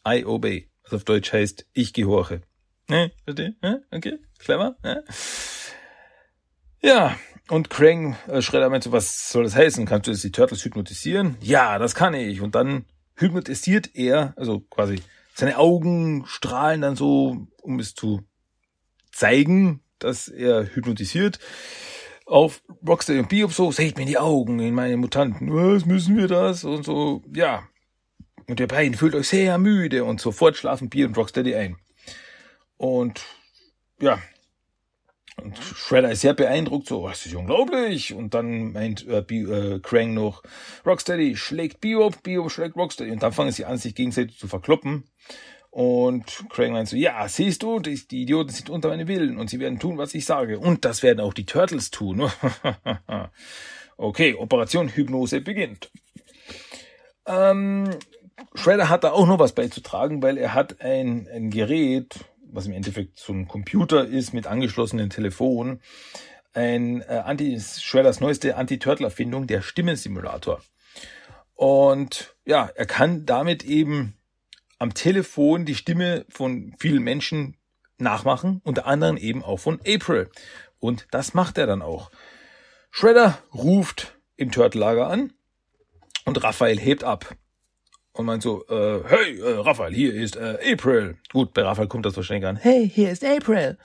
I.O. 0.08 0.38
Bay. 0.38 0.70
Was 0.84 0.94
auf 0.94 1.04
Deutsch 1.04 1.30
heißt, 1.30 1.66
ich 1.74 1.92
gehorche. 1.92 2.40
Ne? 2.88 3.12
Okay, 3.90 4.18
clever. 4.38 4.78
Ja, 6.80 7.18
und 7.50 7.68
Krang 7.68 8.16
äh, 8.28 8.40
Schredder 8.40 8.70
meinte, 8.70 8.92
was 8.92 9.28
soll 9.30 9.44
das 9.44 9.54
heißen? 9.54 9.84
Kannst 9.84 10.06
du 10.06 10.12
jetzt 10.12 10.24
die 10.24 10.32
Turtles 10.32 10.64
hypnotisieren? 10.64 11.36
Ja, 11.42 11.78
das 11.78 11.94
kann 11.94 12.14
ich. 12.14 12.40
Und 12.40 12.54
dann 12.54 12.86
hypnotisiert 13.20 13.90
er, 13.94 14.34
also 14.36 14.60
quasi 14.60 15.00
seine 15.34 15.58
Augen 15.58 16.24
strahlen 16.26 16.80
dann 16.80 16.96
so, 16.96 17.46
um 17.62 17.78
es 17.78 17.94
zu 17.94 18.22
zeigen, 19.12 19.82
dass 19.98 20.28
er 20.28 20.74
hypnotisiert 20.74 21.38
auf 22.26 22.62
Rocksteady 22.86 23.18
und 23.18 23.28
Biob 23.28 23.52
so, 23.52 23.72
seht 23.72 23.98
mir 23.98 24.06
die 24.06 24.18
Augen, 24.18 24.60
in 24.60 24.74
meine 24.74 24.96
Mutanten, 24.96 25.52
was 25.52 25.84
müssen 25.84 26.16
wir 26.16 26.28
das? 26.28 26.64
Und 26.64 26.84
so, 26.84 27.22
ja. 27.34 27.64
Und 28.46 28.60
ihr 28.60 28.68
beiden 28.68 28.94
fühlt 28.94 29.14
euch 29.14 29.28
sehr 29.28 29.58
müde 29.58 30.04
und 30.04 30.20
sofort 30.20 30.56
schlafen 30.56 30.88
Bier 30.88 31.06
und 31.06 31.16
Rocksteady 31.16 31.54
ein. 31.54 31.76
Und 32.76 33.22
ja, 34.00 34.20
und 35.36 35.58
Shredder 35.58 36.10
ist 36.10 36.20
sehr 36.20 36.34
beeindruckt, 36.34 36.88
so, 36.88 37.08
das 37.08 37.24
ist 37.26 37.34
unglaublich. 37.34 38.14
Und 38.14 38.34
dann 38.34 38.72
meint 38.72 39.06
äh, 39.06 39.22
B 39.22 39.40
äh, 39.40 39.80
Krang 39.80 40.14
noch, 40.14 40.42
Rocksteady 40.84 41.36
schlägt 41.36 41.80
Bebop, 41.80 42.22
Bebop 42.22 42.50
schlägt 42.50 42.76
Rocksteady. 42.76 43.10
Und 43.10 43.22
dann 43.22 43.32
fangen 43.32 43.52
sie 43.52 43.64
an, 43.64 43.78
sich 43.78 43.94
gegenseitig 43.94 44.38
zu 44.38 44.48
verkloppen. 44.48 45.04
Und 45.70 46.44
Craig 46.50 46.72
meint 46.72 46.88
so, 46.88 46.96
ja, 46.96 47.28
siehst 47.28 47.62
du, 47.62 47.78
die, 47.78 47.94
die 48.06 48.22
Idioten 48.22 48.50
sind 48.50 48.70
unter 48.70 48.88
meinem 48.88 49.06
Willen 49.06 49.38
und 49.38 49.48
sie 49.48 49.60
werden 49.60 49.78
tun, 49.78 49.98
was 49.98 50.14
ich 50.14 50.24
sage. 50.24 50.58
Und 50.58 50.84
das 50.84 51.02
werden 51.02 51.20
auch 51.20 51.32
die 51.32 51.46
Turtles 51.46 51.92
tun. 51.92 52.28
okay, 53.96 54.34
Operation 54.34 54.88
Hypnose 54.88 55.40
beginnt. 55.40 55.92
Ähm, 57.24 57.90
Shredder 58.54 58.88
hat 58.88 59.04
da 59.04 59.12
auch 59.12 59.28
noch 59.28 59.38
was 59.38 59.52
beizutragen, 59.52 60.22
weil 60.22 60.38
er 60.38 60.54
hat 60.54 60.80
ein, 60.80 61.28
ein 61.32 61.50
Gerät, 61.50 62.18
was 62.53 62.66
im 62.66 62.72
Endeffekt 62.72 63.18
so 63.18 63.32
ein 63.32 63.48
Computer 63.48 64.07
ist 64.07 64.32
mit 64.32 64.46
angeschlossenen 64.46 65.11
Telefon, 65.11 65.80
ein 66.53 67.03
äh, 67.03 67.22
Anti 67.24 67.61
Shredders 67.61 68.20
neueste 68.20 68.57
Anti-Turtle-Erfindung, 68.57 69.46
der 69.46 69.62
Stimmensimulator. 69.62 70.61
Und 71.55 72.34
ja, 72.44 72.70
er 72.74 72.86
kann 72.86 73.26
damit 73.26 73.64
eben 73.64 74.14
am 74.78 74.94
Telefon 74.94 75.66
die 75.66 75.74
Stimme 75.74 76.24
von 76.30 76.74
vielen 76.78 77.03
Menschen 77.03 77.57
nachmachen, 77.98 78.61
unter 78.64 78.86
anderem 78.86 79.16
eben 79.16 79.44
auch 79.44 79.59
von 79.59 79.80
April. 79.86 80.30
Und 80.78 81.07
das 81.11 81.34
macht 81.34 81.59
er 81.59 81.66
dann 81.66 81.82
auch. 81.82 82.11
Shredder 82.90 83.38
ruft 83.55 84.18
im 84.36 84.51
Turtle-Lager 84.51 85.07
an 85.07 85.32
und 86.24 86.42
Raphael 86.42 86.80
hebt 86.80 87.05
ab. 87.05 87.36
Und 88.12 88.26
meint 88.26 88.42
so, 88.42 88.66
äh, 88.68 89.02
hey, 89.06 89.38
äh, 89.38 89.58
Raphael, 89.61 89.94
hier 89.94 90.12
ist 90.12 90.36
äh, 90.36 90.58
April. 90.72 91.16
Gut, 91.32 91.54
bei 91.54 91.62
Raphael 91.62 91.88
kommt 91.88 92.06
das 92.06 92.16
wahrscheinlich 92.16 92.46
an. 92.46 92.56
Hey, 92.56 92.90
hier 92.92 93.11
ist 93.11 93.24
April. 93.24 93.78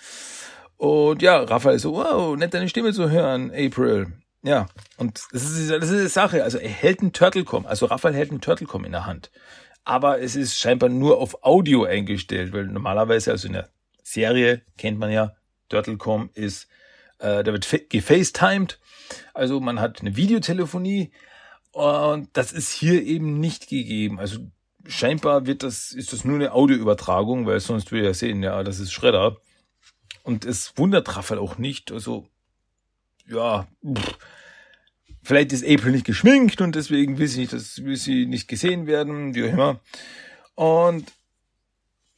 Und 0.77 1.21
ja, 1.21 1.41
Raphael 1.43 1.79
so, 1.79 1.93
wow, 1.93 2.35
nett 2.35 2.53
deine 2.53 2.67
Stimme 2.67 2.91
zu 2.91 3.09
hören, 3.09 3.51
April. 3.51 4.07
Ja, 4.41 4.67
und 4.97 5.21
das 5.31 5.43
ist, 5.43 5.71
das 5.71 5.89
ist 5.89 6.03
die 6.03 6.09
Sache. 6.09 6.43
Also 6.43 6.57
er 6.57 6.69
hält 6.69 7.01
einen 7.01 7.13
Turtlecom, 7.13 7.65
also 7.65 7.85
Raphael 7.85 8.15
hält 8.15 8.31
einen 8.31 8.41
Turtlecom 8.41 8.83
in 8.85 8.91
der 8.91 9.05
Hand. 9.05 9.31
Aber 9.83 10.19
es 10.19 10.35
ist 10.35 10.57
scheinbar 10.57 10.89
nur 10.89 11.19
auf 11.19 11.43
Audio 11.43 11.83
eingestellt, 11.83 12.51
weil 12.53 12.65
normalerweise, 12.65 13.31
also 13.31 13.47
in 13.47 13.53
der 13.53 13.69
Serie 14.03 14.61
kennt 14.77 14.99
man 14.99 15.11
ja, 15.11 15.35
Turtlecom 15.69 16.29
ist, 16.33 16.67
äh, 17.19 17.43
da 17.43 17.53
wird 17.53 17.67
gefacetimed. 17.89 18.79
Also 19.33 19.59
man 19.59 19.79
hat 19.79 20.01
eine 20.01 20.15
Videotelefonie 20.15 21.11
und 21.75 22.29
das 22.33 22.53
ist 22.53 22.71
hier 22.71 23.03
eben 23.03 23.39
nicht 23.39 23.67
gegeben. 23.67 24.19
Also 24.19 24.39
scheinbar 24.87 25.45
wird 25.45 25.63
das, 25.63 25.91
ist 25.91 26.13
das 26.13 26.23
nur 26.23 26.35
eine 26.35 26.53
Audioübertragung, 26.53 27.45
weil 27.45 27.59
sonst 27.59 27.91
würde 27.91 28.07
er 28.07 28.13
sehen, 28.13 28.43
ja, 28.43 28.63
das 28.63 28.79
ist 28.79 28.93
Schredder. 28.93 29.37
Und 30.23 30.45
es 30.45 30.73
wundert 30.77 31.15
Raphael 31.15 31.39
auch 31.39 31.57
nicht. 31.57 31.91
Also, 31.91 32.27
ja, 33.27 33.67
pff, 33.85 34.17
Vielleicht 35.25 35.53
ist 35.53 35.65
April 35.65 35.91
nicht 35.91 36.05
geschminkt 36.05 36.61
und 36.61 36.75
deswegen 36.75 37.17
will 37.17 37.27
sie 37.27 37.39
nicht, 37.39 37.51
das 37.51 37.83
will 37.83 37.95
sie 37.95 38.27
nicht 38.27 38.47
gesehen 38.47 38.85
werden, 38.85 39.33
wie 39.33 39.43
auch 39.45 39.53
immer. 39.53 39.79
Und 40.53 41.11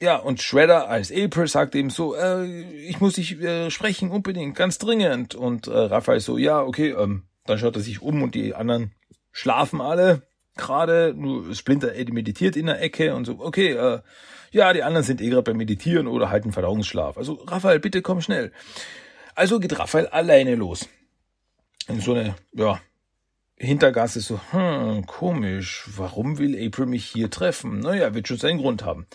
ja, 0.01 0.17
und 0.17 0.41
Shredder 0.41 0.89
als 0.89 1.09
April 1.09 1.47
sagt 1.47 1.73
eben 1.73 1.89
so, 1.89 2.15
äh, 2.15 2.45
ich 2.85 2.99
muss 2.99 3.13
dich 3.13 3.41
äh, 3.41 3.71
sprechen, 3.71 4.11
unbedingt, 4.11 4.55
ganz 4.57 4.77
dringend. 4.77 5.35
Und 5.35 5.67
äh, 5.67 5.71
Raphael 5.71 6.19
so, 6.19 6.37
ja, 6.37 6.61
okay, 6.61 6.89
ähm, 6.89 7.23
dann 7.45 7.57
schaut 7.57 7.77
er 7.77 7.81
sich 7.81 8.01
um 8.01 8.21
und 8.21 8.35
die 8.35 8.53
anderen 8.53 8.91
schlafen 9.37 9.81
alle 9.81 10.23
gerade, 10.55 11.13
nur 11.15 11.53
Splinter 11.53 11.93
Eddie 11.93 12.11
meditiert 12.11 12.55
in 12.55 12.65
der 12.65 12.81
Ecke 12.81 13.13
und 13.13 13.25
so, 13.25 13.39
okay, 13.39 13.73
äh, 13.73 14.01
ja, 14.51 14.73
die 14.73 14.81
anderen 14.81 15.05
sind 15.05 15.21
eh 15.21 15.29
gerade 15.29 15.43
beim 15.43 15.57
Meditieren 15.57 16.07
oder 16.07 16.31
halten 16.31 16.51
Verdauungsschlaf. 16.51 17.17
Also 17.17 17.33
Raphael, 17.45 17.79
bitte 17.79 18.01
komm 18.01 18.21
schnell. 18.21 18.51
Also 19.35 19.59
geht 19.59 19.77
Raphael 19.77 20.07
alleine 20.07 20.55
los. 20.55 20.89
In 21.87 22.01
so 22.01 22.13
eine, 22.13 22.35
ja, 22.53 22.79
Hintergasse 23.59 24.21
so, 24.21 24.39
hm, 24.51 25.07
komisch, 25.07 25.89
warum 25.95 26.37
will 26.37 26.55
April 26.63 26.85
mich 26.85 27.05
hier 27.05 27.31
treffen? 27.31 27.79
Naja, 27.79 28.13
wird 28.13 28.27
schon 28.27 28.37
seinen 28.37 28.59
Grund 28.59 28.85
haben. 28.85 29.07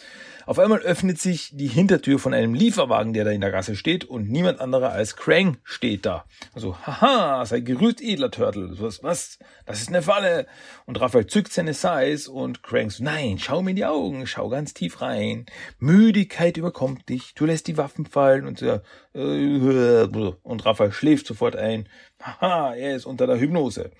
Auf 0.46 0.58
einmal 0.58 0.80
öffnet 0.80 1.20
sich 1.20 1.50
die 1.52 1.68
Hintertür 1.68 2.18
von 2.18 2.34
einem 2.34 2.54
Lieferwagen, 2.54 3.12
der 3.12 3.24
da 3.24 3.30
in 3.30 3.40
der 3.40 3.52
Gasse 3.52 3.76
steht, 3.76 4.04
und 4.04 4.28
niemand 4.28 4.60
anderer 4.60 4.90
als 4.90 5.14
Krang 5.14 5.58
steht 5.62 6.04
da. 6.04 6.24
Also, 6.52 6.76
haha, 6.84 7.46
sei 7.46 7.60
gerührt, 7.60 8.00
edler 8.00 8.30
Turtle. 8.32 8.74
Was, 8.80 9.04
was? 9.04 9.38
Das 9.64 9.80
ist 9.80 9.88
eine 9.88 10.02
Falle. 10.02 10.46
Und 10.86 11.00
Raphael 11.00 11.26
zückt 11.28 11.52
seine 11.52 11.74
Size 11.74 12.30
und 12.30 12.64
Krang 12.64 12.90
so, 12.90 13.04
nein, 13.04 13.38
schau 13.38 13.62
mir 13.62 13.70
in 13.70 13.76
die 13.76 13.84
Augen, 13.84 14.26
schau 14.26 14.48
ganz 14.48 14.74
tief 14.74 15.00
rein. 15.00 15.46
Müdigkeit 15.78 16.56
überkommt 16.56 17.08
dich, 17.08 17.34
du 17.34 17.46
lässt 17.46 17.68
die 17.68 17.76
Waffen 17.76 18.06
fallen 18.06 18.46
und, 18.46 18.60
äh, 18.62 18.80
und 19.12 20.66
Raphael 20.66 20.90
schläft 20.90 21.26
sofort 21.26 21.54
ein. 21.54 21.88
Haha, 22.22 22.74
er 22.74 22.96
ist 22.96 23.06
unter 23.06 23.26
der 23.26 23.38
Hypnose. 23.38 23.90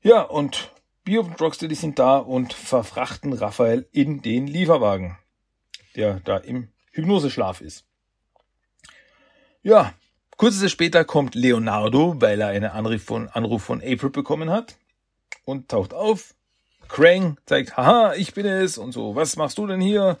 Ja, 0.00 0.22
und 0.22 0.72
Bio 1.04 1.22
und 1.22 1.40
Rocksteady 1.40 1.74
sind 1.74 1.98
da 1.98 2.18
und 2.18 2.52
verfrachten 2.52 3.32
Raphael 3.32 3.88
in 3.92 4.22
den 4.22 4.46
Lieferwagen, 4.46 5.18
der 5.96 6.20
da 6.20 6.36
im 6.38 6.68
Hypnoseschlaf 6.92 7.60
ist. 7.60 7.84
Ja, 9.62 9.92
kurze 10.36 10.60
Zeit 10.60 10.70
später 10.70 11.04
kommt 11.04 11.34
Leonardo, 11.34 12.20
weil 12.20 12.40
er 12.40 12.48
einen 12.48 12.70
Anruf 12.70 13.02
von, 13.02 13.28
Anruf 13.28 13.62
von 13.62 13.80
April 13.80 14.10
bekommen 14.10 14.50
hat 14.50 14.76
und 15.44 15.68
taucht 15.68 15.94
auf. 15.94 16.34
Krang 16.88 17.38
zeigt, 17.44 17.76
haha, 17.76 18.14
ich 18.14 18.34
bin 18.34 18.46
es 18.46 18.78
und 18.78 18.92
so, 18.92 19.14
was 19.14 19.36
machst 19.36 19.58
du 19.58 19.66
denn 19.66 19.80
hier? 19.80 20.18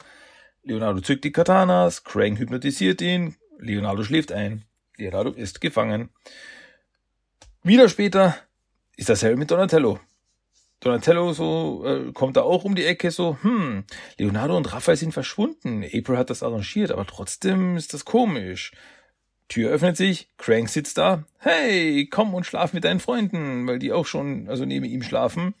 Leonardo 0.62 1.00
zückt 1.00 1.24
die 1.24 1.32
Katanas, 1.32 2.04
Krang 2.04 2.36
hypnotisiert 2.36 3.00
ihn, 3.00 3.36
Leonardo 3.58 4.02
schläft 4.02 4.32
ein, 4.32 4.64
Leonardo 4.96 5.30
ist 5.30 5.60
gefangen. 5.60 6.10
Wieder 7.68 7.90
später 7.90 8.34
ist 8.96 9.10
dasselbe 9.10 9.36
mit 9.36 9.50
Donatello. 9.50 10.00
Donatello 10.80 11.34
so 11.34 11.84
äh, 11.84 12.12
kommt 12.14 12.38
da 12.38 12.40
auch 12.40 12.64
um 12.64 12.74
die 12.74 12.86
Ecke 12.86 13.10
so, 13.10 13.36
hm, 13.42 13.84
Leonardo 14.16 14.56
und 14.56 14.72
Raphael 14.72 14.96
sind 14.96 15.12
verschwunden. 15.12 15.84
April 15.84 16.16
hat 16.16 16.30
das 16.30 16.42
arrangiert, 16.42 16.90
aber 16.90 17.04
trotzdem 17.04 17.76
ist 17.76 17.92
das 17.92 18.06
komisch. 18.06 18.72
Tür 19.48 19.68
öffnet 19.68 19.98
sich, 19.98 20.30
Crank 20.38 20.70
sitzt 20.70 20.96
da. 20.96 21.24
Hey, 21.40 22.08
komm 22.10 22.32
und 22.32 22.46
schlaf 22.46 22.72
mit 22.72 22.84
deinen 22.84 23.00
Freunden, 23.00 23.66
weil 23.66 23.78
die 23.78 23.92
auch 23.92 24.06
schon 24.06 24.48
also 24.48 24.64
neben 24.64 24.86
ihm 24.86 25.02
schlafen. 25.02 25.54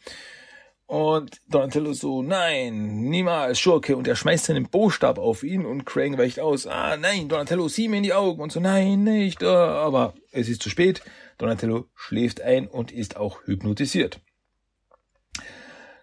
Und 0.88 1.42
Donatello 1.48 1.92
so, 1.92 2.22
nein, 2.22 3.02
niemals, 3.10 3.60
Schurke. 3.60 3.94
Und 3.94 4.08
er 4.08 4.16
schmeißt 4.16 4.46
seinen 4.46 4.70
Bostab 4.70 5.18
auf 5.18 5.42
ihn 5.42 5.66
und 5.66 5.84
Krang 5.84 6.16
weicht 6.16 6.40
aus. 6.40 6.66
Ah, 6.66 6.96
nein, 6.96 7.28
Donatello, 7.28 7.68
sieh 7.68 7.88
mir 7.88 7.98
in 7.98 8.04
die 8.04 8.14
Augen. 8.14 8.40
Und 8.40 8.52
so, 8.52 8.58
nein, 8.58 9.04
nicht. 9.04 9.44
Aber 9.44 10.14
es 10.32 10.48
ist 10.48 10.62
zu 10.62 10.70
spät. 10.70 11.02
Donatello 11.36 11.84
schläft 11.94 12.40
ein 12.40 12.66
und 12.66 12.90
ist 12.90 13.18
auch 13.18 13.42
hypnotisiert. 13.44 14.20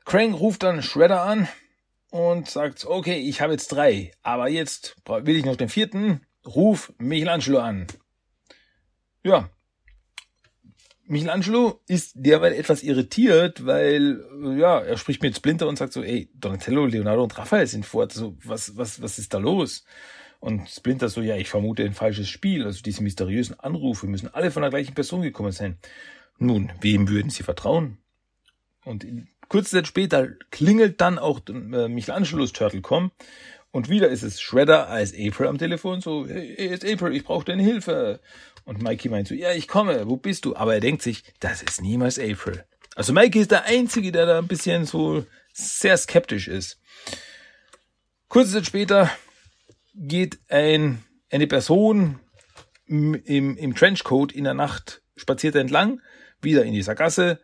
Krang 0.06 0.36
ruft 0.36 0.62
dann 0.62 0.84
Shredder 0.84 1.24
an 1.24 1.48
und 2.12 2.48
sagt, 2.48 2.86
okay, 2.86 3.18
ich 3.18 3.42
habe 3.42 3.54
jetzt 3.54 3.70
drei, 3.70 4.12
aber 4.22 4.50
jetzt 4.50 4.98
will 5.08 5.36
ich 5.36 5.46
noch 5.46 5.56
den 5.56 5.68
vierten, 5.68 6.22
ruf 6.46 6.94
Michelangelo 7.00 7.58
an. 7.58 7.88
Ja. 9.24 9.50
Michelangelo 11.08 11.82
ist 11.88 12.14
derweil 12.16 12.54
etwas 12.54 12.84
irritiert, 12.84 13.66
weil, 13.66 14.24
ja, 14.58 14.80
er 14.80 14.98
spricht 14.98 15.22
mit 15.22 15.36
Splinter 15.36 15.68
und 15.68 15.78
sagt 15.78 15.94
so, 15.94 16.04
ey, 16.04 16.30
Donatello, 16.34 16.86
Leonardo 16.86 17.24
und 17.24 17.38
Raphael 17.38 17.68
sind 17.68 17.86
vor, 17.86 18.10
so, 18.10 18.36
was, 18.44 18.76
was, 18.76 19.02
was 19.02 19.20
ist 19.20 19.34
da 19.34 19.38
los? 19.38 19.86
Und 20.40 20.70
Splinter 20.70 21.10
so, 21.10 21.22
ja, 21.22 21.36
ich 21.38 21.50
vermute 21.50 21.84
ein 21.84 21.94
falsches 21.94 22.30
Spiel, 22.30 22.66
also 22.66 22.82
diese 22.82 23.04
mysteriösen 23.04 23.60
Anrufe 23.60 24.08
müssen 24.08 24.34
alle 24.34 24.52
von 24.52 24.62
der 24.62 24.72
gleichen 24.72 24.96
Person 24.96 25.22
gekommen 25.22 25.52
sein. 25.52 25.78
Nun, 26.38 26.72
wem 26.82 27.08
würden 27.08 27.30
sie 27.30 27.44
vertrauen? 27.44 27.98
Und 28.84 29.06
Kurze 29.48 29.72
Zeit 29.72 29.88
später 29.88 30.28
klingelt 30.50 31.02
dann 31.02 31.20
auch 31.20 31.42
äh, 31.48 31.88
Michelangelos 31.88 32.52
Turtlecom 32.54 33.12
und 33.76 33.90
wieder 33.90 34.08
ist 34.08 34.24
es 34.24 34.40
Shredder 34.40 34.88
als 34.88 35.14
April 35.14 35.48
am 35.48 35.58
Telefon 35.58 36.00
so, 36.00 36.26
hey, 36.26 36.54
ist 36.54 36.86
April, 36.86 37.14
ich 37.14 37.26
brauche 37.26 37.44
deine 37.44 37.62
Hilfe. 37.62 38.22
Und 38.64 38.82
Mikey 38.82 39.10
meint 39.10 39.28
so, 39.28 39.36
ja, 39.36 39.52
ich 39.52 39.68
komme, 39.68 40.08
wo 40.08 40.16
bist 40.16 40.46
du? 40.46 40.56
Aber 40.56 40.76
er 40.76 40.80
denkt 40.80 41.02
sich, 41.02 41.26
das 41.42 41.62
ist 41.62 41.82
niemals 41.82 42.18
April. 42.18 42.64
Also 42.96 43.12
Mikey 43.12 43.42
ist 43.42 43.52
der 43.52 43.66
Einzige, 43.66 44.14
der 44.14 44.28
da 44.28 44.38
ein 44.38 44.48
bisschen 44.48 44.86
so 44.86 45.26
sehr 45.52 45.98
skeptisch 45.98 46.48
ist. 46.48 46.80
Kurze 48.30 48.54
Zeit 48.54 48.66
später 48.66 49.12
geht 49.94 50.40
ein, 50.48 51.04
eine 51.30 51.46
Person 51.46 52.22
im, 52.86 53.14
im, 53.26 53.58
im 53.58 53.76
Trenchcoat 53.76 54.32
in 54.32 54.46
der 54.46 54.54
Nacht 54.54 55.02
spaziert 55.18 55.56
entlang, 55.56 56.00
wieder 56.40 56.64
in 56.64 56.72
dieser 56.72 56.96
Gasse, 56.96 57.42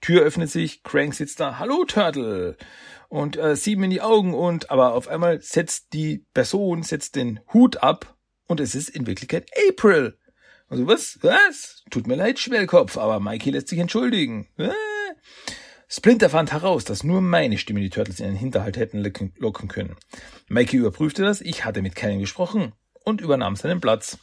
Tür 0.00 0.22
öffnet 0.22 0.50
sich, 0.50 0.82
Crank 0.82 1.12
sitzt 1.12 1.40
da, 1.40 1.58
hallo 1.58 1.84
Turtle! 1.84 2.56
Und 3.14 3.36
äh, 3.36 3.54
sieht 3.54 3.78
mir 3.78 3.84
in 3.84 3.92
die 3.92 4.00
Augen 4.00 4.34
und, 4.34 4.72
aber 4.72 4.94
auf 4.94 5.06
einmal 5.06 5.40
setzt 5.40 5.92
die 5.92 6.26
Person, 6.34 6.82
setzt 6.82 7.14
den 7.14 7.38
Hut 7.52 7.80
ab 7.80 8.16
und 8.48 8.58
es 8.58 8.74
ist 8.74 8.88
in 8.88 9.06
Wirklichkeit 9.06 9.48
April. 9.70 10.18
Also 10.66 10.88
was? 10.88 11.20
Was? 11.22 11.84
Tut 11.92 12.08
mir 12.08 12.16
leid, 12.16 12.40
Schwellkopf, 12.40 12.98
aber 12.98 13.20
Mikey 13.20 13.52
lässt 13.52 13.68
sich 13.68 13.78
entschuldigen. 13.78 14.48
Äh? 14.56 14.70
Splinter 15.86 16.28
fand 16.28 16.50
heraus, 16.50 16.84
dass 16.84 17.04
nur 17.04 17.20
meine 17.20 17.56
Stimme 17.56 17.78
die 17.78 17.90
Turtles 17.90 18.18
in 18.18 18.26
den 18.26 18.34
Hinterhalt 18.34 18.76
hätten 18.76 19.04
locken 19.36 19.68
können. 19.68 19.94
Mikey 20.48 20.78
überprüfte 20.78 21.22
das, 21.22 21.40
ich 21.40 21.64
hatte 21.64 21.82
mit 21.82 21.94
keinem 21.94 22.18
gesprochen 22.18 22.72
und 23.04 23.20
übernahm 23.20 23.54
seinen 23.54 23.80
Platz. 23.80 24.18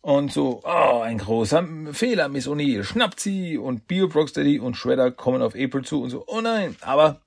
Und 0.00 0.32
so, 0.32 0.62
oh, 0.62 1.00
ein 1.00 1.18
großer 1.18 1.66
Fehler, 1.90 2.28
Miss 2.28 2.46
O'Neill, 2.46 2.84
schnappt 2.84 3.18
sie 3.18 3.58
und 3.58 3.88
Bio 3.88 4.06
Brocksteady 4.06 4.60
und 4.60 4.76
Shredder 4.76 5.10
kommen 5.10 5.42
auf 5.42 5.56
April 5.56 5.82
zu 5.82 6.02
und 6.02 6.10
so, 6.10 6.22
oh 6.28 6.40
nein, 6.40 6.76
aber 6.82 7.20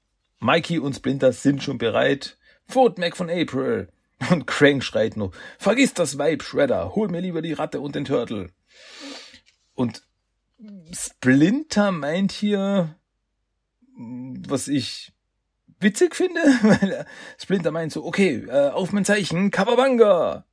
Mikey 0.44 0.80
und 0.80 0.96
Splinter 0.96 1.34
sind 1.34 1.64
schon 1.64 1.78
bereit. 1.78 2.38
Fort 2.68 2.98
Mac 2.98 3.18
von 3.18 3.30
April. 3.30 3.90
Und 4.30 4.48
Crank 4.48 4.84
schreit 4.84 5.18
nur, 5.18 5.32
vergiss 5.58 5.94
das 5.94 6.18
Weib, 6.18 6.44
Shredder, 6.44 6.96
hol 6.96 7.10
mir 7.10 7.20
lieber 7.20 7.42
die 7.42 7.52
Ratte 7.52 7.82
und 7.82 7.94
den 7.96 8.06
Turtle. 8.06 8.52
Und 9.74 10.04
Splinter 10.94 11.92
meint 11.92 12.32
hier, 12.32 12.96
was 13.98 14.70
ich 14.70 15.12
witzig 15.80 16.16
finde, 16.16 16.40
weil 16.62 17.06
Splinter 17.38 17.72
meint 17.72 17.92
so, 17.92 18.06
okay, 18.06 18.46
äh, 18.48 18.70
auf 18.70 18.94
mein 18.94 19.04
Zeichen, 19.04 19.52
Kawabanga. 19.52 20.46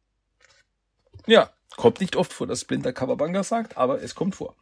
Ja, 1.27 1.53
Kommt 1.81 2.01
nicht 2.01 2.17
oft 2.17 2.33
vor, 2.33 2.47
dass 2.47 2.61
Splinter 2.61 2.93
Kawabanga 2.93 3.43
sagt, 3.43 3.77
aber 3.79 4.03
es 4.03 4.15
kommt 4.15 4.35
vor. 4.35 4.55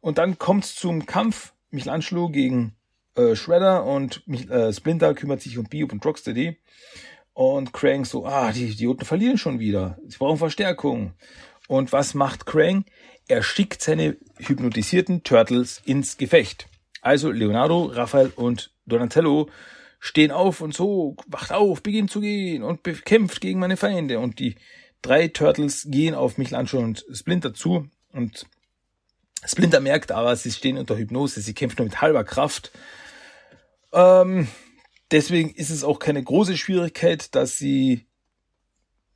Und 0.00 0.16
dann 0.16 0.38
kommt's 0.38 0.74
zum 0.74 1.04
Kampf 1.04 1.52
Michelangelo 1.70 2.30
gegen 2.30 2.74
äh, 3.16 3.34
Shredder 3.34 3.84
und 3.84 4.22
äh, 4.28 4.72
Splinter 4.72 5.14
kümmert 5.14 5.40
sich 5.40 5.58
um 5.58 5.64
Biob 5.64 5.92
und 5.92 6.04
Rocksteady. 6.04 6.58
Und 7.32 7.72
Krang 7.72 8.04
so, 8.04 8.26
ah, 8.26 8.52
die 8.52 8.66
Idioten 8.66 9.04
verlieren 9.04 9.38
schon 9.38 9.58
wieder. 9.58 9.98
Sie 10.06 10.18
brauchen 10.18 10.38
Verstärkung. 10.38 11.14
Und 11.66 11.92
was 11.92 12.14
macht 12.14 12.46
Krang? 12.46 12.84
Er 13.26 13.42
schickt 13.42 13.82
seine 13.82 14.16
hypnotisierten 14.38 15.24
Turtles 15.24 15.82
ins 15.84 16.16
Gefecht. 16.16 16.68
Also 17.00 17.30
Leonardo, 17.30 17.84
Raphael 17.84 18.32
und 18.36 18.72
Donatello 18.86 19.48
stehen 19.98 20.30
auf 20.30 20.60
und 20.60 20.74
so, 20.74 21.16
wacht 21.26 21.52
auf, 21.52 21.82
beginnt 21.82 22.10
zu 22.10 22.20
gehen 22.20 22.62
und 22.62 22.82
bekämpft 22.82 23.40
gegen 23.40 23.58
meine 23.58 23.76
Feinde. 23.76 24.20
Und 24.20 24.38
die 24.38 24.56
drei 25.02 25.28
Turtles 25.28 25.86
gehen 25.90 26.14
auf 26.14 26.38
Michelangelo 26.38 26.82
und 26.82 27.04
Splinter 27.12 27.54
zu 27.54 27.88
und 28.12 28.46
Splinter 29.46 29.80
merkt 29.80 30.12
aber, 30.12 30.36
sie 30.36 30.50
stehen 30.50 30.78
unter 30.78 30.96
Hypnose, 30.96 31.40
sie 31.40 31.54
kämpfen 31.54 31.76
nur 31.78 31.86
mit 31.86 32.00
halber 32.00 32.24
Kraft. 32.24 32.70
Ähm, 33.94 34.48
deswegen 35.10 35.50
ist 35.50 35.70
es 35.70 35.84
auch 35.84 35.98
keine 35.98 36.22
große 36.22 36.56
Schwierigkeit, 36.56 37.34
dass 37.34 37.56
sie 37.56 38.06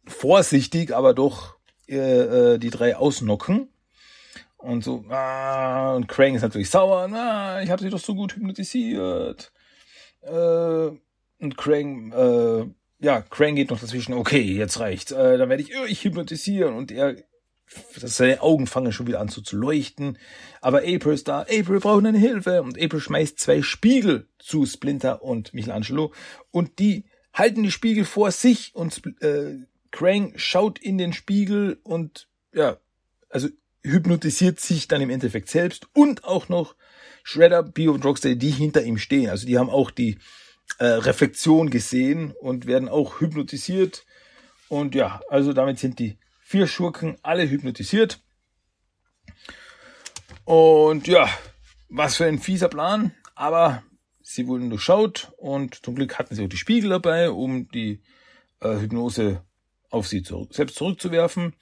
vorsichtig, 0.06 0.94
aber 0.94 1.12
doch 1.12 1.56
äh, 1.88 2.54
äh, 2.54 2.58
die 2.58 2.70
drei 2.70 2.96
ausnocken. 2.96 3.68
Und 4.56 4.82
so, 4.82 5.04
ah, 5.08 5.94
und 5.94 6.08
Krang 6.08 6.34
ist 6.34 6.42
natürlich 6.42 6.70
sauer, 6.70 7.08
ah, 7.12 7.60
ich 7.62 7.70
habe 7.70 7.82
sie 7.82 7.90
doch 7.90 7.98
so 8.00 8.14
gut 8.14 8.34
hypnotisiert. 8.34 9.52
Äh, 10.22 10.90
und 11.40 11.56
Krang, 11.56 12.12
äh, 12.12 12.66
ja, 13.04 13.20
Krang 13.22 13.54
geht 13.54 13.70
noch 13.70 13.80
dazwischen, 13.80 14.14
okay, 14.14 14.42
jetzt 14.42 14.80
reicht's. 14.80 15.12
Äh, 15.12 15.38
dann 15.38 15.48
werde 15.48 15.62
ich, 15.62 15.70
ich 15.88 16.04
hypnotisieren. 16.04 16.74
Und 16.74 16.90
er, 16.90 17.16
seine 17.96 18.42
Augen 18.42 18.66
fangen 18.66 18.92
schon 18.92 19.06
wieder 19.06 19.20
an 19.20 19.28
so 19.28 19.40
zu 19.40 19.56
leuchten. 19.56 20.18
Aber 20.60 20.78
April 20.78 21.14
ist 21.14 21.28
da, 21.28 21.40
April 21.40 21.80
braucht 21.80 22.04
eine 22.04 22.18
Hilfe. 22.18 22.62
Und 22.62 22.80
April 22.80 23.00
schmeißt 23.00 23.38
zwei 23.38 23.62
Spiegel 23.62 24.28
zu 24.38 24.66
Splinter 24.66 25.22
und 25.22 25.54
Michelangelo. 25.54 26.12
Und 26.50 26.78
die 26.78 27.04
halten 27.32 27.62
die 27.62 27.70
Spiegel 27.70 28.04
vor 28.04 28.30
sich 28.30 28.74
und 28.74 29.02
äh, 29.22 29.56
Krang 29.90 30.32
schaut 30.36 30.78
in 30.78 30.98
den 30.98 31.12
Spiegel 31.12 31.78
und 31.82 32.28
ja, 32.52 32.78
also 33.30 33.48
hypnotisiert 33.82 34.60
sich 34.60 34.88
dann 34.88 35.00
im 35.00 35.10
Endeffekt 35.10 35.48
selbst 35.48 35.86
und 35.94 36.24
auch 36.24 36.48
noch 36.48 36.74
Shredder, 37.22 37.62
Bio 37.62 37.92
und 37.92 38.04
Rocksteady, 38.04 38.38
die 38.38 38.50
hinter 38.50 38.82
ihm 38.82 38.98
stehen. 38.98 39.30
Also 39.30 39.46
die 39.46 39.58
haben 39.58 39.70
auch 39.70 39.90
die 39.90 40.18
äh, 40.78 40.84
Reflexion 40.86 41.70
gesehen 41.70 42.32
und 42.40 42.66
werden 42.66 42.88
auch 42.88 43.20
hypnotisiert. 43.20 44.04
Und 44.68 44.94
ja, 44.94 45.20
also 45.28 45.52
damit 45.52 45.78
sind 45.78 45.98
die 45.98 46.18
vier 46.48 46.66
Schurken 46.66 47.18
alle 47.22 47.46
hypnotisiert. 47.50 48.20
Und 50.46 51.06
ja, 51.06 51.28
was 51.90 52.16
für 52.16 52.24
ein 52.24 52.38
fieser 52.38 52.68
Plan. 52.68 53.12
Aber 53.34 53.82
sie 54.22 54.46
wurden 54.46 54.70
durchschaut 54.70 55.30
und 55.36 55.74
zum 55.84 55.94
Glück 55.94 56.18
hatten 56.18 56.34
sie 56.34 56.42
auch 56.42 56.48
die 56.48 56.56
Spiegel 56.56 56.88
dabei, 56.88 57.30
um 57.30 57.68
die 57.68 58.00
äh, 58.60 58.80
Hypnose 58.80 59.42
auf 59.90 60.08
sie 60.08 60.22
zu, 60.22 60.48
selbst 60.50 60.76
zurückzuwerfen. 60.76 61.54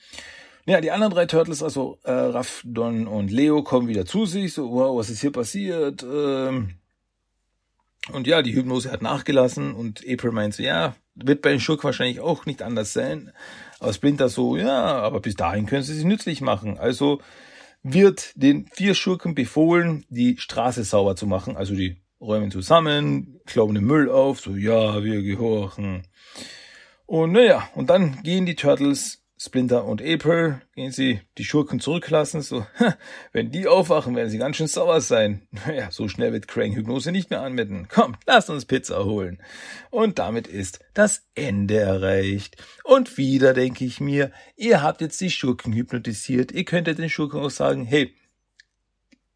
Ja, 0.66 0.80
die 0.80 0.92
anderen 0.92 1.12
drei 1.12 1.26
Turtles, 1.26 1.64
also 1.64 1.98
äh, 2.04 2.12
Raff, 2.12 2.62
Don 2.64 3.08
und 3.08 3.32
Leo, 3.32 3.64
kommen 3.64 3.88
wieder 3.88 4.06
zu 4.06 4.24
sich. 4.24 4.54
So, 4.54 4.70
wow, 4.70 4.96
was 4.96 5.10
ist 5.10 5.20
hier 5.20 5.32
passiert? 5.32 6.04
Ähm, 6.04 6.76
und 8.12 8.28
ja, 8.28 8.40
die 8.40 8.54
Hypnose 8.54 8.92
hat 8.92 9.02
nachgelassen 9.02 9.74
und 9.74 10.04
April 10.08 10.30
meint 10.30 10.54
so, 10.54 10.62
ja, 10.62 10.94
wird 11.16 11.42
bei 11.42 11.50
den 11.50 11.60
Schurken 11.60 11.84
wahrscheinlich 11.84 12.20
auch 12.20 12.46
nicht 12.46 12.62
anders 12.62 12.92
sein. 12.92 13.32
Aber 13.80 13.92
Splinter 13.92 14.28
so, 14.28 14.56
ja, 14.56 14.84
aber 14.84 15.20
bis 15.20 15.34
dahin 15.34 15.66
können 15.66 15.82
sie 15.82 15.94
sich 15.94 16.04
nützlich 16.04 16.40
machen. 16.40 16.78
Also 16.78 17.20
wird 17.82 18.32
den 18.34 18.66
vier 18.72 18.94
Schurken 18.94 19.34
befohlen, 19.34 20.04
die 20.08 20.36
Straße 20.38 20.84
sauber 20.84 21.16
zu 21.16 21.26
machen. 21.26 21.56
Also 21.56 21.74
die 21.74 21.96
räumen 22.20 22.50
zusammen, 22.50 23.40
klauen 23.46 23.74
den 23.74 23.84
Müll 23.84 24.10
auf, 24.10 24.40
so, 24.40 24.56
ja, 24.56 25.04
wir 25.04 25.22
gehorchen. 25.22 26.06
Und 27.04 27.32
naja, 27.32 27.68
und 27.74 27.90
dann 27.90 28.22
gehen 28.22 28.46
die 28.46 28.56
Turtles, 28.56 29.22
Splinter 29.38 29.84
und 29.84 30.00
April, 30.00 30.62
gehen 30.74 30.92
sie 30.92 31.20
die 31.36 31.44
Schurken 31.44 31.78
zurücklassen. 31.78 32.40
So, 32.40 32.66
wenn 33.32 33.50
die 33.50 33.66
aufwachen, 33.66 34.16
werden 34.16 34.30
sie 34.30 34.38
ganz 34.38 34.56
schön 34.56 34.66
sauer 34.66 35.02
sein. 35.02 35.46
Naja, 35.50 35.90
so 35.90 36.08
schnell 36.08 36.32
wird 36.32 36.48
Krang 36.48 36.72
Hypnose 36.72 37.12
nicht 37.12 37.28
mehr 37.28 37.42
anwenden. 37.42 37.86
Komm, 37.90 38.16
lasst 38.26 38.48
uns 38.48 38.64
Pizza 38.64 39.04
holen. 39.04 39.42
Und 39.90 40.18
damit 40.18 40.46
ist 40.46 40.80
das 40.94 41.26
Ende 41.34 41.76
erreicht. 41.76 42.56
Und 42.82 43.18
wieder 43.18 43.52
denke 43.52 43.84
ich 43.84 44.00
mir, 44.00 44.32
ihr 44.56 44.82
habt 44.82 45.02
jetzt 45.02 45.20
die 45.20 45.30
Schurken 45.30 45.74
hypnotisiert. 45.74 46.50
Ihr 46.52 46.64
könntet 46.64 46.98
den 46.98 47.10
Schurken 47.10 47.40
auch 47.40 47.50
sagen, 47.50 47.84
hey, 47.84 48.14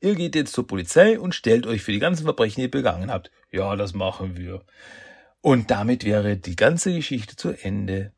ihr 0.01 0.14
geht 0.14 0.34
jetzt 0.34 0.55
zur 0.55 0.66
Polizei 0.66 1.20
und 1.20 1.34
stellt 1.34 1.66
euch 1.66 1.82
für 1.82 1.92
die 1.92 1.98
ganzen 1.98 2.24
Verbrechen, 2.24 2.57
die 2.57 2.62
ihr 2.68 2.70
begangen 2.70 3.11
habt. 3.11 3.30
Ja, 3.53 3.76
das 3.76 3.92
machen 3.92 4.38
wir. 4.38 4.64
Und 5.42 5.70
damit 5.70 6.05
wäre 6.05 6.38
die 6.38 6.57
ganze 6.57 6.94
Geschichte 6.94 7.36
zu 7.36 7.51
Ende. 7.51 8.12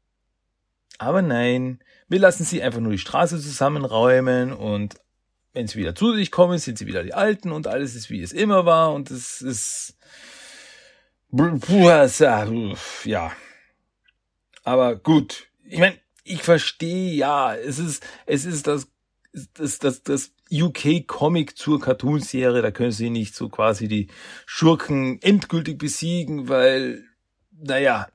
Aber 0.99 1.23
nein, 1.23 1.81
wir 2.09 2.19
lassen 2.19 2.45
sie 2.45 2.63
einfach 2.63 2.81
nur 2.81 2.93
die 2.93 2.99
Straße 2.99 3.41
zusammenräumen 3.41 4.53
und 4.53 4.97
wenn 5.53 5.67
sie 5.67 5.79
wieder 5.79 5.95
zu 5.95 6.15
sich 6.15 6.31
kommen, 6.31 6.59
sind 6.59 6.79
sie 6.79 6.87
wieder 6.87 7.03
die 7.03 7.15
Alten 7.15 7.53
und 7.53 7.67
alles 7.67 7.95
ist 7.95 8.11
wie 8.11 8.23
es 8.23 8.33
immer 8.33 8.65
war 8.65 8.93
und 8.93 9.11
es 9.11 9.43
ist 9.43 9.97
ja. 13.05 13.33
Aber 14.65 14.97
gut, 14.97 15.49
ich 15.65 15.79
meine, 15.79 15.99
ich 16.25 16.43
verstehe 16.43 17.15
ja, 17.15 17.55
es 17.55 17.79
ist 17.79 18.07
es 18.27 18.45
ist 18.45 18.67
das 18.67 18.89
das 19.55 19.79
das 19.79 20.03
das 20.03 20.33
UK 20.53 21.07
Comic 21.07 21.57
zur 21.57 21.81
Cartoonserie, 21.81 22.63
da 22.63 22.71
können 22.71 22.93
sie 22.93 23.11
nicht 23.11 23.35
so 23.35 23.49
quasi 23.49 23.89
die 23.89 24.09
Schurken 24.45 25.21
endgültig 25.23 25.79
besiegen, 25.79 26.49
weil 26.49 27.05
naja, 27.51 28.09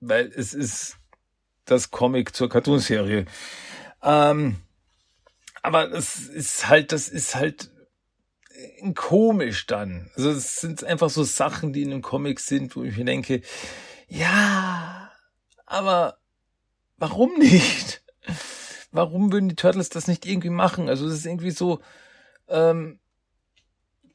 weil 0.00 0.32
es 0.34 0.54
ist 0.54 0.99
das 1.64 1.90
Comic 1.90 2.34
zur 2.34 2.48
Cartoonserie. 2.48 3.26
Ähm, 4.02 4.56
aber 5.62 5.92
es 5.92 6.26
ist 6.26 6.68
halt, 6.68 6.92
das 6.92 7.08
ist 7.08 7.34
halt 7.34 7.70
komisch 8.94 9.66
dann. 9.66 10.10
Also 10.16 10.30
es 10.30 10.56
sind 10.56 10.84
einfach 10.84 11.10
so 11.10 11.22
Sachen, 11.22 11.72
die 11.72 11.82
in 11.82 11.92
einem 11.92 12.02
Comic 12.02 12.40
sind, 12.40 12.76
wo 12.76 12.82
ich 12.82 12.96
mir 12.96 13.04
denke, 13.04 13.42
ja, 14.08 15.10
aber 15.66 16.18
warum 16.96 17.38
nicht? 17.38 18.02
Warum 18.92 19.32
würden 19.32 19.48
die 19.48 19.54
Turtles 19.54 19.88
das 19.88 20.08
nicht 20.08 20.26
irgendwie 20.26 20.50
machen? 20.50 20.88
Also 20.88 21.06
es 21.06 21.14
ist 21.14 21.26
irgendwie 21.26 21.52
so, 21.52 21.80
ähm, 22.48 22.98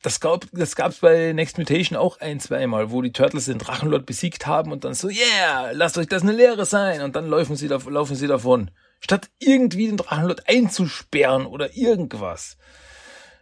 das 0.05 0.19
gab 0.19 0.45
das 0.51 0.75
gab's 0.75 0.99
bei 0.99 1.33
Next 1.33 1.57
Mutation 1.57 1.97
auch 1.97 2.19
ein, 2.19 2.39
zweimal, 2.39 2.91
wo 2.91 3.01
die 3.01 3.11
Turtles 3.11 3.45
den 3.45 3.57
Drachenlord 3.57 4.05
besiegt 4.05 4.45
haben 4.45 4.71
und 4.71 4.83
dann 4.83 4.93
so, 4.93 5.09
yeah, 5.09 5.71
lasst 5.71 5.97
euch 5.97 6.07
das 6.07 6.21
eine 6.21 6.31
Lehre 6.31 6.65
sein 6.65 7.01
und 7.01 7.15
dann 7.15 7.27
laufen 7.27 7.55
sie, 7.55 7.67
laufen 7.67 8.15
sie 8.15 8.27
davon. 8.27 8.69
Statt 8.99 9.31
irgendwie 9.39 9.87
den 9.87 9.97
Drachenlord 9.97 10.47
einzusperren 10.47 11.47
oder 11.47 11.75
irgendwas. 11.75 12.57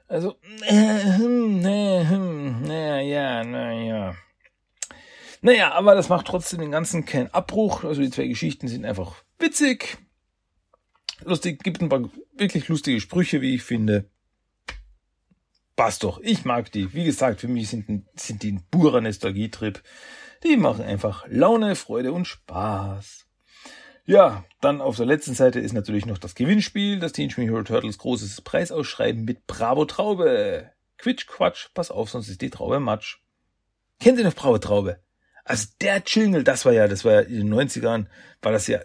Also, 0.07 0.35
äh, 0.65 1.17
hm, 1.17 1.65
äh, 1.65 2.05
hm, 2.07 2.61
naja, 2.61 2.99
ja, 2.99 3.43
naja. 3.43 4.15
Naja, 5.41 5.73
aber 5.73 5.95
das 5.95 6.07
macht 6.07 6.27
trotzdem 6.27 6.61
den 6.61 6.71
ganzen 6.71 7.03
keinen 7.03 7.33
Abbruch. 7.33 7.83
Also 7.83 8.01
die 8.01 8.09
zwei 8.09 8.27
Geschichten 8.27 8.69
sind 8.69 8.85
einfach 8.85 9.15
witzig. 9.37 9.97
Lustig, 11.25 11.61
gibt 11.61 11.81
ein 11.81 11.89
paar 11.89 12.09
wirklich 12.37 12.69
lustige 12.69 13.01
Sprüche, 13.01 13.41
wie 13.41 13.55
ich 13.55 13.63
finde 13.63 14.09
passt 15.75 16.03
doch. 16.03 16.19
Ich 16.21 16.45
mag 16.45 16.71
die. 16.71 16.93
Wie 16.93 17.03
gesagt, 17.03 17.41
für 17.41 17.47
mich 17.47 17.69
sind, 17.69 18.05
sind 18.15 18.43
die 18.43 18.53
ein 18.53 18.63
purer 18.69 19.01
Nostalgietrip. 19.01 19.81
Die 20.43 20.57
machen 20.57 20.83
einfach 20.83 21.25
Laune, 21.27 21.75
Freude 21.75 22.11
und 22.11 22.27
Spaß. 22.27 23.25
Ja, 24.05 24.43
dann 24.59 24.81
auf 24.81 24.97
der 24.97 25.05
letzten 25.05 25.33
Seite 25.33 25.59
ist 25.59 25.71
natürlich 25.71 26.05
noch 26.05 26.17
das 26.17 26.35
Gewinnspiel, 26.35 26.99
das 26.99 27.13
Teenage 27.13 27.39
Mutant 27.39 27.55
Hero 27.55 27.63
Turtles 27.63 27.97
großes 27.97 28.41
Preisausschreiben 28.41 29.23
mit 29.23 29.47
Bravo 29.47 29.85
Traube. 29.85 30.71
Quitsch, 30.97 31.27
Quatsch, 31.27 31.67
pass 31.73 31.89
auf, 31.89 32.09
sonst 32.09 32.27
ist 32.27 32.41
die 32.41 32.49
Traube 32.49 32.79
Matsch. 32.79 33.19
Kennt 33.99 34.17
ihr 34.17 34.25
noch 34.25 34.35
Bravo 34.35 34.57
Traube? 34.57 34.99
Also 35.45 35.67
der 35.81 36.03
Jingle, 36.05 36.43
das 36.43 36.65
war 36.65 36.73
ja, 36.73 36.87
das 36.87 37.05
war 37.05 37.13
ja 37.13 37.19
in 37.21 37.49
den 37.49 37.53
90ern, 37.53 38.07
war 38.41 38.51
das 38.51 38.67
ja 38.67 38.79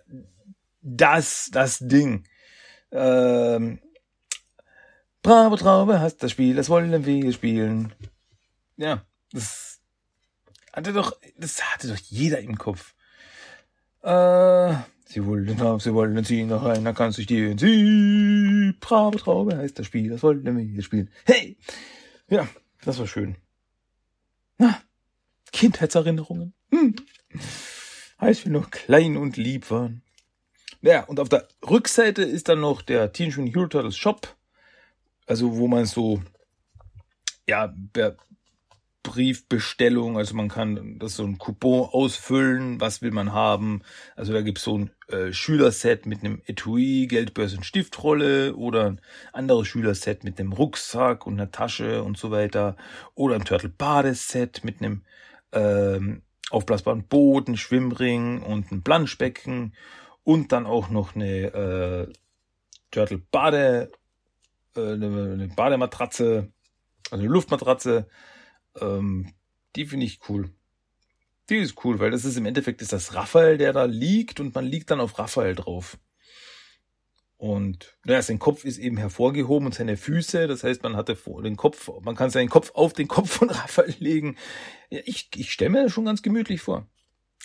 das, 0.80 1.51
das 1.53 1.78
Ding. 1.80 2.24
Ähm, 2.93 3.80
Bravo 5.23 5.57
Traube 5.57 6.01
hast 6.01 6.23
das 6.23 6.31
Spiel, 6.31 6.55
das 6.55 6.69
wollen 6.69 7.05
wir 7.05 7.33
spielen. 7.33 7.93
Ja, 8.77 9.05
das 9.33 9.81
hatte 10.73 10.93
doch, 10.93 11.16
das 11.37 11.62
hatte 11.62 11.89
doch 11.89 11.97
jeder 11.97 12.41
im 12.41 12.57
Kopf. 12.57 12.95
Äh, 14.03 14.75
sie 15.07 15.27
wollen 15.27 15.59
haben, 15.61 15.81
sie 15.81 15.93
wollen 15.93 16.25
ziehen 16.25 16.49
noch 16.49 16.62
dann 16.62 16.95
kannst 16.95 17.19
du 17.19 17.23
stehen. 17.23 17.59
Sie, 17.59 18.75
Bravo 18.81 19.19
Traube 19.19 19.57
heißt 19.57 19.79
das 19.79 19.87
Spiel, 19.87 20.11
das 20.11 20.23
wollen 20.23 20.45
wir 20.75 20.83
spielen. 20.83 21.11
Hey! 21.25 21.59
Ja, 22.29 22.47
das 22.85 22.99
war 22.99 23.07
schön. 23.07 23.37
Na, 24.59 24.81
Kindheitserinnerungen. 25.53 26.55
Hm. 26.71 26.95
Als 28.19 28.45
wir 28.45 28.53
noch 28.53 28.71
klein 28.71 29.16
und 29.16 29.37
lieb 29.37 29.71
waren. 29.71 30.03
Ja, 30.81 31.05
und 31.05 31.19
auf 31.19 31.29
der 31.29 31.49
Rückseite 31.69 32.23
ist 32.23 32.49
dann 32.49 32.61
noch 32.61 32.83
der 32.83 33.12
Teenage 33.12 33.41
Mutant 33.41 33.57
Hero 33.57 33.66
Turtles 33.66 33.97
Shop 33.97 34.38
also 35.29 35.57
wo 35.57 35.68
man 35.68 35.85
so, 35.85 36.22
ja, 37.47 37.72
Briefbestellung, 39.03 40.18
also 40.18 40.35
man 40.35 40.49
kann 40.49 40.99
das 40.99 41.16
so 41.16 41.24
ein 41.24 41.39
Coupon 41.39 41.89
ausfüllen, 41.91 42.81
was 42.81 43.01
will 43.01 43.11
man 43.11 43.33
haben. 43.33 43.83
Also 44.16 44.33
da 44.33 44.43
gibt's 44.43 44.64
so 44.64 44.79
ein 44.79 44.91
äh, 45.09 45.33
Schülerset 45.33 46.05
mit 46.05 46.20
einem 46.20 46.43
Etui, 46.47 47.07
Geldbörse 47.07 47.57
und 47.57 47.64
Stiftrolle 47.64 48.55
oder 48.55 48.87
ein 48.87 49.01
anderes 49.33 49.68
Schülerset 49.68 50.24
mit 50.24 50.39
einem 50.39 50.53
Rucksack 50.53 51.26
und 51.26 51.35
einer 51.35 51.51
Tasche 51.51 52.03
und 52.03 52.18
so 52.18 52.31
weiter. 52.31 52.76
Oder 53.14 53.37
ein 53.37 53.45
Turtle-Badeset 53.45 54.62
mit 54.62 54.83
einem 54.83 55.05
ähm, 55.53 56.22
aufblasbaren 56.51 57.07
Boot, 57.07 57.49
ein 57.49 57.57
Schwimmring 57.57 58.43
und 58.43 58.70
ein 58.72 58.83
Planschbecken 58.83 59.74
und 60.24 60.53
dann 60.53 60.66
auch 60.66 60.91
noch 60.91 61.14
eine 61.14 62.09
äh, 62.09 62.12
Turtle-Bade 62.91 63.91
eine, 64.79 65.33
eine 65.33 65.49
Badematratze, 65.49 66.53
also 67.11 67.22
eine 67.22 67.33
Luftmatratze. 67.33 68.09
Ähm, 68.81 69.33
die 69.76 69.87
finde 69.87 70.07
ich 70.07 70.20
cool. 70.29 70.51
Die 71.49 71.57
ist 71.57 71.83
cool, 71.85 71.99
weil 71.99 72.11
das 72.11 72.24
ist 72.24 72.37
im 72.37 72.47
Endeffekt 72.47 72.83
ist 72.83 72.93
das 72.93 73.14
Raphael, 73.14 73.57
der 73.59 73.72
da 73.72 73.85
liegt 73.85 74.41
und 74.41 74.55
man 74.55 74.66
liegt 74.66 74.91
dann 74.91 75.01
auf 75.01 75.18
Raphael 75.18 75.55
drauf. 75.55 75.99
Und 77.39 77.97
ja, 78.05 78.20
sein 78.20 78.41
Kopf 78.41 78.64
ist 78.64 78.79
eben 78.79 78.97
hervorgehoben 78.97 79.66
und 79.66 79.74
seine 79.74 79.97
Füße, 79.97 80.49
das 80.49 80.64
heißt, 80.64 80.83
man 80.83 80.97
hatte 80.97 81.16
den 81.45 81.57
Kopf, 81.57 81.89
man 82.03 82.16
kann 82.16 82.31
seinen 82.31 82.49
Kopf 82.49 82.72
auf 82.74 82.93
den 82.93 83.07
Kopf 83.07 83.31
von 83.31 83.49
Raphael 83.51 83.95
legen. 84.01 84.37
Ja, 84.91 85.01
ich, 85.05 85.31
ich 85.37 85.53
stelle 85.53 85.70
mir 85.70 85.85
das 85.85 85.93
schon 85.93 86.05
ganz 86.05 86.22
gemütlich 86.22 86.61
vor. 86.61 86.89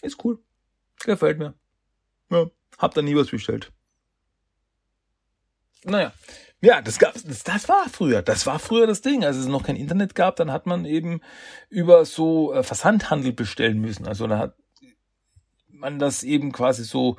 Ist 0.02 0.26
cool. 0.26 0.44
Gefällt 1.06 1.38
mir. 1.38 1.54
Ja, 2.32 2.50
hab 2.80 2.96
da 2.96 3.04
nie 3.04 3.16
was 3.16 3.30
bestellt. 3.30 3.72
Naja, 5.84 6.14
ja, 6.64 6.82
das 6.82 6.98
gab, 6.98 7.14
das, 7.14 7.44
das 7.44 7.68
war 7.68 7.90
früher, 7.90 8.22
das 8.22 8.46
war 8.46 8.58
früher 8.58 8.88
das 8.88 9.02
Ding. 9.02 9.26
Als 9.26 9.36
es 9.36 9.48
noch 9.48 9.64
kein 9.64 9.76
Internet 9.76 10.16
gab, 10.16 10.38
dann 10.38 10.50
hat 10.50 10.66
man 10.66 10.86
eben 10.86 11.20
über 11.70 12.06
so 12.06 12.54
äh, 12.54 12.64
Versandhandel 12.64 13.34
bestellen 13.34 13.82
müssen. 13.82 14.08
Also 14.08 14.28
da 14.28 14.38
hat 14.38 14.56
man 15.68 16.00
das 16.00 16.24
eben 16.24 16.54
quasi 16.54 16.86
so 16.86 17.18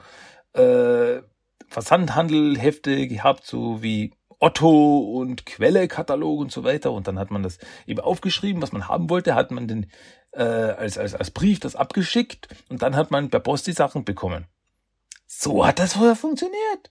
äh, 0.54 1.20
Versandhandelhefte 1.68 3.06
gehabt, 3.06 3.44
so 3.44 3.82
wie 3.82 4.14
Otto 4.38 5.00
und 5.00 5.44
Quelle-Katalog 5.44 6.40
und 6.40 6.50
so 6.50 6.64
weiter. 6.64 6.92
Und 6.92 7.06
dann 7.06 7.18
hat 7.18 7.30
man 7.30 7.42
das 7.42 7.58
eben 7.86 8.00
aufgeschrieben, 8.00 8.62
was 8.62 8.72
man 8.72 8.88
haben 8.88 9.10
wollte, 9.10 9.34
hat 9.34 9.50
man 9.50 9.68
den 9.68 9.90
äh, 10.32 10.42
als, 10.42 10.96
als, 10.96 11.14
als 11.14 11.30
Brief 11.30 11.60
das 11.60 11.76
abgeschickt 11.76 12.48
und 12.70 12.80
dann 12.80 12.96
hat 12.96 13.10
man 13.10 13.28
per 13.28 13.40
Post 13.40 13.66
die 13.66 13.72
Sachen 13.72 14.06
bekommen. 14.06 14.46
So 15.26 15.66
hat 15.66 15.78
das 15.78 15.92
früher 15.92 16.16
funktioniert. 16.16 16.90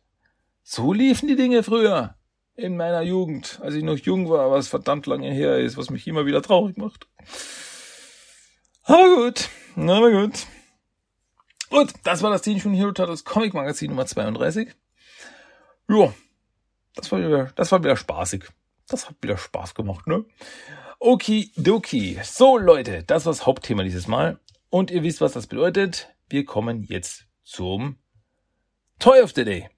So 0.61 0.93
liefen 0.93 1.27
die 1.27 1.35
Dinge 1.35 1.63
früher 1.63 2.15
in 2.55 2.77
meiner 2.77 3.01
Jugend, 3.01 3.59
als 3.61 3.75
ich 3.75 3.83
noch 3.83 3.97
jung 3.97 4.29
war, 4.29 4.51
was 4.51 4.67
verdammt 4.67 5.07
lange 5.07 5.31
her 5.31 5.59
ist, 5.59 5.77
was 5.77 5.89
mich 5.89 6.07
immer 6.07 6.25
wieder 6.25 6.41
traurig 6.41 6.77
macht. 6.77 7.07
Aber 8.83 9.15
gut, 9.15 9.49
aber 9.75 10.11
gut. 10.11 10.45
Gut, 11.69 11.93
das 12.03 12.21
war 12.21 12.29
das 12.29 12.43
Teenage 12.43 12.67
Mutant 12.67 12.83
Hero 12.83 12.91
Turtles 12.91 13.23
Comic 13.23 13.53
Magazin 13.53 13.89
Nummer 13.89 14.05
32. 14.05 14.69
Ja, 15.89 16.13
das 16.95 17.11
war 17.11 17.19
wieder, 17.19 17.51
das 17.55 17.71
war 17.71 17.83
wieder 17.83 17.97
spaßig. 17.97 18.45
Das 18.87 19.09
hat 19.09 19.15
wieder 19.21 19.37
Spaß 19.37 19.73
gemacht, 19.73 20.05
ne? 20.07 20.25
Okidoki. 20.99 22.19
So, 22.23 22.57
Leute, 22.57 23.03
das 23.03 23.25
war 23.25 23.33
das 23.33 23.45
Hauptthema 23.45 23.83
dieses 23.83 24.07
Mal. 24.07 24.39
Und 24.69 24.91
ihr 24.91 25.03
wisst, 25.03 25.21
was 25.21 25.33
das 25.33 25.47
bedeutet. 25.47 26.09
Wir 26.29 26.45
kommen 26.45 26.83
jetzt 26.83 27.25
zum 27.43 27.97
Toy 28.99 29.21
of 29.21 29.31
the 29.33 29.43
Day. 29.43 29.69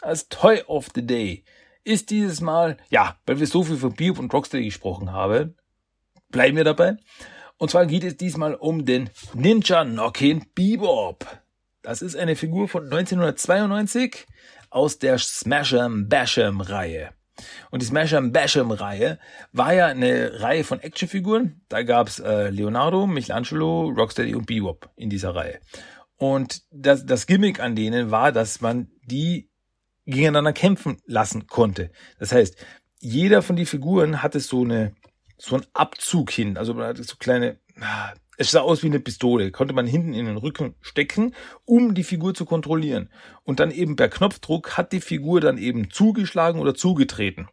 Als 0.00 0.28
Toy 0.28 0.62
of 0.66 0.88
the 0.94 1.04
Day 1.04 1.44
ist 1.84 2.10
dieses 2.10 2.40
Mal, 2.40 2.76
ja, 2.90 3.16
weil 3.26 3.40
wir 3.40 3.46
so 3.46 3.64
viel 3.64 3.76
von 3.76 3.94
Bebop 3.94 4.18
und 4.18 4.32
Rocksteady 4.32 4.66
gesprochen 4.66 5.12
haben, 5.12 5.56
bleiben 6.30 6.56
wir 6.56 6.64
dabei. 6.64 6.96
Und 7.58 7.70
zwar 7.70 7.86
geht 7.86 8.04
es 8.04 8.16
diesmal 8.16 8.54
um 8.54 8.84
den 8.84 9.10
Ninja 9.34 9.84
Knockin' 9.84 10.46
Bebop. 10.54 11.26
Das 11.82 12.02
ist 12.02 12.16
eine 12.16 12.36
Figur 12.36 12.68
von 12.68 12.84
1992 12.84 14.26
aus 14.70 14.98
der 14.98 15.18
Smash'em 15.18 16.08
Bash'em 16.08 16.68
Reihe. 16.68 17.10
Und 17.70 17.82
die 17.82 17.86
Smash'em 17.86 18.32
Bash'em 18.32 18.78
Reihe 18.78 19.18
war 19.52 19.74
ja 19.74 19.86
eine 19.86 20.40
Reihe 20.40 20.64
von 20.64 20.80
Actionfiguren. 20.80 21.62
Da 21.68 21.82
gab's 21.82 22.18
äh, 22.18 22.50
Leonardo, 22.50 23.06
Michelangelo, 23.06 23.88
Rocksteady 23.88 24.34
und 24.34 24.46
Bebop 24.46 24.90
in 24.96 25.10
dieser 25.10 25.34
Reihe. 25.34 25.60
Und 26.16 26.62
das, 26.70 27.04
das 27.04 27.26
Gimmick 27.26 27.60
an 27.60 27.74
denen 27.74 28.10
war, 28.10 28.32
dass 28.32 28.60
man 28.60 28.90
die 29.04 29.51
gegeneinander 30.06 30.52
kämpfen 30.52 31.00
lassen 31.06 31.46
konnte. 31.46 31.90
Das 32.18 32.32
heißt, 32.32 32.56
jeder 32.98 33.42
von 33.42 33.56
die 33.56 33.66
Figuren 33.66 34.22
hatte 34.22 34.40
so 34.40 34.62
eine 34.62 34.94
so 35.38 35.56
einen 35.56 35.66
Abzug 35.72 36.30
hin, 36.30 36.56
also 36.56 36.72
man 36.72 36.86
hatte 36.86 37.02
so 37.02 37.16
kleine 37.16 37.58
ah, 37.80 38.12
es 38.38 38.50
sah 38.50 38.60
aus 38.60 38.82
wie 38.82 38.86
eine 38.86 39.00
Pistole, 39.00 39.50
konnte 39.50 39.74
man 39.74 39.86
hinten 39.86 40.14
in 40.14 40.26
den 40.26 40.36
Rücken 40.36 40.74
stecken, 40.80 41.34
um 41.64 41.94
die 41.94 42.04
Figur 42.04 42.34
zu 42.34 42.44
kontrollieren. 42.44 43.10
Und 43.44 43.60
dann 43.60 43.70
eben 43.70 43.96
per 43.96 44.08
Knopfdruck 44.08 44.76
hat 44.76 44.92
die 44.92 45.00
Figur 45.00 45.40
dann 45.40 45.58
eben 45.58 45.90
zugeschlagen 45.90 46.60
oder 46.60 46.74
zugetreten. 46.74 47.48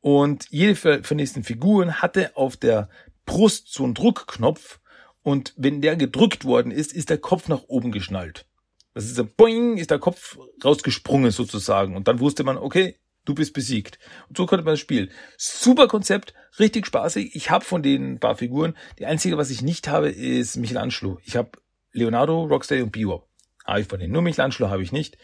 Und 0.00 0.46
jede 0.50 1.02
von 1.02 1.18
diesen 1.18 1.44
Figuren 1.44 2.00
hatte 2.00 2.36
auf 2.36 2.56
der 2.56 2.88
Brust 3.26 3.72
so 3.72 3.84
einen 3.84 3.94
Druckknopf 3.94 4.80
und 5.22 5.52
wenn 5.56 5.82
der 5.82 5.96
gedrückt 5.96 6.44
worden 6.44 6.72
ist, 6.72 6.92
ist 6.92 7.10
der 7.10 7.18
Kopf 7.18 7.48
nach 7.48 7.64
oben 7.68 7.92
geschnallt. 7.92 8.46
Das 8.94 9.04
ist 9.04 9.18
ein 9.18 9.30
Boing, 9.36 9.76
ist 9.76 9.90
der 9.90 9.98
Kopf 9.98 10.38
rausgesprungen 10.64 11.30
sozusagen. 11.30 11.96
Und 11.96 12.08
dann 12.08 12.20
wusste 12.20 12.44
man, 12.44 12.58
okay, 12.58 12.96
du 13.24 13.34
bist 13.34 13.52
besiegt. 13.52 13.98
Und 14.28 14.36
so 14.36 14.46
konnte 14.46 14.64
man 14.64 14.72
das 14.72 14.80
spielen. 14.80 15.10
Super 15.36 15.88
Konzept, 15.88 16.34
richtig 16.58 16.86
spaßig. 16.86 17.34
Ich 17.34 17.50
habe 17.50 17.64
von 17.64 17.82
den 17.82 18.18
paar 18.18 18.36
Figuren, 18.36 18.76
die 18.98 19.06
einzige, 19.06 19.38
was 19.38 19.50
ich 19.50 19.62
nicht 19.62 19.88
habe, 19.88 20.10
ist 20.10 20.56
Michelangelo. 20.56 21.18
Ich 21.24 21.36
habe 21.36 21.50
Leonardo, 21.92 22.44
Rocksteady 22.44 22.82
und 22.82 22.92
Bebop. 22.92 23.28
Habe 23.64 23.80
ich 23.80 23.88
von 23.88 24.00
denen. 24.00 24.12
Nur 24.12 24.22
Michelangelo 24.22 24.70
habe 24.70 24.82
ich 24.82 24.92
nicht. 24.92 25.16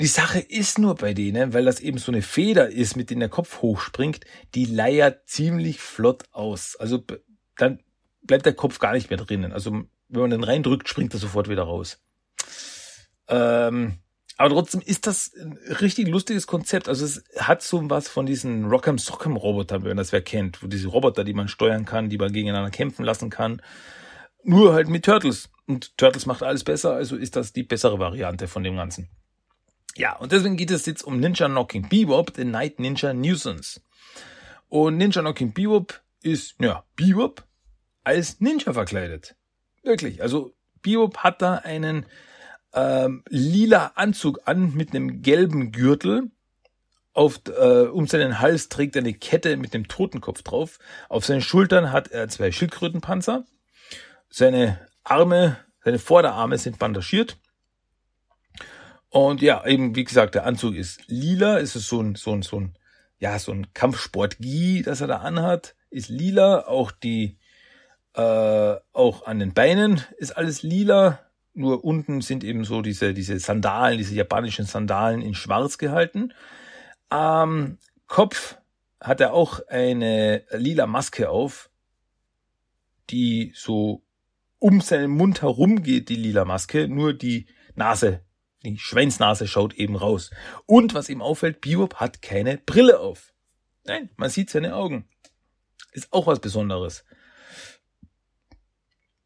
Die 0.00 0.06
Sache 0.06 0.40
ist 0.40 0.78
nur 0.78 0.94
bei 0.94 1.14
denen, 1.14 1.54
weil 1.54 1.64
das 1.64 1.80
eben 1.80 1.98
so 1.98 2.12
eine 2.12 2.20
Feder 2.20 2.68
ist, 2.68 2.96
mit 2.96 3.08
der 3.08 3.18
der 3.18 3.28
Kopf 3.30 3.62
hochspringt, 3.62 4.24
die 4.54 4.66
leiert 4.66 5.26
ziemlich 5.26 5.80
flott 5.80 6.24
aus. 6.32 6.76
Also 6.76 7.02
dann 7.56 7.80
bleibt 8.22 8.44
der 8.44 8.52
Kopf 8.52 8.78
gar 8.78 8.92
nicht 8.92 9.08
mehr 9.08 9.18
drinnen. 9.18 9.52
Also 9.52 9.70
wenn 10.08 10.20
man 10.20 10.30
den 10.30 10.44
reindrückt, 10.44 10.88
springt 10.88 11.14
er 11.14 11.20
sofort 11.20 11.48
wieder 11.48 11.62
raus. 11.62 11.98
Ähm, 13.28 13.98
aber 14.38 14.50
trotzdem 14.50 14.82
ist 14.84 15.06
das 15.06 15.32
ein 15.34 15.58
richtig 15.80 16.08
lustiges 16.08 16.46
Konzept. 16.46 16.88
Also 16.88 17.04
es 17.04 17.24
hat 17.38 17.62
so 17.62 17.88
was 17.88 18.08
von 18.08 18.26
diesen 18.26 18.66
Rock'em 18.66 19.02
Sock'em 19.02 19.36
Robotern, 19.36 19.84
wenn 19.84 19.96
das 19.96 20.12
wer 20.12 20.20
kennt, 20.20 20.62
wo 20.62 20.66
diese 20.66 20.88
Roboter, 20.88 21.24
die 21.24 21.32
man 21.32 21.48
steuern 21.48 21.86
kann, 21.86 22.10
die 22.10 22.18
man 22.18 22.32
gegeneinander 22.32 22.70
kämpfen 22.70 23.04
lassen 23.04 23.30
kann. 23.30 23.62
Nur 24.44 24.74
halt 24.74 24.88
mit 24.88 25.04
Turtles. 25.04 25.48
Und 25.66 25.96
Turtles 25.96 26.26
macht 26.26 26.42
alles 26.42 26.64
besser, 26.64 26.92
also 26.92 27.16
ist 27.16 27.34
das 27.34 27.52
die 27.52 27.62
bessere 27.62 27.98
Variante 27.98 28.46
von 28.46 28.62
dem 28.62 28.76
Ganzen. 28.76 29.08
Ja, 29.96 30.14
und 30.16 30.32
deswegen 30.32 30.56
geht 30.56 30.70
es 30.70 30.84
jetzt 30.84 31.02
um 31.02 31.18
Ninja 31.18 31.48
Knocking 31.48 31.88
Bebop, 31.88 32.32
The 32.36 32.44
Night 32.44 32.78
Ninja 32.78 33.14
Nuisance. 33.14 33.80
Und 34.68 34.98
Ninja 34.98 35.22
Knocking 35.22 35.54
Bebop 35.54 36.02
ist, 36.22 36.54
ja, 36.60 36.84
Bebop 36.94 37.42
als 38.04 38.40
Ninja 38.40 38.74
verkleidet. 38.74 39.34
Wirklich. 39.82 40.20
Also 40.20 40.54
Bebop 40.82 41.18
hat 41.18 41.40
da 41.40 41.54
einen 41.56 42.04
ähm, 42.76 43.24
lila 43.28 43.92
Anzug 43.94 44.40
an 44.44 44.74
mit 44.74 44.94
einem 44.94 45.22
gelben 45.22 45.72
Gürtel. 45.72 46.30
Auf, 47.14 47.40
äh, 47.46 47.86
um 47.86 48.06
seinen 48.06 48.40
Hals 48.40 48.68
trägt 48.68 48.94
er 48.94 49.00
eine 49.00 49.14
Kette 49.14 49.56
mit 49.56 49.72
dem 49.72 49.88
Totenkopf 49.88 50.42
drauf. 50.42 50.78
Auf 51.08 51.24
seinen 51.24 51.40
Schultern 51.40 51.90
hat 51.90 52.08
er 52.08 52.28
zwei 52.28 52.52
Schildkrötenpanzer. 52.52 53.44
Seine 54.28 54.86
Arme, 55.02 55.56
seine 55.82 55.98
Vorderarme 55.98 56.58
sind 56.58 56.78
bandagiert. 56.78 57.38
Und 59.08 59.40
ja, 59.40 59.64
eben, 59.64 59.96
wie 59.96 60.04
gesagt, 60.04 60.34
der 60.34 60.44
Anzug 60.44 60.74
ist 60.74 61.00
lila. 61.06 61.58
Es 61.58 61.74
ist 61.74 61.88
so 61.88 62.02
ein, 62.02 62.16
so 62.16 62.32
ein, 62.32 62.42
so 62.42 62.60
ein, 62.60 62.76
ja, 63.18 63.38
so 63.38 63.52
ein 63.52 63.72
Kampfsport-Gi, 63.72 64.82
das 64.82 65.00
er 65.00 65.06
da 65.06 65.16
anhat, 65.18 65.74
ist 65.88 66.10
lila. 66.10 66.66
Auch 66.66 66.90
die, 66.90 67.38
äh, 68.12 68.74
auch 68.92 69.26
an 69.26 69.38
den 69.38 69.54
Beinen 69.54 70.02
ist 70.18 70.36
alles 70.36 70.62
lila 70.62 71.25
nur 71.56 71.84
unten 71.84 72.20
sind 72.20 72.44
eben 72.44 72.64
so 72.64 72.82
diese, 72.82 73.14
diese 73.14 73.38
Sandalen, 73.38 73.98
diese 73.98 74.14
japanischen 74.14 74.66
Sandalen 74.66 75.22
in 75.22 75.34
schwarz 75.34 75.78
gehalten. 75.78 76.32
Am 77.08 77.78
Kopf 78.06 78.58
hat 79.00 79.20
er 79.20 79.32
auch 79.32 79.60
eine 79.68 80.44
lila 80.50 80.86
Maske 80.86 81.30
auf, 81.30 81.70
die 83.10 83.52
so 83.54 84.02
um 84.58 84.80
seinen 84.80 85.10
Mund 85.10 85.42
herum 85.42 85.82
geht, 85.82 86.08
die 86.08 86.16
lila 86.16 86.44
Maske, 86.44 86.88
nur 86.88 87.12
die 87.12 87.46
Nase, 87.74 88.22
die 88.62 88.78
Schwänznase 88.78 89.46
schaut 89.46 89.74
eben 89.74 89.96
raus. 89.96 90.30
Und 90.66 90.94
was 90.94 91.08
ihm 91.08 91.22
auffällt, 91.22 91.60
Bebop 91.60 91.96
hat 91.96 92.22
keine 92.22 92.58
Brille 92.58 93.00
auf. 93.00 93.32
Nein, 93.84 94.10
man 94.16 94.30
sieht 94.30 94.50
seine 94.50 94.74
Augen. 94.74 95.08
Ist 95.92 96.12
auch 96.12 96.26
was 96.26 96.40
Besonderes. 96.40 97.04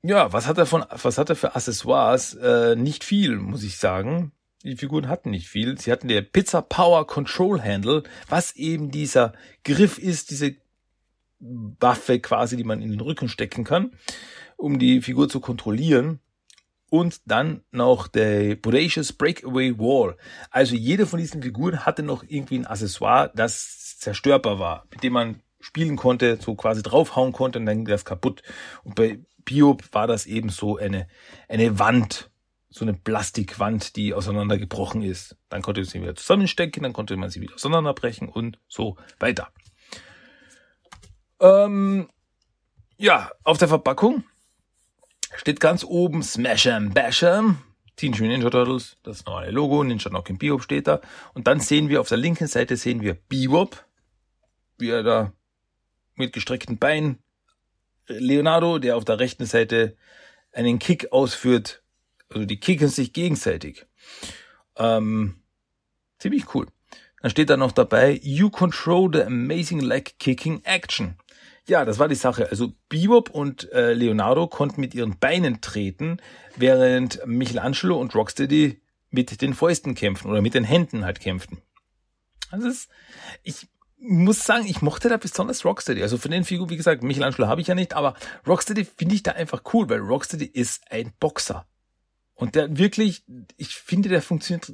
Ja, 0.03 0.33
was 0.33 0.47
hat 0.47 0.57
er 0.57 0.67
von, 0.67 0.85
was 0.91 1.19
hat 1.19 1.29
er 1.29 1.37
für 1.37 1.55
Accessoires? 1.55 2.35
Äh, 2.35 2.75
nicht 2.75 3.05
viel, 3.05 3.37
muss 3.37 3.63
ich 3.63 3.77
sagen. 3.77 4.33
Die 4.63 4.77
Figuren 4.77 5.09
hatten 5.09 5.31
nicht 5.31 5.49
viel. 5.49 5.79
Sie 5.79 5.93
hatten 5.93 6.09
der 6.09 6.23
Pizza 6.23 6.63
Power 6.63 7.07
Control 7.07 7.63
Handle, 7.63 8.03
was 8.29 8.57
eben 8.57 8.91
dieser 8.91 9.33
Griff 9.65 9.99
ist, 9.99 10.31
diese 10.31 10.57
Waffe 11.39 12.21
quasi, 12.21 12.57
die 12.57 12.65
man 12.65 12.83
in 12.83 12.91
den 12.91 13.01
Rücken 13.01 13.29
stecken 13.29 13.65
kann, 13.65 13.93
um 14.57 14.79
die 14.79 15.01
Figur 15.01 15.29
zu 15.29 15.41
kontrollieren. 15.41 16.21
Und 16.91 17.21
dann 17.25 17.63
noch 17.71 18.09
der 18.09 18.57
Bodacious 18.57 19.13
Breakaway 19.13 19.79
Wall. 19.79 20.17
Also 20.51 20.75
jede 20.75 21.07
von 21.07 21.21
diesen 21.21 21.43
Figuren 21.43 21.87
hatte 21.87 22.03
noch 22.03 22.25
irgendwie 22.27 22.59
ein 22.59 22.67
Accessoire, 22.67 23.31
das 23.35 23.99
zerstörbar 23.99 24.59
war, 24.59 24.87
mit 24.91 25.03
dem 25.03 25.13
man 25.13 25.43
spielen 25.61 25.97
konnte, 25.97 26.39
so 26.41 26.55
quasi 26.55 26.83
draufhauen 26.83 27.33
konnte 27.33 27.59
und 27.59 27.67
dann 27.67 27.77
ging 27.77 27.85
das 27.87 28.05
kaputt. 28.05 28.43
Und 28.83 28.97
bei 28.97 29.21
Biob 29.45 29.85
war 29.93 30.07
das 30.07 30.27
eben 30.27 30.49
so 30.49 30.77
eine, 30.77 31.09
eine 31.49 31.79
Wand, 31.79 32.31
so 32.69 32.85
eine 32.85 32.95
Plastikwand, 32.95 33.97
die 33.97 34.15
auseinandergebrochen 34.15 35.03
ist. 35.03 35.37
Dann 35.49 35.63
konnte 35.63 35.81
man 35.81 35.89
sie 35.89 36.01
wieder 36.01 36.15
zusammenstecken, 36.15 36.83
dann 36.83 36.93
konnte 36.93 37.17
man 37.17 37.31
sie 37.31 37.41
wieder 37.41 37.55
auseinanderbrechen 37.55 38.29
und 38.29 38.59
so 38.69 38.97
weiter. 39.19 39.53
Ähm, 41.41 42.09
ja, 42.97 43.31
auf 43.45 43.59
der 43.59 43.69
Verpackung 43.69 44.25
steht 45.37 45.59
ganz 45.59 45.85
oben 45.85 46.23
Smash 46.23 46.67
and 46.67 46.95
Basher. 46.95 47.57
Teenage 47.97 48.23
Mutant 48.23 48.39
Ninja 48.39 48.51
Turtles, 48.51 48.97
das 49.03 49.27
neue 49.27 49.51
Logo, 49.51 49.85
Ninja 49.85 50.09
Knockin' 50.09 50.39
Bebop 50.39 50.63
steht 50.63 50.87
da. 50.87 51.01
Und 51.35 51.47
dann 51.47 51.61
sehen 51.61 51.89
wir 51.89 52.01
auf 52.01 52.09
der 52.09 52.17
linken 52.17 52.47
Seite 52.47 52.77
sehen 52.77 53.03
wir 53.03 53.15
Bebop, 53.15 53.85
wie 54.79 54.91
er 54.91 55.03
da 55.03 55.33
mit 56.15 56.33
gestreckten 56.33 56.79
Beinen. 56.79 57.19
Leonardo, 58.11 58.79
der 58.79 58.97
auf 58.97 59.05
der 59.05 59.19
rechten 59.19 59.47
Seite 59.47 59.97
einen 60.53 60.79
Kick 60.79 61.13
ausführt. 61.13 61.83
Also 62.29 62.45
die 62.45 62.61
kicken 62.61 62.89
sich 62.89 63.13
gegenseitig. 63.13 63.87
Ähm, 64.77 65.43
ziemlich 66.19 66.55
cool. 66.55 66.67
Dann 67.23 67.31
steht 67.31 67.51
da 67.51 67.57
noch 67.57 67.73
dabei, 67.73 68.19
You 68.23 68.51
control 68.51 69.11
the 69.13 69.23
amazing 69.23 69.81
leg 69.81 70.19
kicking 70.19 70.63
action. 70.65 71.17
Ja, 71.67 71.85
das 71.85 71.99
war 71.99 72.09
die 72.09 72.15
Sache. 72.15 72.49
Also 72.51 72.73
Bebop 72.89 73.31
und 73.31 73.71
äh, 73.73 73.93
Leonardo 73.93 74.47
konnten 74.47 74.81
mit 74.81 74.95
ihren 74.95 75.19
Beinen 75.19 75.61
treten, 75.61 76.21
während 76.57 77.25
Michelangelo 77.27 77.99
und 77.99 78.15
Rocksteady 78.15 78.81
mit 79.11 79.43
den 79.43 79.55
Fäusten 79.55 79.95
kämpfen 79.95 80.31
oder 80.31 80.41
mit 80.41 80.55
den 80.55 80.65
Händen 80.65 81.05
halt 81.05 81.21
kämpften. 81.21 81.59
Also 82.51 82.69
ist, 82.69 82.89
ich 83.43 83.69
muss 84.01 84.45
sagen, 84.45 84.67
ich 84.67 84.83
mochte 84.83 85.09
da 85.09 85.17
besonders 85.17 85.65
Rocksteady. 85.65 86.03
Also 86.03 86.17
von 86.17 86.31
den 86.31 86.45
Figuren, 86.45 86.71
wie 86.71 86.77
gesagt, 86.77 87.03
Michelangelo 87.03 87.49
habe 87.49 87.61
ich 87.61 87.67
ja 87.67 87.75
nicht, 87.75 87.95
aber 87.95 88.15
Rocksteady 88.47 88.85
finde 88.85 89.15
ich 89.15 89.23
da 89.23 89.33
einfach 89.33 89.63
cool, 89.73 89.89
weil 89.89 90.01
Rocksteady 90.01 90.47
ist 90.47 90.83
ein 90.91 91.13
Boxer. 91.21 91.67
Und 92.35 92.55
der 92.55 92.79
wirklich, 92.79 93.23
ich 93.59 93.75
finde, 93.75 94.09
der 94.09 94.23
funktioniert 94.23 94.73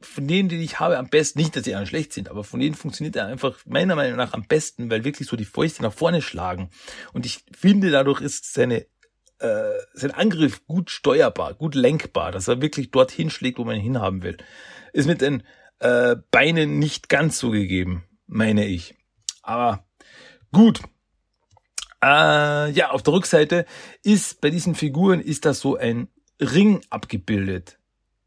von 0.00 0.28
denen, 0.28 0.48
die 0.48 0.62
ich 0.62 0.78
habe, 0.78 0.98
am 0.98 1.08
besten, 1.08 1.40
nicht, 1.40 1.56
dass 1.56 1.64
sie 1.64 1.74
alle 1.74 1.86
schlecht 1.86 2.12
sind, 2.12 2.28
aber 2.28 2.44
von 2.44 2.60
denen 2.60 2.76
funktioniert 2.76 3.16
er 3.16 3.26
einfach 3.26 3.58
meiner 3.66 3.96
Meinung 3.96 4.16
nach 4.16 4.32
am 4.32 4.44
besten, 4.44 4.90
weil 4.90 5.04
wirklich 5.04 5.28
so 5.28 5.36
die 5.36 5.44
Fäuste 5.44 5.82
nach 5.82 5.92
vorne 5.92 6.22
schlagen. 6.22 6.70
Und 7.12 7.26
ich 7.26 7.44
finde, 7.56 7.90
dadurch 7.90 8.20
ist 8.20 8.52
seine, 8.52 8.86
äh, 9.40 9.72
sein 9.94 10.12
Angriff 10.12 10.64
gut 10.66 10.90
steuerbar, 10.90 11.54
gut 11.54 11.74
lenkbar, 11.74 12.30
dass 12.30 12.46
er 12.46 12.62
wirklich 12.62 12.92
dorthin 12.92 13.30
schlägt, 13.30 13.58
wo 13.58 13.64
man 13.64 13.74
ihn 13.74 13.82
hinhaben 13.82 14.22
will. 14.22 14.36
Ist 14.92 15.08
mit 15.08 15.20
den 15.20 15.42
äh, 15.80 16.14
Beinen 16.30 16.78
nicht 16.78 17.08
ganz 17.08 17.40
so 17.40 17.50
gegeben, 17.50 18.04
meine 18.28 18.64
ich. 18.64 18.94
Aber 19.42 19.84
gut. 20.52 20.80
Äh, 22.00 22.70
ja, 22.70 22.90
auf 22.90 23.02
der 23.02 23.12
Rückseite 23.12 23.66
ist 24.04 24.40
bei 24.40 24.50
diesen 24.50 24.76
Figuren 24.76 25.20
ist 25.20 25.44
das 25.44 25.58
so 25.58 25.76
ein 25.76 26.06
Ring 26.40 26.80
abgebildet 26.90 27.78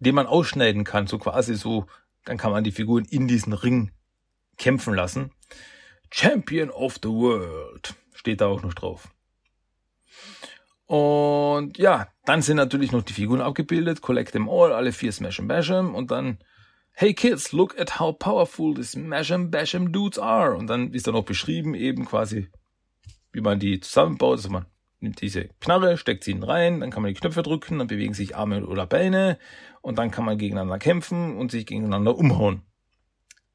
den 0.01 0.15
man 0.15 0.27
ausschneiden 0.27 0.83
kann, 0.83 1.07
so 1.07 1.17
quasi 1.19 1.55
so, 1.55 1.85
dann 2.25 2.37
kann 2.37 2.51
man 2.51 2.63
die 2.63 2.71
Figuren 2.71 3.05
in 3.05 3.27
diesen 3.27 3.53
Ring 3.53 3.91
kämpfen 4.57 4.95
lassen. 4.95 5.31
Champion 6.11 6.71
of 6.71 6.95
the 7.01 7.09
World 7.09 7.93
steht 8.13 8.41
da 8.41 8.47
auch 8.47 8.63
noch 8.63 8.73
drauf. 8.73 9.09
Und 10.87 11.77
ja, 11.77 12.07
dann 12.25 12.41
sind 12.41 12.57
natürlich 12.57 12.91
noch 12.91 13.03
die 13.03 13.13
Figuren 13.13 13.41
abgebildet. 13.41 14.01
Collect 14.01 14.33
them 14.33 14.49
all, 14.49 14.73
alle 14.73 14.91
vier 14.91 15.11
Smash 15.11 15.39
and 15.39 15.47
Bash 15.47 15.69
em. 15.69 15.95
Und 15.95 16.11
dann, 16.11 16.39
hey 17.01 17.15
kids, 17.15 17.51
look 17.51 17.79
at 17.79 17.99
how 17.99 18.11
powerful 18.11 18.75
the 18.75 18.83
Smash 18.83 19.31
and 19.31 19.49
Bash 19.49 19.73
em 19.73 19.91
Dudes 19.91 20.19
are. 20.19 20.55
Und 20.55 20.67
dann 20.67 20.93
ist 20.93 21.07
da 21.07 21.11
noch 21.11 21.25
beschrieben 21.25 21.73
eben 21.73 22.05
quasi, 22.05 22.49
wie 23.31 23.41
man 23.41 23.59
die 23.59 23.79
zusammenbaut. 23.79 24.37
Also 24.37 24.49
man 24.49 24.67
nimmt 24.99 25.19
diese 25.19 25.49
Knarre, 25.59 25.97
steckt 25.97 26.23
sie 26.23 26.37
rein, 26.39 26.79
dann 26.79 26.91
kann 26.91 27.01
man 27.01 27.11
die 27.11 27.19
Knöpfe 27.19 27.41
drücken, 27.41 27.79
dann 27.79 27.87
bewegen 27.87 28.13
sich 28.13 28.35
Arme 28.35 28.67
oder 28.67 28.85
Beine 28.85 29.39
und 29.81 29.97
dann 29.97 30.11
kann 30.11 30.25
man 30.25 30.37
gegeneinander 30.37 30.77
kämpfen 30.77 31.37
und 31.37 31.49
sich 31.49 31.65
gegeneinander 31.65 32.15
umhauen. 32.15 32.61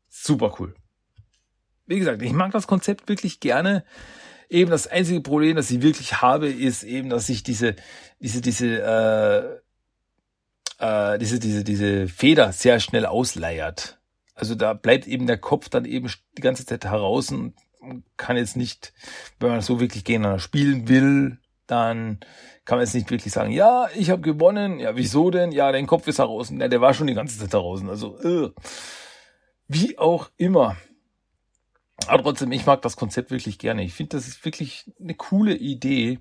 Super 0.09 0.57
cool. 0.59 0.75
Wie 1.87 2.01
gesagt, 2.01 2.23
ich 2.23 2.33
mag 2.33 2.51
das 2.51 2.67
Konzept 2.67 3.09
wirklich 3.09 3.39
gerne. 3.39 3.85
Eben 4.49 4.73
das 4.73 4.89
einzige 4.89 5.21
Problem, 5.21 5.55
das 5.55 5.71
ich 5.71 5.83
wirklich 5.83 6.21
habe, 6.21 6.49
ist 6.49 6.83
eben, 6.83 7.11
dass 7.11 7.29
ich 7.29 7.45
diese, 7.45 7.77
diese, 8.19 8.41
diese, 8.41 8.83
äh, 8.83 9.66
äh, 10.79 11.19
diese, 11.19 11.39
diese, 11.39 11.65
diese 11.65 12.09
Feder 12.09 12.53
sehr 12.53 12.81
schnell 12.81 13.07
ausleiert. 13.07 13.99
Also 14.35 14.55
da 14.55 14.75
bleibt 14.75 15.07
eben 15.07 15.27
der 15.27 15.39
Kopf 15.39 15.69
dann 15.69 15.85
eben 15.85 16.11
die 16.37 16.43
ganze 16.43 16.67
Zeit 16.67 16.85
heraus 16.85 17.31
und 17.31 17.55
kann 18.17 18.37
jetzt 18.37 18.57
nicht, 18.57 18.93
wenn 19.39 19.51
man 19.51 19.61
so 19.61 19.81
wirklich 19.81 20.05
gegeneinander 20.05 20.41
spielen 20.41 20.89
will, 20.89 21.39
dann 21.67 22.21
kann 22.65 22.79
man 22.79 22.85
jetzt 22.85 22.95
nicht 22.95 23.11
wirklich 23.11 23.33
sagen, 23.33 23.53
ja, 23.53 23.89
ich 23.95 24.11
habe 24.11 24.23
gewonnen. 24.23 24.81
Ja, 24.81 24.97
wieso 24.97 25.31
denn? 25.31 25.53
Ja, 25.53 25.73
dein 25.73 25.87
Kopf 25.87 26.07
ist 26.09 26.19
heraus. 26.19 26.51
Ja, 26.51 26.69
der 26.69 26.81
war 26.81 26.95
schon 26.95 27.07
die 27.07 27.15
ganze 27.15 27.39
Zeit 27.39 27.53
heraus. 27.53 27.83
Also, 27.89 28.19
äh, 28.19 28.51
wie 29.69 29.99
auch 29.99 30.31
immer. 30.37 30.77
Aber 32.09 32.23
trotzdem, 32.23 32.53
ich 32.53 32.67
mag 32.67 32.83
das 32.83 32.97
Konzept 32.97 33.31
wirklich 33.31 33.59
gerne. 33.59 33.83
Ich 33.83 33.95
finde, 33.95 34.17
das 34.17 34.29
ist 34.29 34.45
wirklich 34.45 34.91
eine 35.01 35.15
coole 35.15 35.55
Idee. 35.55 36.19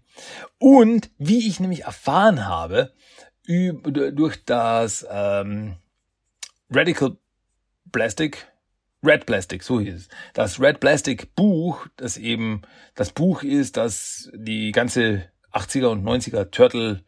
Und 0.58 1.12
wie 1.18 1.48
ich 1.48 1.60
nämlich 1.60 1.84
erfahren 1.84 2.48
habe, 2.48 2.94
durch 3.48 4.44
das 4.46 5.06
ähm, 5.10 5.76
Radical 6.70 7.18
Plastic 7.92 8.48
Red 9.06 9.26
Plastic, 9.26 9.64
so 9.64 9.80
hieß 9.80 9.94
es. 9.94 10.10
Das 10.34 10.60
Red 10.60 10.80
Plastic 10.80 11.36
Buch, 11.36 11.86
das 11.96 12.18
eben 12.18 12.64
das 12.96 13.12
Buch 13.12 13.44
ist, 13.44 13.78
das 13.78 14.32
die 14.34 14.72
ganze 14.72 15.30
80er 15.54 15.88
und 15.88 16.04
90er 16.04 16.50
Turtle 16.50 17.04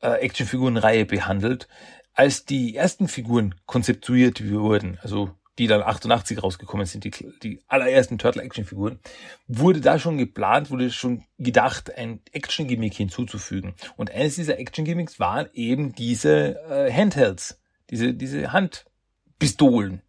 äh, 0.00 0.14
Actionfigurenreihe 0.14 1.06
behandelt. 1.06 1.68
Als 2.14 2.44
die 2.44 2.76
ersten 2.76 3.08
Figuren 3.08 3.54
konzeptuiert 3.66 4.50
wurden, 4.50 4.98
also 5.02 5.30
die 5.58 5.66
dann 5.66 5.82
88 5.82 6.42
rausgekommen 6.42 6.86
sind, 6.86 7.04
die, 7.04 7.10
die 7.42 7.60
allerersten 7.68 8.18
Turtle 8.18 8.42
Actionfiguren, 8.42 8.98
wurde 9.46 9.80
da 9.80 9.98
schon 9.98 10.18
geplant, 10.18 10.70
wurde 10.70 10.90
schon 10.90 11.24
gedacht, 11.38 11.96
ein 11.96 12.20
Action 12.32 12.66
Gimmick 12.66 12.94
hinzuzufügen. 12.94 13.74
Und 13.96 14.10
eines 14.10 14.36
dieser 14.36 14.58
Action 14.58 14.84
Gimmicks 14.84 15.20
waren 15.20 15.48
eben 15.52 15.94
diese 15.94 16.58
äh, 16.70 16.92
Handhelds, 16.92 17.60
diese 17.90 18.14
diese 18.14 18.52
Handpistolen 18.52 20.02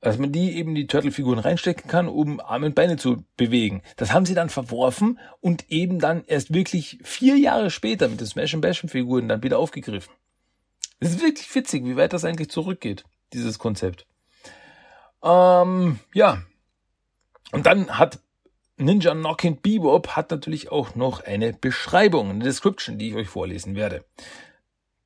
dass 0.00 0.18
man 0.18 0.30
die 0.32 0.56
eben 0.56 0.74
die 0.74 0.86
Turtle-Figuren 0.86 1.38
reinstecken 1.38 1.90
kann, 1.90 2.08
um 2.08 2.40
Arme 2.40 2.66
und 2.66 2.74
Beine 2.74 2.96
zu 2.96 3.24
bewegen. 3.36 3.82
Das 3.96 4.12
haben 4.12 4.26
sie 4.26 4.34
dann 4.34 4.48
verworfen 4.48 5.18
und 5.40 5.70
eben 5.70 5.98
dann 5.98 6.24
erst 6.26 6.54
wirklich 6.54 6.98
vier 7.02 7.36
Jahre 7.36 7.70
später 7.70 8.08
mit 8.08 8.20
den 8.20 8.26
Smash 8.26 8.54
and 8.54 8.62
Bash 8.62 8.84
Figuren 8.86 9.28
dann 9.28 9.42
wieder 9.42 9.58
aufgegriffen. 9.58 10.12
Das 11.00 11.10
ist 11.10 11.22
wirklich 11.22 11.52
witzig, 11.54 11.84
wie 11.84 11.96
weit 11.96 12.12
das 12.12 12.24
eigentlich 12.24 12.50
zurückgeht, 12.50 13.04
dieses 13.32 13.58
Konzept. 13.58 14.06
Ähm, 15.22 15.98
ja. 16.12 16.42
Und 17.52 17.66
dann 17.66 17.98
hat 17.98 18.20
Ninja 18.76 19.14
Knockin' 19.14 19.60
Bebop 19.60 20.10
hat 20.10 20.30
natürlich 20.30 20.70
auch 20.70 20.94
noch 20.94 21.24
eine 21.24 21.52
Beschreibung, 21.52 22.30
eine 22.30 22.44
Description, 22.44 22.98
die 22.98 23.10
ich 23.10 23.14
euch 23.16 23.28
vorlesen 23.28 23.74
werde. 23.74 24.04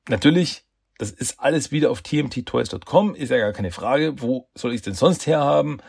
Natürlich 0.09 0.65
das 0.97 1.11
ist 1.11 1.39
alles 1.39 1.71
wieder 1.71 1.91
auf 1.91 2.01
tmttoys.com, 2.01 3.15
ist 3.15 3.29
ja 3.29 3.37
gar 3.37 3.51
keine 3.51 3.71
Frage. 3.71 4.21
Wo 4.21 4.49
soll 4.55 4.71
ich 4.71 4.77
es 4.77 4.83
denn 4.83 4.93
sonst 4.93 5.27
herhaben? 5.27 5.81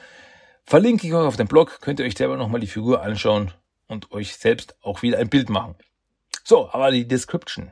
Verlinke 0.64 1.06
ich 1.06 1.12
euch 1.12 1.26
auf 1.26 1.36
dem 1.36 1.46
Blog, 1.46 1.80
könnt 1.80 2.00
ihr 2.00 2.06
euch 2.06 2.16
selber 2.16 2.36
nochmal 2.36 2.60
die 2.60 2.66
Figur 2.66 3.02
anschauen 3.02 3.52
und 3.86 4.12
euch 4.12 4.36
selbst 4.36 4.76
auch 4.80 5.02
wieder 5.02 5.18
ein 5.18 5.28
Bild 5.28 5.50
machen. 5.50 5.76
So, 6.42 6.70
aber 6.70 6.90
die 6.90 7.06
Description. 7.06 7.70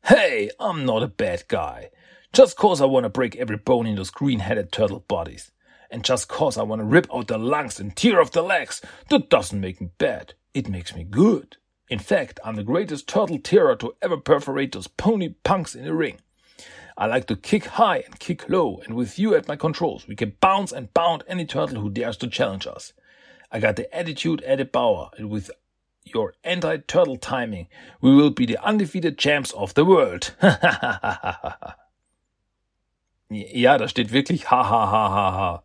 Hey, 0.00 0.52
I'm 0.58 0.84
not 0.84 1.02
a 1.02 1.06
bad 1.06 1.48
guy. 1.48 1.90
Just 2.36 2.58
cause 2.58 2.82
I 2.82 2.84
wanna 2.84 3.08
break 3.08 3.34
every 3.36 3.56
bone 3.56 3.86
in 3.86 3.96
those 3.96 4.10
green-headed 4.10 4.70
turtle 4.70 5.00
bodies. 5.08 5.52
And 5.90 6.04
just 6.04 6.28
cause 6.28 6.58
I 6.58 6.64
wanna 6.64 6.84
rip 6.84 7.06
out 7.10 7.28
the 7.28 7.38
lungs 7.38 7.80
and 7.80 7.96
tear 7.96 8.20
off 8.20 8.32
the 8.32 8.42
legs, 8.42 8.82
that 9.08 9.30
doesn't 9.30 9.58
make 9.58 9.80
me 9.80 9.88
bad. 9.96 10.34
It 10.52 10.68
makes 10.68 10.94
me 10.94 11.02
good. 11.02 11.56
In 11.88 11.98
fact, 11.98 12.38
I'm 12.44 12.56
the 12.56 12.62
greatest 12.62 13.08
turtle 13.08 13.38
terror 13.38 13.74
to 13.76 13.96
ever 14.02 14.18
perforate 14.18 14.72
those 14.72 14.86
pony 14.86 15.30
punks 15.44 15.74
in 15.74 15.86
the 15.86 15.94
ring. 15.94 16.18
I 16.98 17.06
like 17.06 17.26
to 17.28 17.36
kick 17.36 17.64
high 17.64 18.00
and 18.00 18.20
kick 18.20 18.50
low, 18.50 18.82
and 18.84 18.94
with 18.94 19.18
you 19.18 19.34
at 19.34 19.48
my 19.48 19.56
controls, 19.56 20.06
we 20.06 20.14
can 20.14 20.36
bounce 20.38 20.72
and 20.72 20.92
bound 20.92 21.24
any 21.26 21.46
turtle 21.46 21.80
who 21.80 21.88
dares 21.88 22.18
to 22.18 22.28
challenge 22.28 22.66
us. 22.66 22.92
I 23.50 23.60
got 23.60 23.76
the 23.76 23.90
attitude 23.96 24.42
at 24.42 24.60
a 24.60 24.66
power, 24.66 25.08
and 25.16 25.30
with 25.30 25.50
your 26.04 26.34
anti-turtle 26.44 27.16
timing, 27.16 27.68
we 28.02 28.14
will 28.14 28.28
be 28.28 28.44
the 28.44 28.62
undefeated 28.62 29.16
champs 29.16 29.52
of 29.52 29.72
the 29.72 29.86
world. 29.86 30.34
ja, 33.28 33.78
da 33.78 33.88
steht 33.88 34.12
wirklich 34.12 34.50
ha 34.50 34.68
ha 34.68 34.90
ha 34.90 35.10
ha 35.10 35.32
ha. 35.32 35.64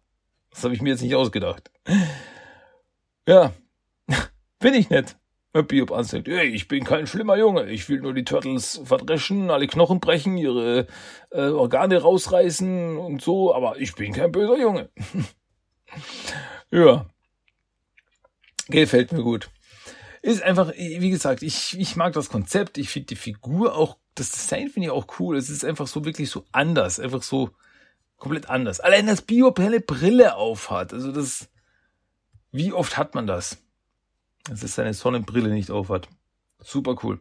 Das 0.50 0.64
habe 0.64 0.74
ich 0.74 0.82
mir 0.82 0.90
jetzt 0.90 1.02
nicht 1.02 1.16
ausgedacht. 1.16 1.72
Ja, 3.28 3.54
bin 4.60 4.74
ich 4.74 4.90
nett. 4.90 5.18
Biob 5.68 5.92
ansagt, 5.92 6.30
hey, 6.30 6.48
ich 6.48 6.70
bin 6.70 6.86
kein 6.86 7.08
schlimmer 7.08 7.36
Junge, 7.36 7.70
ich 7.70 7.90
will 7.90 8.00
nur 8.00 8.14
die 8.14 8.24
Turtles 8.24 8.82
verdreschen, 8.86 9.52
alle 9.52 9.68
Knochen 9.68 10.00
brechen, 10.00 10.38
ihre 10.38 10.88
äh, 11.30 11.50
Organe 11.50 12.02
rausreißen 12.02 12.98
und 12.98 13.22
so, 13.22 13.54
aber 13.54 13.78
ich 13.78 13.94
bin 13.96 14.14
kein 14.14 14.32
böser 14.32 14.58
Junge. 14.58 14.90
ja. 16.72 17.06
Gefällt 18.70 19.12
mir 19.12 19.24
gut. 19.24 19.50
Ist 20.22 20.44
einfach, 20.44 20.74
wie 20.76 21.10
gesagt, 21.10 21.42
ich, 21.42 21.80
ich 21.80 21.96
mag 21.96 22.14
das 22.14 22.30
Konzept, 22.30 22.78
ich 22.78 22.90
finde 22.90 23.08
die 23.08 23.16
Figur 23.16 23.76
auch, 23.76 23.98
das 24.16 24.32
Design 24.32 24.70
finde 24.70 24.88
ich 24.88 24.92
auch 24.92 25.20
cool. 25.20 25.36
Es 25.36 25.50
ist 25.50 25.66
einfach 25.66 25.88
so 25.88 26.06
wirklich 26.06 26.30
so 26.30 26.46
anders, 26.52 27.00
einfach 27.00 27.24
so 27.24 27.52
komplett 28.18 28.50
anders. 28.50 28.80
Allein 28.80 29.08
das 29.08 29.24
Bio 29.24 29.54
helle 29.58 29.82
Brille 29.82 30.36
aufhat, 30.36 30.94
also 30.94 31.12
das, 31.12 31.50
wie 32.52 32.72
oft 32.72 32.98
hat 32.98 33.16
man 33.16 33.26
das? 33.26 33.58
Dass 34.44 34.64
es 34.64 34.76
seine 34.76 34.94
Sonnenbrille 34.94 35.50
nicht 35.50 35.72
aufhat. 35.72 36.08
Super 36.64 36.96
cool. 37.04 37.20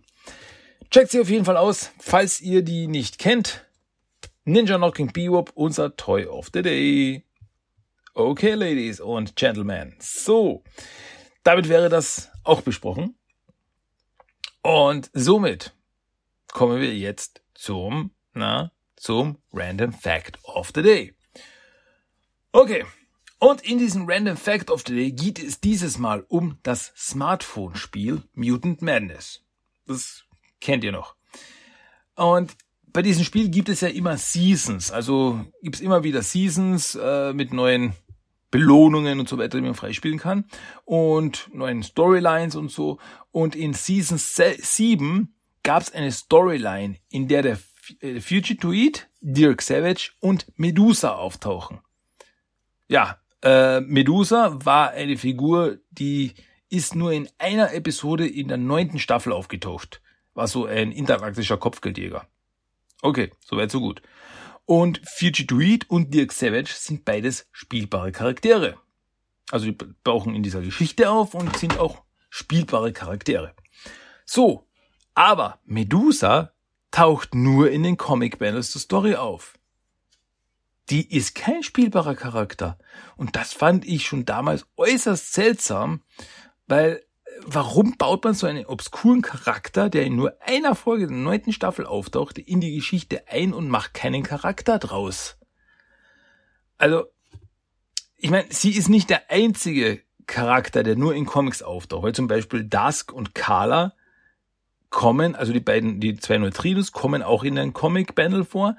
Checkt 0.90 1.10
sie 1.10 1.20
auf 1.20 1.30
jeden 1.30 1.44
Fall 1.44 1.56
aus, 1.56 1.90
falls 1.98 2.40
ihr 2.40 2.62
die 2.62 2.86
nicht 2.86 3.18
kennt. 3.18 3.64
Ninja 4.44 4.76
Knocking 4.76 5.12
Bebop, 5.12 5.52
unser 5.54 5.96
Toy 5.96 6.26
of 6.26 6.50
the 6.52 6.62
Day. 6.62 7.24
Okay, 8.14 8.54
Ladies 8.54 9.00
und 9.00 9.36
Gentlemen. 9.36 9.94
So, 10.00 10.64
damit 11.44 11.68
wäre 11.68 11.88
das 11.88 12.29
auch 12.44 12.62
besprochen. 12.62 13.16
Und 14.62 15.10
somit 15.12 15.74
kommen 16.48 16.80
wir 16.80 16.94
jetzt 16.96 17.42
zum, 17.54 18.10
na, 18.34 18.72
zum 18.96 19.38
Random 19.52 19.92
Fact 19.92 20.38
of 20.44 20.70
the 20.74 20.82
Day. 20.82 21.14
Okay. 22.52 22.84
Und 23.38 23.62
in 23.62 23.78
diesem 23.78 24.06
Random 24.06 24.36
Fact 24.36 24.70
of 24.70 24.82
the 24.86 24.94
Day 24.94 25.12
geht 25.12 25.42
es 25.42 25.60
dieses 25.60 25.96
Mal 25.96 26.26
um 26.28 26.58
das 26.62 26.92
Smartphone-Spiel 26.94 28.22
Mutant 28.34 28.82
Madness. 28.82 29.42
Das 29.86 30.24
kennt 30.60 30.84
ihr 30.84 30.92
noch. 30.92 31.14
Und 32.16 32.54
bei 32.92 33.02
diesem 33.02 33.24
Spiel 33.24 33.48
gibt 33.48 33.68
es 33.68 33.80
ja 33.80 33.88
immer 33.88 34.18
Seasons, 34.18 34.90
also 34.90 35.44
gibt 35.62 35.76
es 35.76 35.80
immer 35.80 36.04
wieder 36.04 36.22
Seasons 36.22 36.96
äh, 36.96 37.32
mit 37.32 37.52
neuen 37.52 37.94
Belohnungen 38.50 39.20
und 39.20 39.28
so 39.28 39.38
weiter, 39.38 39.58
die 39.58 39.64
man 39.64 39.74
freispielen 39.74 40.18
kann 40.18 40.44
und 40.84 41.48
neuen 41.52 41.82
Storylines 41.82 42.56
und 42.56 42.70
so. 42.70 42.98
Und 43.30 43.54
in 43.54 43.74
Season 43.74 44.18
7 44.18 45.34
gab 45.62 45.82
es 45.82 45.92
eine 45.92 46.10
Storyline, 46.10 46.96
in 47.10 47.28
der 47.28 47.42
der 47.42 47.58
äh, 48.00 48.20
Fugitoid, 48.20 49.08
Dirk 49.20 49.62
Savage 49.62 50.12
und 50.20 50.46
Medusa 50.56 51.14
auftauchen. 51.14 51.80
Ja, 52.88 53.18
äh, 53.42 53.80
Medusa 53.80 54.58
war 54.64 54.90
eine 54.90 55.16
Figur, 55.16 55.78
die 55.90 56.34
ist 56.68 56.94
nur 56.94 57.12
in 57.12 57.28
einer 57.38 57.72
Episode 57.72 58.26
in 58.26 58.48
der 58.48 58.56
neunten 58.56 58.98
Staffel 58.98 59.32
aufgetaucht. 59.32 60.00
War 60.34 60.46
so 60.46 60.66
ein 60.66 60.92
interaktischer 60.92 61.56
Kopfgeldjäger. 61.56 62.26
Okay, 63.02 63.30
soweit 63.44 63.70
so 63.70 63.80
gut. 63.80 64.02
Und 64.70 65.00
Fugitoid 65.04 65.90
und 65.90 66.14
Dirk 66.14 66.30
Savage 66.30 66.72
sind 66.76 67.04
beides 67.04 67.48
spielbare 67.50 68.12
Charaktere. 68.12 68.78
Also 69.50 69.66
die 69.66 69.76
tauchen 70.04 70.36
in 70.36 70.44
dieser 70.44 70.60
Geschichte 70.60 71.10
auf 71.10 71.34
und 71.34 71.56
sind 71.56 71.80
auch 71.80 72.04
spielbare 72.28 72.92
Charaktere. 72.92 73.52
So, 74.24 74.68
aber 75.12 75.58
Medusa 75.64 76.52
taucht 76.92 77.34
nur 77.34 77.68
in 77.72 77.82
den 77.82 77.96
Comic 77.96 78.38
Banners 78.38 78.70
der 78.70 78.80
Story 78.80 79.16
auf. 79.16 79.58
Die 80.88 81.16
ist 81.16 81.34
kein 81.34 81.64
spielbarer 81.64 82.14
Charakter. 82.14 82.78
Und 83.16 83.34
das 83.34 83.52
fand 83.52 83.84
ich 83.84 84.06
schon 84.06 84.24
damals 84.24 84.68
äußerst 84.76 85.32
seltsam, 85.32 86.04
weil 86.68 87.02
warum 87.44 87.96
baut 87.96 88.24
man 88.24 88.34
so 88.34 88.46
einen 88.46 88.66
obskuren 88.66 89.22
Charakter, 89.22 89.88
der 89.88 90.04
in 90.04 90.16
nur 90.16 90.36
einer 90.40 90.74
Folge 90.74 91.06
der 91.06 91.16
neunten 91.16 91.52
Staffel 91.52 91.86
auftauchte, 91.86 92.40
in 92.40 92.60
die 92.60 92.74
Geschichte 92.74 93.28
ein 93.28 93.52
und 93.52 93.68
macht 93.68 93.94
keinen 93.94 94.22
Charakter 94.22 94.78
draus? 94.78 95.36
Also, 96.78 97.04
ich 98.16 98.30
meine, 98.30 98.46
sie 98.50 98.72
ist 98.72 98.88
nicht 98.88 99.10
der 99.10 99.30
einzige 99.30 100.02
Charakter, 100.26 100.82
der 100.82 100.96
nur 100.96 101.14
in 101.14 101.26
Comics 101.26 101.62
auftaucht, 101.62 102.02
weil 102.02 102.14
zum 102.14 102.28
Beispiel 102.28 102.64
Dusk 102.64 103.12
und 103.12 103.34
Carla 103.34 103.94
kommen, 104.90 105.34
also 105.34 105.52
die 105.52 105.60
beiden, 105.60 106.00
die 106.00 106.16
zwei 106.16 106.38
Neutrinos 106.38 106.92
kommen 106.92 107.22
auch 107.22 107.44
in 107.44 107.54
den 107.54 107.72
Comic 107.72 108.14
Bundle 108.14 108.44
vor, 108.44 108.76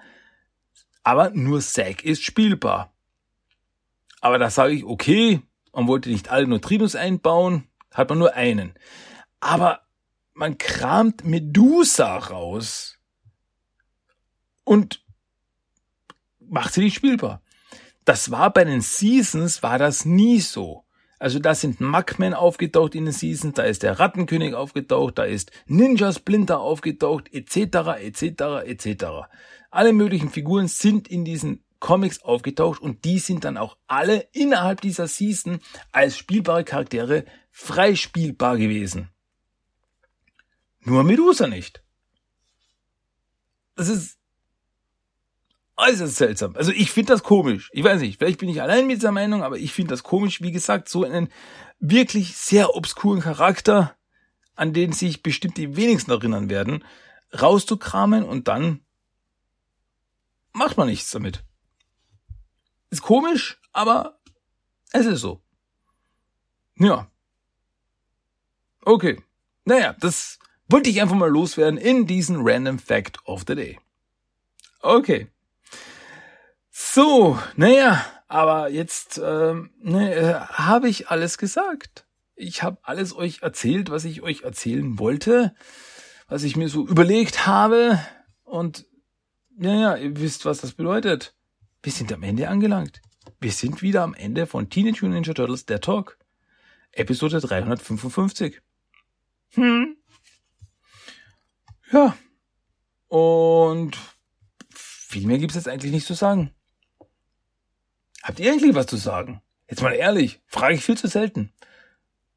aber 1.03 1.31
nur 1.31 1.61
Zack 1.61 2.03
ist 2.03 2.23
spielbar. 2.23 2.93
Aber 4.19 4.37
da 4.37 4.49
sage 4.49 4.73
ich, 4.73 4.83
okay, 4.83 5.41
man 5.73 5.87
wollte 5.87 6.09
nicht 6.09 6.29
alle 6.29 6.47
Neutrinos 6.47 6.95
einbauen, 6.95 7.67
hat 7.91 8.09
man 8.09 8.19
nur 8.19 8.33
einen. 8.33 8.73
Aber 9.39 9.81
man 10.33 10.57
kramt 10.57 11.23
Medusa 11.23 12.17
raus 12.17 12.97
und 14.63 15.03
macht 16.39 16.73
sie 16.73 16.81
nicht 16.81 16.95
spielbar. 16.95 17.41
Das 18.05 18.31
war 18.31 18.51
bei 18.51 18.63
den 18.63 18.81
Seasons, 18.81 19.61
war 19.61 19.77
das 19.77 20.05
nie 20.05 20.39
so. 20.39 20.85
Also 21.19 21.37
da 21.37 21.53
sind 21.53 21.79
Mugmen 21.79 22.33
aufgetaucht 22.33 22.95
in 22.95 23.05
den 23.05 23.13
Seasons, 23.13 23.53
da 23.53 23.63
ist 23.63 23.83
der 23.83 23.99
Rattenkönig 23.99 24.55
aufgetaucht, 24.55 25.19
da 25.19 25.23
ist 25.23 25.51
Ninja 25.67 26.11
Splinter 26.11 26.59
aufgetaucht, 26.59 27.31
etc., 27.31 27.99
etc., 27.99 28.65
etc. 28.65 29.05
Alle 29.69 29.93
möglichen 29.93 30.29
Figuren 30.29 30.67
sind 30.67 31.07
in 31.07 31.23
diesen 31.23 31.63
Comics 31.81 32.21
aufgetaucht 32.23 32.81
und 32.81 33.03
die 33.03 33.19
sind 33.19 33.43
dann 33.43 33.57
auch 33.57 33.75
alle 33.87 34.27
innerhalb 34.31 34.79
dieser 34.79 35.07
Season 35.07 35.59
als 35.91 36.17
spielbare 36.17 36.63
Charaktere 36.63 37.25
freispielbar 37.49 38.57
gewesen. 38.57 39.09
Nur 40.79 41.03
Medusa 41.03 41.47
nicht. 41.47 41.83
Das 43.75 43.89
ist 43.89 44.17
äußerst 45.75 46.15
seltsam. 46.15 46.55
Also 46.55 46.71
ich 46.71 46.91
finde 46.91 47.13
das 47.13 47.23
komisch. 47.23 47.69
Ich 47.73 47.83
weiß 47.83 48.01
nicht, 48.01 48.19
vielleicht 48.19 48.39
bin 48.39 48.49
ich 48.49 48.61
allein 48.61 48.87
mit 48.87 48.97
dieser 48.97 49.11
Meinung, 49.11 49.43
aber 49.43 49.57
ich 49.57 49.73
finde 49.73 49.91
das 49.91 50.03
komisch. 50.03 50.41
Wie 50.41 50.51
gesagt, 50.51 50.87
so 50.87 51.03
einen 51.03 51.29
wirklich 51.79 52.37
sehr 52.37 52.75
obskuren 52.75 53.21
Charakter, 53.21 53.95
an 54.55 54.73
den 54.73 54.93
sich 54.93 55.23
bestimmt 55.23 55.57
die 55.57 55.75
wenigsten 55.75 56.11
erinnern 56.11 56.49
werden, 56.49 56.85
rauszukramen 57.39 58.23
und 58.23 58.47
dann 58.47 58.81
macht 60.53 60.77
man 60.77 60.87
nichts 60.87 61.09
damit. 61.09 61.43
Ist 62.91 63.01
komisch, 63.01 63.59
aber 63.71 64.19
es 64.91 65.05
ist 65.05 65.21
so. 65.21 65.41
Ja. 66.77 67.09
Okay. 68.83 69.23
Naja, 69.65 69.95
das 69.99 70.39
wollte 70.67 70.89
ich 70.89 71.01
einfach 71.01 71.15
mal 71.15 71.29
loswerden 71.29 71.77
in 71.77 72.05
diesen 72.05 72.37
Random 72.41 72.79
Fact 72.79 73.25
of 73.25 73.45
the 73.47 73.55
Day. 73.55 73.79
Okay. 74.81 75.27
So, 76.69 77.39
naja, 77.55 78.05
aber 78.27 78.69
jetzt 78.69 79.21
ähm, 79.23 79.71
ne, 79.81 80.13
äh, 80.13 80.33
habe 80.33 80.89
ich 80.89 81.09
alles 81.09 81.37
gesagt. 81.37 82.05
Ich 82.35 82.63
habe 82.63 82.79
alles 82.81 83.15
euch 83.15 83.41
erzählt, 83.41 83.89
was 83.89 84.03
ich 84.03 84.21
euch 84.21 84.41
erzählen 84.41 84.97
wollte, 84.97 85.53
was 86.27 86.43
ich 86.43 86.55
mir 86.55 86.67
so 86.67 86.87
überlegt 86.87 87.45
habe. 87.45 87.99
Und 88.43 88.85
naja, 89.55 89.95
ihr 89.95 90.17
wisst, 90.19 90.45
was 90.45 90.59
das 90.59 90.73
bedeutet. 90.73 91.35
Wir 91.83 91.91
sind 91.91 92.13
am 92.13 92.21
Ende 92.23 92.47
angelangt. 92.47 93.01
Wir 93.39 93.51
sind 93.51 93.81
wieder 93.81 94.03
am 94.03 94.13
Ende 94.13 94.45
von 94.45 94.69
Teenage 94.69 95.03
Mutant 95.03 95.13
Ninja 95.13 95.33
Turtles, 95.33 95.65
der 95.65 95.81
Talk. 95.81 96.17
Episode 96.91 97.39
355. 97.39 98.61
Hm. 99.53 99.97
Ja. 101.91 102.15
Und 103.07 103.97
viel 104.73 105.25
mehr 105.25 105.39
gibt's 105.39 105.55
jetzt 105.55 105.67
eigentlich 105.67 105.91
nicht 105.91 106.05
zu 106.05 106.13
sagen. 106.13 106.51
Habt 108.21 108.39
ihr 108.39 108.51
eigentlich 108.51 108.75
was 108.75 108.85
zu 108.85 108.97
sagen? 108.97 109.41
Jetzt 109.67 109.81
mal 109.81 109.93
ehrlich, 109.93 110.41
frage 110.45 110.75
ich 110.75 110.83
viel 110.83 110.97
zu 110.97 111.07
selten. 111.07 111.51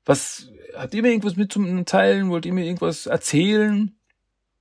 Was, 0.07 0.49
habt 0.75 0.95
ihr 0.95 1.03
mir 1.03 1.09
irgendwas 1.09 1.37
mit 1.37 1.53
zum 1.53 1.85
Teilen? 1.85 2.31
Wollt 2.31 2.47
ihr 2.47 2.53
mir 2.53 2.65
irgendwas 2.65 3.07
erzählen? 3.07 3.95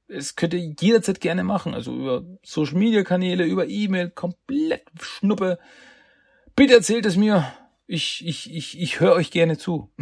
Es 0.08 0.36
könnt 0.36 0.54
ihr 0.54 0.74
jederzeit 0.80 1.22
gerne 1.22 1.44
machen. 1.44 1.74
Also 1.74 1.94
über 1.94 2.24
Social 2.44 2.78
Media 2.78 3.04
Kanäle, 3.04 3.46
über 3.46 3.68
E-Mail, 3.68 4.10
komplett 4.10 4.84
Schnuppe. 5.02 5.60
Bitte 6.56 6.76
erzählt 6.76 7.06
es 7.06 7.16
mir. 7.16 7.52
Ich, 7.88 8.26
ich, 8.26 8.54
ich, 8.54 8.80
ich 8.80 9.00
höre 9.00 9.14
euch 9.14 9.32
gerne 9.32 9.58
zu. 9.58 9.92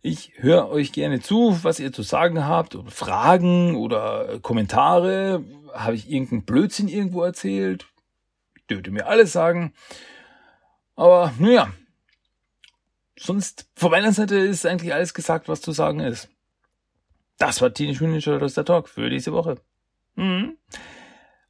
Ich 0.00 0.32
höre 0.36 0.68
euch 0.68 0.92
gerne 0.92 1.20
zu, 1.20 1.58
was 1.64 1.80
ihr 1.80 1.92
zu 1.92 2.02
sagen 2.02 2.46
habt, 2.46 2.76
oder 2.76 2.90
Fragen 2.90 3.74
oder 3.74 4.38
Kommentare. 4.40 5.44
Habe 5.74 5.96
ich 5.96 6.08
irgendeinen 6.08 6.44
Blödsinn 6.44 6.86
irgendwo 6.86 7.22
erzählt? 7.24 7.86
Dürft 8.70 8.86
ihr 8.86 8.92
mir 8.92 9.06
alles 9.08 9.32
sagen. 9.32 9.74
Aber 10.94 11.34
naja, 11.38 11.72
sonst 13.18 13.68
von 13.74 13.90
meiner 13.90 14.12
Seite 14.12 14.36
ist 14.36 14.66
eigentlich 14.66 14.94
alles 14.94 15.14
gesagt, 15.14 15.48
was 15.48 15.60
zu 15.60 15.72
sagen 15.72 16.00
ist. 16.00 16.28
Das 17.38 17.62
war 17.62 17.72
Teenage 17.72 18.04
Mutant 18.04 18.12
Ninja 18.12 18.32
Turtles 18.32 18.54
der 18.54 18.64
Talk 18.64 18.88
für 18.88 19.08
diese 19.08 19.32
Woche. 19.32 19.56
Mhm. 20.16 20.56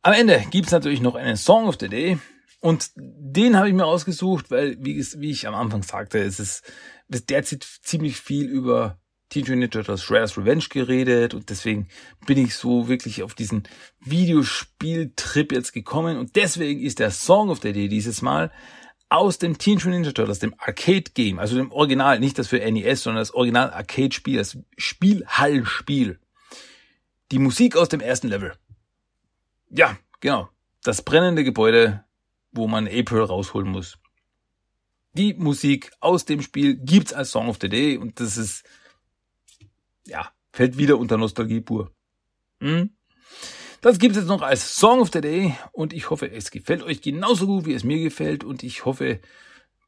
Am 0.02 0.12
Ende 0.12 0.44
gibt's 0.50 0.70
natürlich 0.70 1.00
noch 1.00 1.14
einen 1.14 1.36
Song 1.36 1.66
of 1.66 1.76
the 1.80 1.88
Day. 1.88 2.18
Und 2.60 2.90
den 2.96 3.56
habe 3.56 3.68
ich 3.68 3.74
mir 3.74 3.86
ausgesucht, 3.86 4.50
weil, 4.50 4.76
wie, 4.80 5.04
wie 5.16 5.30
ich 5.30 5.46
am 5.46 5.54
Anfang 5.54 5.82
sagte, 5.82 6.18
es 6.18 6.40
ist, 6.40 6.62
es 7.08 7.24
derzeit 7.24 7.62
ziemlich 7.82 8.20
viel 8.20 8.46
über 8.46 8.98
Teenage 9.28 9.52
Mutant 9.52 9.58
Ninja 9.58 9.68
Turtles 9.68 10.02
Shredder's 10.02 10.38
Revenge 10.38 10.64
geredet 10.70 11.34
und 11.34 11.50
deswegen 11.50 11.88
bin 12.26 12.38
ich 12.38 12.54
so 12.54 12.88
wirklich 12.88 13.22
auf 13.22 13.34
diesen 13.34 13.64
Videospieltrip 14.00 15.52
jetzt 15.52 15.72
gekommen 15.72 16.16
und 16.16 16.36
deswegen 16.36 16.80
ist 16.80 16.98
der 16.98 17.10
Song 17.10 17.50
of 17.50 17.60
the 17.62 17.72
Day 17.72 17.88
dieses 17.88 18.22
Mal 18.22 18.50
aus 19.08 19.38
dem 19.38 19.58
Teenage 19.58 19.86
Mutant 19.86 20.00
Ninja 20.02 20.12
Turtles, 20.12 20.38
dem 20.38 20.54
Arcade 20.58 21.10
Game, 21.14 21.38
also 21.38 21.56
dem 21.56 21.72
Original, 21.72 22.20
nicht 22.20 22.38
das 22.38 22.48
für 22.48 22.58
NES, 22.58 23.02
sondern 23.02 23.20
das 23.20 23.32
Original 23.32 23.70
Arcade 23.70 24.12
Spiel, 24.12 24.38
das 24.38 24.58
Spielhallspiel. 24.76 26.18
Die 27.30 27.38
Musik 27.38 27.76
aus 27.76 27.88
dem 27.88 28.00
ersten 28.00 28.28
Level. 28.28 28.54
Ja, 29.70 29.98
genau. 30.20 30.48
Das 30.82 31.02
brennende 31.02 31.44
Gebäude, 31.44 32.04
wo 32.52 32.68
man 32.68 32.86
April 32.86 33.22
rausholen 33.22 33.70
muss. 33.70 33.98
Die 35.14 35.34
Musik 35.34 35.90
aus 36.00 36.24
dem 36.24 36.42
Spiel 36.42 36.76
gibt's 36.76 37.12
als 37.12 37.30
Song 37.30 37.48
of 37.48 37.58
the 37.60 37.68
Day 37.68 37.96
und 37.96 38.20
das 38.20 38.36
ist, 38.36 38.64
ja, 40.06 40.30
fällt 40.52 40.78
wieder 40.78 40.98
unter 40.98 41.16
Nostalgie 41.16 41.60
pur. 41.60 41.92
Hm? 42.60 42.90
Das 43.80 43.98
gibt 43.98 44.16
es 44.16 44.22
jetzt 44.22 44.28
noch 44.28 44.42
als 44.42 44.76
Song 44.76 45.00
of 45.00 45.10
the 45.12 45.20
Day 45.20 45.54
und 45.72 45.92
ich 45.92 46.10
hoffe, 46.10 46.30
es 46.30 46.50
gefällt 46.50 46.82
euch 46.82 47.00
genauso 47.00 47.46
gut, 47.46 47.64
wie 47.66 47.74
es 47.74 47.84
mir 47.84 48.00
gefällt 48.00 48.42
und 48.42 48.64
ich 48.64 48.84
hoffe, 48.84 49.20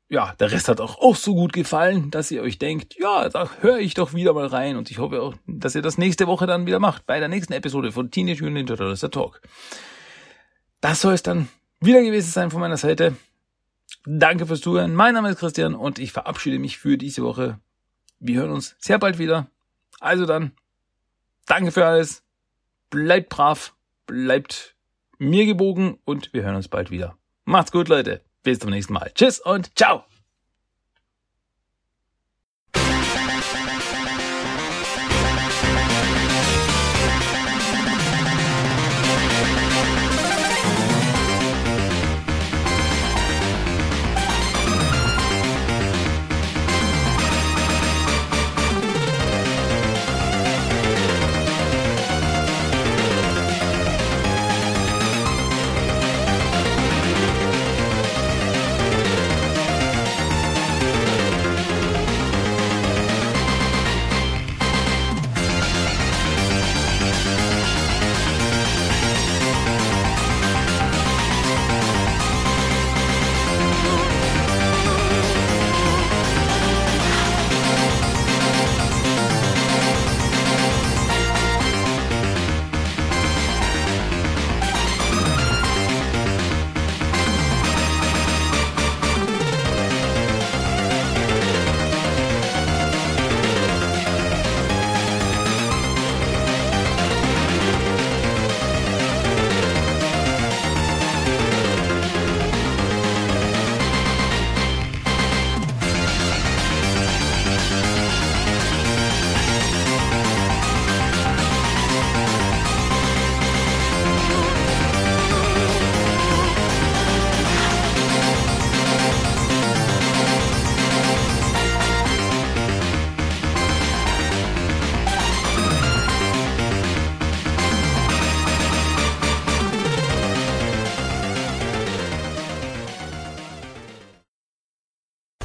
ja, 0.08 0.34
der 0.38 0.52
Rest 0.52 0.68
hat 0.68 0.80
auch, 0.80 0.98
auch 0.98 1.16
so 1.16 1.34
gut 1.34 1.52
gefallen, 1.52 2.10
dass 2.10 2.30
ihr 2.30 2.42
euch 2.42 2.58
denkt, 2.58 2.96
ja, 2.98 3.28
da 3.28 3.50
höre 3.60 3.78
ich 3.78 3.94
doch 3.94 4.14
wieder 4.14 4.32
mal 4.32 4.46
rein 4.46 4.76
und 4.76 4.90
ich 4.90 4.98
hoffe 4.98 5.22
auch, 5.22 5.34
dass 5.46 5.74
ihr 5.74 5.82
das 5.82 5.98
nächste 5.98 6.28
Woche 6.28 6.46
dann 6.46 6.66
wieder 6.66 6.78
macht, 6.78 7.06
bei 7.06 7.18
der 7.18 7.28
nächsten 7.28 7.52
Episode 7.52 7.90
von 7.90 8.10
Teenage 8.10 8.42
Mutant 8.42 8.54
Ninja 8.54 8.76
Turtles, 8.76 9.00
der 9.00 9.10
Talk. 9.10 9.40
Das 10.80 11.00
soll 11.00 11.14
es 11.14 11.22
dann 11.22 11.48
wieder 11.80 12.02
gewesen 12.02 12.30
sein 12.30 12.50
von 12.50 12.60
meiner 12.60 12.76
Seite. 12.76 13.16
Danke 14.04 14.46
fürs 14.46 14.60
Zuhören. 14.60 14.94
Mein 14.94 15.14
Name 15.14 15.30
ist 15.30 15.38
Christian 15.38 15.74
und 15.74 15.98
ich 15.98 16.12
verabschiede 16.12 16.58
mich 16.58 16.78
für 16.78 16.96
diese 16.96 17.22
Woche. 17.22 17.58
Wir 18.18 18.40
hören 18.40 18.50
uns 18.50 18.76
sehr 18.78 18.98
bald 18.98 19.18
wieder. 19.18 19.48
Also 19.98 20.26
dann, 20.26 20.52
danke 21.46 21.72
für 21.72 21.86
alles. 21.86 22.22
Bleibt 22.88 23.28
brav 23.28 23.74
bleibt 24.10 24.74
mir 25.18 25.46
gebogen 25.46 25.98
und 26.04 26.32
wir 26.32 26.42
hören 26.42 26.56
uns 26.56 26.68
bald 26.68 26.90
wieder. 26.90 27.16
Macht's 27.44 27.72
gut, 27.72 27.88
Leute. 27.88 28.22
Bis 28.42 28.58
zum 28.58 28.70
nächsten 28.70 28.94
Mal. 28.94 29.10
Tschüss 29.14 29.38
und 29.38 29.76
ciao. 29.76 30.04